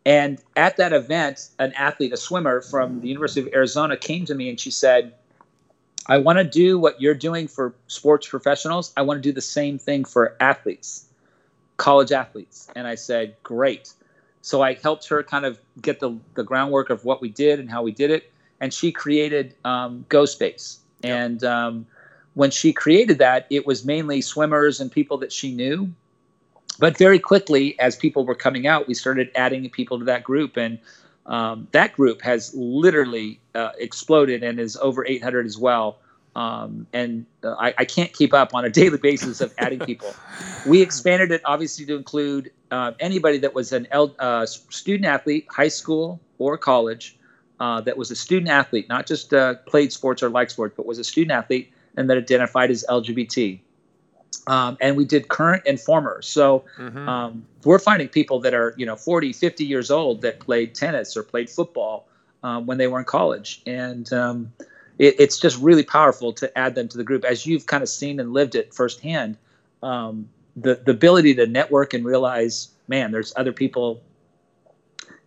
And 0.05 0.41
at 0.57 0.79
that 0.79 0.93
event, 0.93 1.49
an 1.59 1.73
athlete, 1.75 2.13
a 2.13 2.17
swimmer 2.17 2.61
from 2.61 3.01
the 3.01 3.09
University 3.09 3.41
of 3.43 3.49
Arizona, 3.55 3.97
came 3.97 4.25
to 4.25 4.35
me 4.35 4.49
and 4.49 4.59
she 4.59 4.71
said, 4.71 5.15
I 6.09 6.19
want 6.19 6.39
to 6.39 6.45
do 6.45 6.79
what 6.79 7.01
you're 7.01 7.15
doing 7.15 7.49
for 7.49 7.75
sports 7.87 8.27
professionals. 8.27 8.93
I 8.97 9.03
want 9.03 9.19
to 9.19 9.23
do 9.23 9.33
the 9.33 9.43
same 9.43 9.79
thing 9.79 10.05
for 10.05 10.37
athletes, 10.41 11.07
college 11.77 12.13
athletes. 12.13 12.69
And 12.75 12.87
I 12.87 12.95
said, 12.95 13.37
Great. 13.43 13.93
So 14.41 14.63
I 14.63 14.75
helped 14.75 15.09
her 15.09 15.23
kind 15.23 15.45
of 15.45 15.59
get 15.83 16.01
the, 16.01 16.17
the 16.35 16.45
groundwork 16.45 16.91
of 16.91 17.05
what 17.05 17.21
we 17.21 17.29
did 17.29 17.61
and 17.61 17.71
how 17.71 17.83
we 17.83 17.93
did 17.93 18.11
it. 18.11 18.33
And 18.61 18.73
she 18.73 18.91
created 18.91 19.55
um, 19.65 20.07
Go 20.09 20.25
Space. 20.25 20.79
Yep. 21.03 21.13
And 21.13 21.45
um, 21.45 21.87
when 22.35 22.51
she 22.51 22.73
created 22.73 23.19
that, 23.19 23.47
it 23.51 23.67
was 23.67 23.85
mainly 23.85 24.21
swimmers 24.21 24.81
and 24.81 24.91
people 24.91 25.19
that 25.19 25.33
she 25.33 25.53
knew. 25.53 25.93
But 26.79 26.97
very 26.97 27.19
quickly, 27.19 27.79
as 27.81 27.97
people 27.97 28.25
were 28.25 28.37
coming 28.37 28.67
out, 28.67 28.87
we 28.87 28.95
started 28.95 29.31
adding 29.35 29.69
people 29.71 29.99
to 29.99 30.05
that 30.07 30.23
group. 30.23 30.57
And 30.57 30.79
um, 31.29 31.69
that 31.73 31.93
group 31.93 32.23
has 32.23 32.55
literally 32.55 33.39
uh, 33.55 33.71
exploded 33.79 34.43
and 34.43 34.59
is 34.59 34.77
over 34.79 35.07
800 35.07 35.47
as 35.47 35.59
well. 35.59 35.99
Um, 36.35 36.87
and 36.93 37.27
uh, 37.43 37.55
I, 37.59 37.75
I, 37.79 37.85
can't 37.85 38.13
keep 38.13 38.33
up 38.33 38.55
on 38.55 38.65
a 38.65 38.71
daily 38.81 38.99
basis 38.99 39.41
of 39.41 39.53
adding 39.59 39.81
people. 39.81 40.15
we 40.67 40.83
expanded 40.83 41.33
it 41.33 41.41
obviously 41.45 41.85
to 41.87 41.97
include 41.97 42.53
uh, 42.71 42.93
anybody 43.01 43.39
that 43.39 43.55
was 43.55 43.73
an 43.73 43.89
uh, 43.93 44.47
student 44.47 45.07
athlete, 45.07 45.47
high 45.51 45.69
school 45.69 46.21
or 46.39 46.57
college, 46.57 47.19
uh, 47.61 47.81
that 47.81 47.97
was 47.97 48.11
a 48.11 48.17
student 48.17 48.51
athlete, 48.51 48.89
not 48.89 49.07
just 49.07 49.35
uh, 49.35 49.55
played 49.67 49.93
sports 49.93 50.23
or 50.23 50.29
liked 50.29 50.53
sports, 50.53 50.75
but 50.77 50.87
was 50.87 50.99
a 50.99 51.05
student 51.05 51.33
athlete 51.33 51.73
and 51.97 52.09
that 52.09 52.17
identified 52.17 52.71
as 52.71 52.85
LGBT. 52.89 53.59
Um, 54.47 54.79
and 54.81 54.97
we 54.97 55.05
did 55.05 55.29
current 55.29 55.63
and 55.67 55.79
former. 55.79 56.23
So 56.23 56.65
mm-hmm. 56.79 57.09
um, 57.09 57.45
we're 57.65 57.79
finding 57.79 58.09
people 58.09 58.41
that 58.41 58.55
are, 58.55 58.75
you 58.79 58.87
know, 58.87 58.97
40, 58.97 59.33
50 59.35 59.65
years 59.65 59.91
old 59.91 60.23
that 60.23 60.41
played 60.41 60.75
tennis 60.75 61.17
or 61.17 61.23
played 61.23 61.51
football 61.51 62.09
um, 62.43 62.67
when 62.67 62.79
they 62.79 62.87
were 62.87 62.99
in 62.99 63.05
college. 63.05 63.61
And 63.67 64.11
um, 64.13 64.53
it, 64.99 65.17
it's 65.19 65.39
just 65.39 65.59
really 65.59 65.83
powerful 65.83 66.33
to 66.35 66.59
add 66.59 66.75
them 66.75 66.89
to 66.89 66.97
the 66.97 67.05
group. 67.05 67.25
As 67.25 67.47
you've 67.47 67.67
kind 67.67 67.83
of 67.83 67.91
seen 67.91 68.21
and 68.21 68.33
lived 68.33 68.55
it 68.55 68.73
firsthand, 68.73 69.37
um, 69.83 70.29
the, 70.57 70.77
the 70.77 70.93
ability 70.93 71.35
to 71.35 71.47
network 71.47 71.93
and 71.93 72.05
realize, 72.05 72.69
man, 72.89 73.13
there's 73.13 73.33
other 73.37 73.53
people 73.53 74.01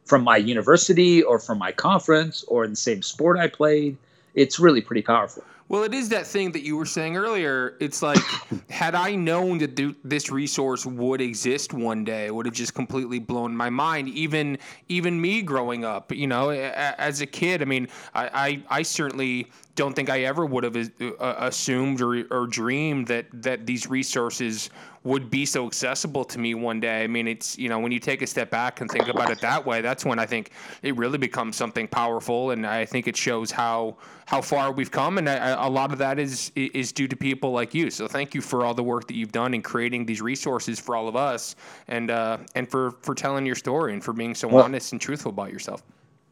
from 0.06 0.24
my 0.24 0.38
university 0.38 1.24
or 1.24 1.40
from 1.40 1.58
my 1.58 1.72
conference 1.72 2.44
or 2.48 2.66
in 2.66 2.72
the 2.72 2.76
same 2.76 3.02
sport 3.02 3.38
I 3.38 3.48
played. 3.48 3.98
It's 4.34 4.60
really 4.60 4.82
pretty 4.82 5.02
powerful. 5.02 5.44
Well, 5.72 5.84
it 5.84 5.94
is 5.94 6.10
that 6.10 6.28
thing 6.28 6.52
that 6.52 6.64
you 6.64 6.76
were 6.76 6.86
saying 6.86 7.16
earlier. 7.16 7.78
It's 7.80 8.02
like, 8.02 8.20
had 8.70 8.94
I 8.94 9.16
known 9.16 9.60
that 9.60 9.78
th- 9.78 9.96
this 10.04 10.30
resource 10.30 10.86
would 10.86 11.22
exist 11.22 11.74
one 11.74 12.04
day, 12.04 12.26
it 12.26 12.36
would 12.36 12.46
have 12.46 12.54
just 12.54 12.74
completely 12.74 13.20
blown 13.20 13.56
my 13.56 13.70
mind. 13.70 14.10
Even 14.10 14.58
even 14.90 15.22
me 15.22 15.42
growing 15.42 15.86
up, 15.86 16.12
you 16.12 16.28
know, 16.28 16.50
a- 16.50 17.00
as 17.00 17.22
a 17.22 17.26
kid, 17.26 17.62
I 17.62 17.66
mean, 17.66 17.88
I, 18.14 18.64
I, 18.70 18.80
I 18.80 18.82
certainly 18.82 19.50
don't 19.76 19.96
think 19.96 20.10
I 20.10 20.24
ever 20.24 20.46
would 20.46 20.66
have 20.66 20.76
uh, 20.76 21.36
assumed 21.38 22.02
or, 22.02 22.26
or 22.30 22.48
dreamed 22.48 23.08
that 23.08 23.28
that 23.32 23.66
these 23.66 23.88
resources 23.88 24.72
would 25.04 25.32
be 25.32 25.46
so 25.46 25.66
accessible 25.66 26.24
to 26.24 26.40
me 26.40 26.54
one 26.54 26.80
day. 26.80 27.04
I 27.04 27.08
mean, 27.08 27.28
it's 27.28 27.58
you 27.58 27.70
know 27.70 27.80
when 27.80 27.92
you 27.92 28.00
take 28.00 28.22
a 28.22 28.28
step 28.28 28.50
back 28.50 28.82
and 28.82 28.90
think 28.90 29.08
about 29.08 29.32
it 29.32 29.40
that 29.42 29.66
way, 29.66 29.82
that's 29.82 30.06
when 30.06 30.20
I 30.20 30.26
think 30.26 30.52
it 30.84 30.96
really 30.96 31.18
becomes 31.18 31.56
something 31.56 31.88
powerful, 31.88 32.52
and 32.52 32.66
I 32.66 32.86
think 32.86 33.08
it 33.08 33.18
shows 33.18 33.52
how 33.52 33.98
how 34.26 34.42
far 34.42 34.72
we've 34.72 34.92
come, 34.92 35.18
and 35.18 35.28
a 35.28 35.70
lot 35.70 35.92
of 35.92 35.98
that 36.00 36.20
is 36.20 36.52
is 36.56 36.92
due 36.92 37.08
to 37.08 37.16
people 37.16 37.52
like 37.52 37.74
you. 37.74 37.90
So 37.90 38.08
thank 38.08 38.36
you 38.36 38.42
for 38.42 38.64
all 38.64 38.74
the 38.74 38.84
work 38.84 39.08
that 39.08 39.16
you've 39.16 39.32
done 39.32 39.54
in 39.54 39.62
creating 39.62 40.06
these 40.06 40.22
resources 40.22 40.80
for 40.80 40.96
all 40.96 41.08
of 41.08 41.16
us, 41.16 41.56
and 41.88 42.12
uh, 42.12 42.38
and 42.56 42.70
for 42.70 42.92
for 43.02 43.16
telling 43.16 43.46
your 43.46 43.56
story 43.56 43.94
and 43.94 44.04
for 44.04 44.14
being 44.14 44.36
so 44.36 44.48
well, 44.48 44.64
honest 44.64 44.92
and 44.92 45.02
truthful 45.02 45.32
about 45.32 45.52
yourself 45.52 45.82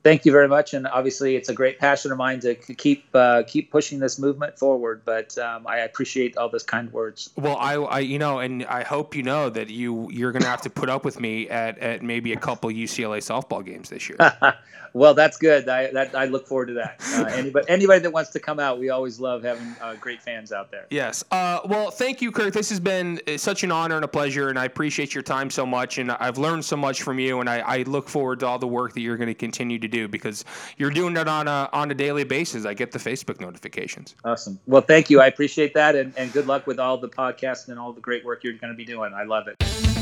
thank 0.03 0.25
you 0.25 0.31
very 0.31 0.47
much. 0.47 0.73
And 0.73 0.87
obviously, 0.87 1.35
it's 1.35 1.49
a 1.49 1.53
great 1.53 1.79
passion 1.79 2.11
of 2.11 2.17
mine 2.17 2.39
to 2.41 2.55
keep 2.55 3.05
uh, 3.13 3.43
keep 3.47 3.71
pushing 3.71 3.99
this 3.99 4.19
movement 4.19 4.57
forward. 4.57 5.01
But 5.05 5.37
um, 5.37 5.67
I 5.67 5.79
appreciate 5.79 6.37
all 6.37 6.49
those 6.49 6.63
kind 6.63 6.91
words. 6.91 7.29
Well, 7.35 7.57
I, 7.57 7.75
I, 7.75 7.99
you 7.99 8.19
know, 8.19 8.39
and 8.39 8.65
I 8.65 8.83
hope 8.83 9.15
you 9.15 9.23
know 9.23 9.49
that 9.49 9.69
you 9.69 10.09
you're 10.11 10.31
going 10.31 10.43
to 10.43 10.49
have 10.49 10.61
to 10.61 10.69
put 10.69 10.89
up 10.89 11.05
with 11.05 11.19
me 11.19 11.49
at, 11.49 11.77
at 11.79 12.03
maybe 12.03 12.33
a 12.33 12.37
couple 12.37 12.69
UCLA 12.69 13.19
softball 13.19 13.65
games 13.65 13.89
this 13.89 14.09
year. 14.09 14.17
well, 14.93 15.13
that's 15.13 15.37
good. 15.37 15.67
I 15.67 15.91
that 15.91 16.15
I 16.15 16.25
look 16.25 16.47
forward 16.47 16.67
to 16.67 16.73
that. 16.73 17.01
Uh, 17.13 17.25
anybody 17.25 17.65
anybody 17.67 17.99
that 17.99 18.11
wants 18.11 18.29
to 18.31 18.39
come 18.39 18.59
out, 18.59 18.79
we 18.79 18.89
always 18.89 19.19
love 19.19 19.43
having 19.43 19.75
uh, 19.81 19.95
great 19.95 20.21
fans 20.21 20.51
out 20.51 20.71
there. 20.71 20.85
Yes. 20.89 21.23
Uh, 21.31 21.59
well, 21.65 21.91
thank 21.91 22.21
you, 22.21 22.31
Kirk. 22.31 22.53
This 22.53 22.69
has 22.69 22.79
been 22.79 23.19
uh, 23.27 23.37
such 23.37 23.63
an 23.63 23.71
honor 23.71 23.95
and 23.95 24.05
a 24.05 24.07
pleasure, 24.07 24.49
and 24.49 24.57
I 24.57 24.65
appreciate 24.65 25.13
your 25.13 25.23
time 25.23 25.49
so 25.49 25.65
much. 25.65 25.97
And 25.97 26.11
I've 26.11 26.37
learned 26.37 26.65
so 26.65 26.77
much 26.77 27.01
from 27.01 27.19
you, 27.19 27.39
and 27.39 27.49
I, 27.49 27.59
I 27.59 27.83
look 27.83 28.09
forward 28.09 28.39
to 28.41 28.47
all 28.47 28.59
the 28.59 28.67
work 28.67 28.93
that 28.93 29.01
you're 29.01 29.17
going 29.17 29.27
to 29.27 29.33
continue 29.33 29.79
to 29.79 29.87
do 29.89 30.07
because 30.07 30.45
you're 30.77 30.91
doing 30.91 31.17
it 31.17 31.27
on 31.27 31.47
a 31.47 31.69
on 31.73 31.91
a 31.91 31.93
daily 31.93 32.23
basis. 32.23 32.65
I 32.65 32.73
get 32.73 32.91
the 32.91 32.99
Facebook 32.99 33.39
notifications. 33.39 34.15
Awesome. 34.23 34.59
Well, 34.65 34.81
thank 34.81 35.09
you. 35.09 35.21
I 35.21 35.27
appreciate 35.27 35.73
that, 35.73 35.95
and, 35.95 36.13
and 36.17 36.31
good 36.31 36.47
luck 36.47 36.67
with 36.67 36.79
all 36.79 36.97
the 36.97 37.09
podcasts 37.09 37.67
and 37.67 37.79
all 37.79 37.91
the 37.91 38.01
great 38.01 38.23
work 38.23 38.43
you're 38.43 38.53
going 38.53 38.71
to 38.71 38.77
be 38.77 38.85
doing. 38.85 39.13
I 39.13 39.23
love 39.23 39.47
it. 39.47 39.98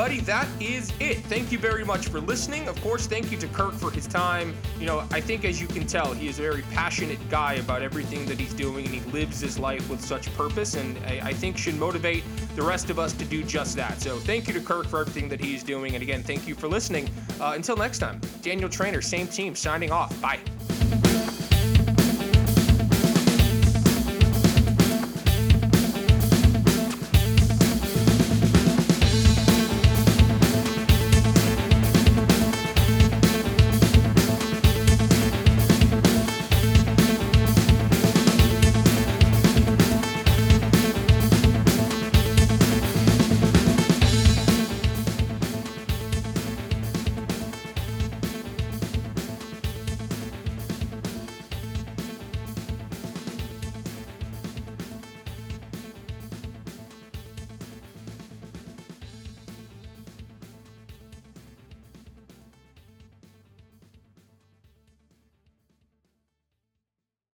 Everybody, 0.00 0.24
that 0.24 0.48
is 0.62 0.90
it. 0.98 1.18
Thank 1.24 1.52
you 1.52 1.58
very 1.58 1.84
much 1.84 2.08
for 2.08 2.20
listening. 2.20 2.68
Of 2.68 2.80
course, 2.80 3.06
thank 3.06 3.30
you 3.30 3.36
to 3.36 3.46
Kirk 3.48 3.74
for 3.74 3.90
his 3.90 4.06
time. 4.06 4.54
You 4.78 4.86
know, 4.86 5.00
I 5.10 5.20
think 5.20 5.44
as 5.44 5.60
you 5.60 5.66
can 5.66 5.86
tell, 5.86 6.14
he 6.14 6.26
is 6.26 6.38
a 6.38 6.42
very 6.42 6.62
passionate 6.72 7.18
guy 7.28 7.54
about 7.54 7.82
everything 7.82 8.24
that 8.24 8.40
he's 8.40 8.54
doing, 8.54 8.86
and 8.86 8.94
he 8.94 9.00
lives 9.10 9.40
his 9.40 9.58
life 9.58 9.90
with 9.90 10.00
such 10.00 10.32
purpose, 10.34 10.74
and 10.74 10.96
I, 11.04 11.20
I 11.28 11.32
think 11.34 11.58
should 11.58 11.74
motivate 11.74 12.24
the 12.56 12.62
rest 12.62 12.88
of 12.88 12.98
us 12.98 13.12
to 13.12 13.26
do 13.26 13.42
just 13.42 13.76
that. 13.76 14.00
So 14.00 14.16
thank 14.16 14.48
you 14.48 14.54
to 14.54 14.60
Kirk 14.60 14.86
for 14.86 15.00
everything 15.00 15.28
that 15.28 15.40
he's 15.40 15.62
doing, 15.62 15.94
and 15.94 16.02
again, 16.02 16.22
thank 16.22 16.48
you 16.48 16.54
for 16.54 16.66
listening. 16.66 17.10
Uh, 17.38 17.52
until 17.54 17.76
next 17.76 17.98
time, 17.98 18.22
Daniel 18.40 18.70
Trainer, 18.70 19.02
same 19.02 19.26
team, 19.26 19.54
signing 19.54 19.90
off. 19.90 20.18
Bye. 20.22 20.40